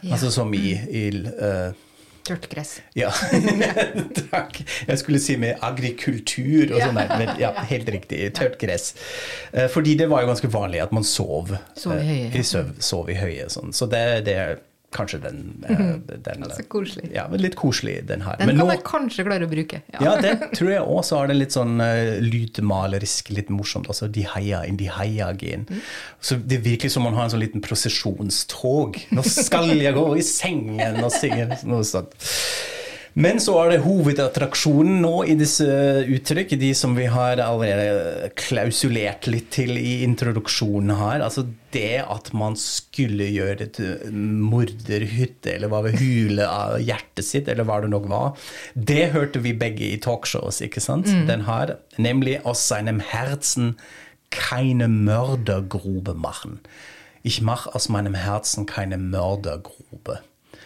Altså 0.05 0.29
som 0.29 0.51
i, 0.53 0.75
i 0.85 1.03
eh, 1.17 1.73
Tørt 2.25 2.47
gress. 2.49 2.79
Ja, 2.97 3.11
takk. 4.31 4.57
Jeg 4.87 4.97
skulle 4.97 5.19
si 5.21 5.35
med 5.37 5.61
agrikultur 5.65 6.73
og 6.73 6.79
sånn. 6.81 6.97
Men 6.97 7.35
ja, 7.43 7.51
helt 7.69 7.89
riktig. 7.93 8.23
Tørt 8.37 8.57
gress. 8.61 8.95
Eh, 9.51 9.67
Fordi 9.69 9.93
det 9.99 10.09
var 10.09 10.23
jo 10.25 10.31
ganske 10.31 10.49
vanlig 10.49 10.81
at 10.81 10.95
man 10.95 11.05
sov. 11.05 11.53
Sov 11.77 11.99
i 11.99 12.01
høye. 12.01 12.07
høyet, 12.07 12.33
ja. 12.33 12.41
i 12.41 12.47
søv, 12.49 12.71
sov 12.81 13.11
i 13.13 13.19
høye 13.19 13.45
Sånn. 13.53 13.75
Så 13.77 13.85
det, 13.91 14.05
det 14.25 14.39
kanskje 14.95 15.19
den, 15.25 15.39
eh, 15.67 16.15
den 16.25 16.45
Så 16.55 16.63
koselig. 16.71 17.09
Ja, 17.13 17.27
litt 17.35 17.55
koselig, 17.59 17.97
den 18.07 18.21
her. 18.25 18.37
Den 18.39 18.47
Men 18.51 18.57
kan 18.61 18.67
nå- 18.67 18.71
jeg 18.75 18.83
kanskje 18.87 19.25
klare 19.27 19.47
å 19.47 19.51
bruke. 19.51 19.81
ja, 19.99 20.15
det 20.23 20.33
tror 20.55 20.71
jeg 20.71 20.81
også 20.81 21.19
har 21.19 21.27
det 21.31 21.35
litt 21.37 21.55
sånn 21.55 21.75
uh, 21.83 22.19
lydmalerisk, 22.23 23.29
litt 23.35 23.49
morsomt. 23.53 23.87
Altså, 23.91 24.07
de 24.11 24.23
heia 24.35 24.63
inn, 24.67 24.77
de 24.79 24.87
heia 24.91 25.31
gen. 25.37 25.67
Så 26.21 26.39
det 26.41 26.61
virker 26.65 26.89
som 26.89 27.03
man 27.03 27.13
har 27.17 27.27
en 27.27 27.35
sånn 27.35 27.43
liten 27.43 27.61
prosesjonstog. 27.65 29.01
Nå 29.11 29.23
skal 29.27 29.69
jeg 29.75 29.93
gå 29.95 30.07
i 30.17 30.23
sengen 30.25 31.03
og 31.03 31.11
synge 31.13 31.59
noe 31.67 31.83
sånt. 31.87 32.15
Men 33.15 33.39
så 33.39 33.53
er 33.61 33.69
det 33.71 33.83
hovedattraksjonen 33.85 34.97
nå 34.99 35.13
i 35.31 35.37
disse 35.39 35.65
uttrykk, 36.11 36.57
de 36.59 36.73
som 36.75 36.97
vi 36.97 37.05
har 37.07 37.39
allerede 37.39 38.27
klausulert 38.35 39.29
litt 39.31 39.47
til 39.55 39.77
i 39.79 40.01
introduksjonen 40.03 40.91
her. 40.99 41.23
Altså 41.23 41.45
det 41.71 42.01
at 42.03 42.33
man 42.35 42.57
skulle 42.59 43.29
gjøre 43.31 43.69
et 43.69 43.79
morderhytte, 44.11 45.53
eller 45.53 45.71
hva 45.71 45.85
ved 45.87 45.95
hule 46.03 46.43
av 46.43 46.75
hjertet 46.83 47.23
sitt, 47.23 47.47
eller 47.47 47.63
hva 47.63 47.79
det 47.85 47.93
nok 47.95 48.11
var. 48.11 48.35
Det 48.75 49.07
hørte 49.15 49.39
vi 49.47 49.55
begge 49.63 49.93
i 49.93 50.01
talkshows, 50.03 50.59
ikke 50.67 50.83
sant? 50.83 51.07
Den 51.31 51.47
her, 51.47 51.77
nemlig 51.95 52.41
aus 52.43 52.67
seinem 52.67 52.99
Herzen 52.99 53.77
keine 54.35 54.91
Mördergrube 54.91 56.19
machen. 56.19 56.59
Ich 57.23 57.39
mach 57.41 57.67
aus 57.71 57.87
meinem 57.87 58.13
Herzen 58.13 58.65
keine 58.65 58.97
Mördergrube. 58.97 60.19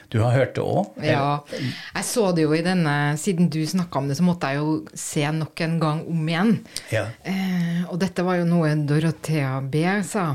Du 0.10 0.18
har 0.24 0.34
hørt 0.34 0.56
det 0.58 0.64
òg? 0.66 0.96
Ja. 1.06 1.44
Jeg 1.54 2.06
så 2.08 2.32
det 2.34 2.48
jo 2.48 2.56
i 2.58 2.64
denne 2.66 2.96
Siden 3.22 3.50
du 3.54 3.60
snakka 3.70 4.02
om 4.02 4.08
det, 4.10 4.18
så 4.18 4.26
måtte 4.26 4.50
jeg 4.50 4.58
jo 4.64 4.72
se 4.98 5.22
nok 5.36 5.62
en 5.66 5.78
gang 5.82 6.02
om 6.10 6.24
igjen. 6.32 6.56
Ja. 6.94 7.06
Eh, 7.22 7.84
og 7.90 8.00
dette 8.02 8.26
var 8.26 8.40
jo 8.40 8.48
noe 8.50 8.72
Dorothea 8.90 9.60
B 9.62 9.84
sa, 10.08 10.32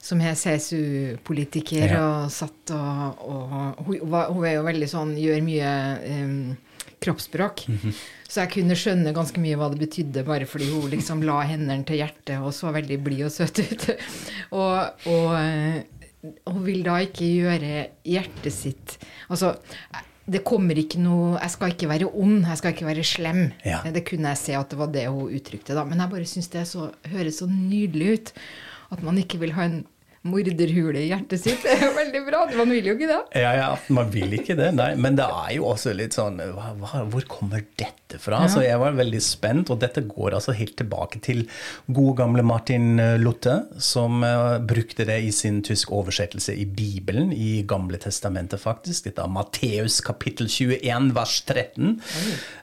som 0.00 0.22
er 0.24 0.38
CSU-politiker 0.40 1.92
Ja. 1.92 2.00
og 2.06 2.32
satt 2.32 2.72
og, 2.72 3.20
og 3.28 3.84
hun, 3.86 4.00
hun 4.08 4.48
er 4.48 4.56
jo 4.56 4.64
veldig 4.64 4.88
sånn 4.88 5.12
Gjør 5.20 5.44
mye 5.44 5.74
um, 6.16 6.56
kroppsspråk. 7.00 7.66
Mhm. 7.68 7.94
Så 8.30 8.44
jeg 8.44 8.52
kunne 8.54 8.76
skjønne 8.78 9.12
ganske 9.16 9.40
mye 9.42 9.56
hva 9.58 9.66
det 9.72 9.80
betydde, 9.80 10.22
bare 10.22 10.46
fordi 10.46 10.68
hun 10.70 10.90
liksom 10.92 11.24
la 11.26 11.40
hendene 11.48 11.82
til 11.84 11.98
hjertet 11.98 12.38
og 12.38 12.52
så 12.54 12.70
veldig 12.72 12.98
blid 13.02 13.24
og 13.26 13.32
søt 13.34 13.58
ut. 13.58 13.88
og, 14.60 15.08
og 15.10 15.99
hun 16.20 16.62
vil 16.66 16.82
da 16.84 16.98
ikke 17.00 17.24
gjøre 17.24 17.84
hjertet 18.04 18.52
sitt 18.52 18.96
Altså, 19.32 19.54
det 20.30 20.42
kommer 20.46 20.76
ikke 20.78 21.00
noe 21.00 21.38
Jeg 21.40 21.54
skal 21.54 21.72
ikke 21.72 21.88
være 21.90 22.10
ond, 22.10 22.42
jeg 22.44 22.60
skal 22.60 22.74
ikke 22.74 22.88
være 22.88 23.06
slem. 23.06 23.40
Ja. 23.66 23.80
Det 23.88 24.04
kunne 24.08 24.34
jeg 24.34 24.40
se 24.42 24.58
at 24.58 24.70
det 24.72 24.78
var 24.78 24.90
det 24.92 25.06
hun 25.08 25.32
uttrykte, 25.32 25.74
da. 25.74 25.86
Men 25.88 26.02
jeg 26.02 26.12
bare 26.12 26.28
syns 26.28 26.50
det 26.52 26.66
så, 26.70 26.90
høres 27.10 27.40
så 27.40 27.48
nydelig 27.50 28.12
ut. 28.12 28.34
At 28.94 29.02
man 29.06 29.18
ikke 29.22 29.40
vil 29.42 29.54
ha 29.56 29.66
en 29.66 29.80
morderhule 30.26 31.00
i 31.00 31.08
hjertet 31.08 31.40
sitt. 31.40 31.62
Det 31.64 31.72
er 31.72 31.86
jo 31.88 31.94
veldig 31.96 32.22
bra. 32.26 32.42
Man 32.58 32.74
vil 32.74 32.90
jo 32.90 32.96
ikke 32.98 33.08
det. 33.10 33.20
Ja, 33.40 33.54
ja, 33.56 33.70
man 33.96 34.12
vil 34.12 34.36
ikke 34.36 34.58
det, 34.58 34.70
nei. 34.76 34.92
Men 35.00 35.16
det 35.18 35.26
er 35.26 35.54
jo 35.56 35.70
også 35.72 35.94
litt 35.96 36.18
sånn 36.18 36.38
hva, 36.54 36.74
Hvor 37.10 37.26
kommer 37.30 37.64
dette 37.80 37.94
fra? 38.18 38.42
Så 38.50 38.64
jeg 38.64 38.80
var 38.80 38.98
veldig 38.98 39.20
spent, 39.22 39.70
og 39.70 39.80
dette 39.84 40.02
går 40.08 40.34
altså 40.38 40.56
helt 40.56 40.74
tilbake 40.80 41.20
til 41.22 41.44
gode 41.86 42.16
gamle 42.18 42.42
Martin 42.46 42.98
Luthe, 43.20 43.60
som 43.78 44.24
eh, 44.26 44.58
brukte 44.58 45.06
det 45.08 45.20
i 45.22 45.30
sin 45.34 45.60
tysk 45.66 45.92
oversettelse 45.94 46.54
i 46.56 46.66
Bibelen, 46.66 47.30
i 47.32 47.62
Gamle 47.68 48.00
testamentet 48.00 48.60
faktisk. 48.62 49.06
Dette 49.06 49.22
er 49.24 49.32
Matteus 49.32 50.00
kapittel 50.04 50.48
21 50.50 51.10
vers 51.16 51.36
13, 51.46 51.96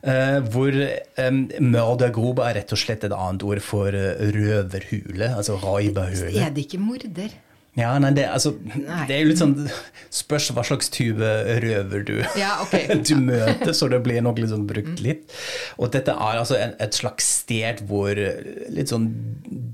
uh, 0.07 0.39
hvor 0.51 0.75
um, 0.75 1.41
mørdergrube 1.63 2.45
er 2.45 2.59
rett 2.61 2.73
og 2.73 2.81
slett 2.81 3.05
et 3.07 3.15
annet 3.15 3.45
ord 3.47 3.61
for 3.63 3.95
eh, 3.95 4.31
røverhule, 4.33 5.31
altså 5.33 5.57
raibahule. 5.61 6.33
Er 6.41 6.53
det 6.53 6.67
ikke 6.67 6.81
morder? 6.81 7.35
Ja, 7.77 7.91
nei, 8.01 8.09
det, 8.17 8.25
altså, 8.33 8.55
Nei. 8.73 9.03
det 9.05 9.13
er 9.13 9.21
jo 9.21 9.29
litt 9.29 9.41
sånn 9.41 9.53
Spørs 10.17 10.49
hva 10.55 10.63
slags 10.65 10.89
type 10.93 11.29
røver 11.61 12.05
du, 12.07 12.15
Ja, 12.39 12.55
okay. 12.63 12.97
du 13.07 13.13
møter, 13.21 13.73
så 13.75 13.89
det 13.91 13.99
blir 14.05 14.23
nok 14.25 14.39
liksom 14.41 14.63
brukt 14.69 15.01
litt. 15.03 15.27
Og 15.77 15.91
dette 15.93 16.15
er 16.15 16.39
altså 16.41 16.57
en, 16.57 16.73
et 16.81 16.97
slags 16.97 17.27
sted 17.43 17.83
hvor 17.89 18.17
litt 18.17 18.93
sånn 18.93 19.09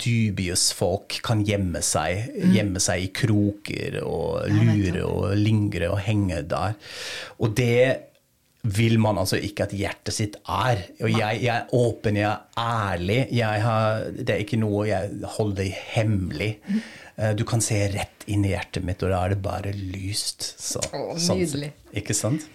dubious 0.04 0.72
folk 0.76 1.20
kan 1.24 1.46
gjemme 1.48 1.84
seg. 1.86 2.34
Gjemme 2.54 2.82
seg 2.84 3.06
i 3.06 3.12
kroker 3.16 4.02
og 4.04 4.50
lure 4.52 5.06
og 5.08 5.38
lingre 5.40 5.94
og 5.94 6.02
henge 6.04 6.42
der. 6.50 6.76
Og 7.40 7.54
det 7.56 8.10
vil 8.64 8.96
man 9.04 9.20
altså 9.20 9.38
ikke 9.44 9.66
at 9.68 9.76
hjertet 9.76 10.16
sitt 10.16 10.36
er. 10.48 10.86
Og 11.04 11.12
jeg, 11.12 11.42
jeg 11.44 11.52
er 11.52 11.72
åpen, 11.76 12.20
jeg 12.20 12.30
er 12.30 12.60
ærlig. 12.60 13.20
Jeg 13.36 13.64
har, 13.66 14.06
det 14.16 14.36
er 14.38 14.44
ikke 14.46 14.60
noe 14.62 14.86
jeg 14.88 15.32
holder 15.36 15.72
hemmelig. 15.94 16.54
Eh, 17.18 17.34
Du 17.38 17.44
kan 17.46 17.62
se 17.62 17.88
rett 17.94 18.10
inn 18.26 18.46
i 18.48 18.54
hjertet 18.54 18.86
mitt, 18.88 19.02
og 19.04 19.10
da 19.12 19.18
er 19.26 19.34
det 19.34 19.42
bare 19.44 19.72
lyst. 19.76 20.46
Så, 20.58 20.80
Å, 20.96 21.18
sånn 21.20 21.42
Ikke 21.94 22.14
sant? 22.16 22.46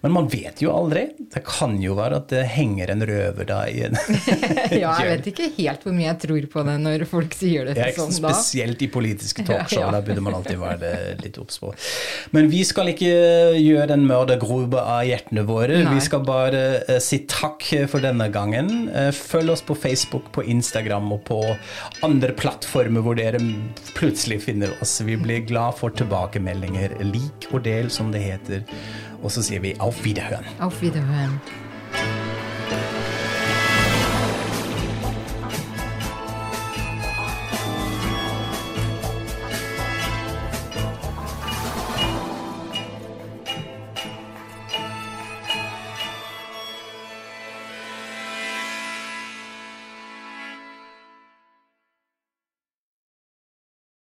Men 0.00 0.12
man 0.14 0.28
vet 0.30 0.60
jo 0.62 0.70
aldri. 0.70 1.08
Det 1.34 1.42
kan 1.44 1.74
jo 1.82 1.96
være 1.98 2.20
at 2.22 2.28
det 2.30 2.44
henger 2.54 2.92
en 2.94 3.02
røver 3.10 3.48
da 3.48 3.56
i 3.68 3.80
en 3.88 3.98
Ja, 4.84 4.92
jeg 5.02 5.10
vet 5.18 5.26
ikke 5.32 5.48
helt 5.58 5.82
hvor 5.84 5.96
mye 5.96 6.06
jeg 6.06 6.20
tror 6.22 6.46
på 6.54 6.62
det 6.68 6.76
når 6.84 7.04
folk 7.10 7.34
sier 7.36 7.66
det 7.66 7.74
Ja, 7.76 7.88
sånn 7.96 8.14
da. 8.22 8.30
Spesielt 8.38 8.84
i 8.86 8.88
politiske 8.94 9.42
talkshow, 9.48 9.82
Ja. 9.82 9.90
da 9.96 10.00
burde 10.06 10.22
man 10.24 10.38
alltid 10.38 10.62
være 10.62 10.92
litt 11.24 11.40
obs 11.42 11.58
på. 11.60 11.72
Men 12.38 12.48
vi 12.54 12.62
skal 12.64 12.92
ikke 12.94 13.10
gjøre 13.58 13.98
en 13.98 14.06
mørdergrube 14.06 14.78
av 14.80 15.02
hjertene 15.10 15.42
våre. 15.50 15.82
Nei. 15.82 15.96
Vi 15.98 16.06
skal 16.06 16.22
bare 16.24 16.62
uh, 16.86 16.96
si 17.02 17.24
takk 17.28 17.66
for 17.90 18.06
denne 18.06 18.30
gangen. 18.32 18.86
Uh, 18.94 19.10
følg 19.10 19.50
oss 19.58 19.66
på 19.66 19.74
Facebook, 19.76 20.30
på 20.38 20.46
Instagram 20.54 21.10
og 21.18 21.24
på 21.28 21.42
andre 22.06 22.30
plattformer 22.38 23.02
hvor 23.04 23.18
dere 23.18 23.42
plutselig 24.06 24.42
finner 24.42 24.70
oss. 24.82 25.00
Vi 25.00 25.16
blir 25.16 25.40
glad 25.40 25.74
for 25.78 25.90
tilbakemeldinger. 25.90 26.94
Lik 27.02 27.48
og 27.50 27.64
del, 27.66 27.90
som 27.90 28.12
det 28.14 28.22
heter. 28.22 28.62
Og 29.22 29.32
så 29.34 29.42
sier 29.42 29.62
vi 29.64 29.74
auf 29.82 30.04
Wiederhören. 30.04 30.46
Auf 30.62 30.82
Wiederhören. 30.82 31.40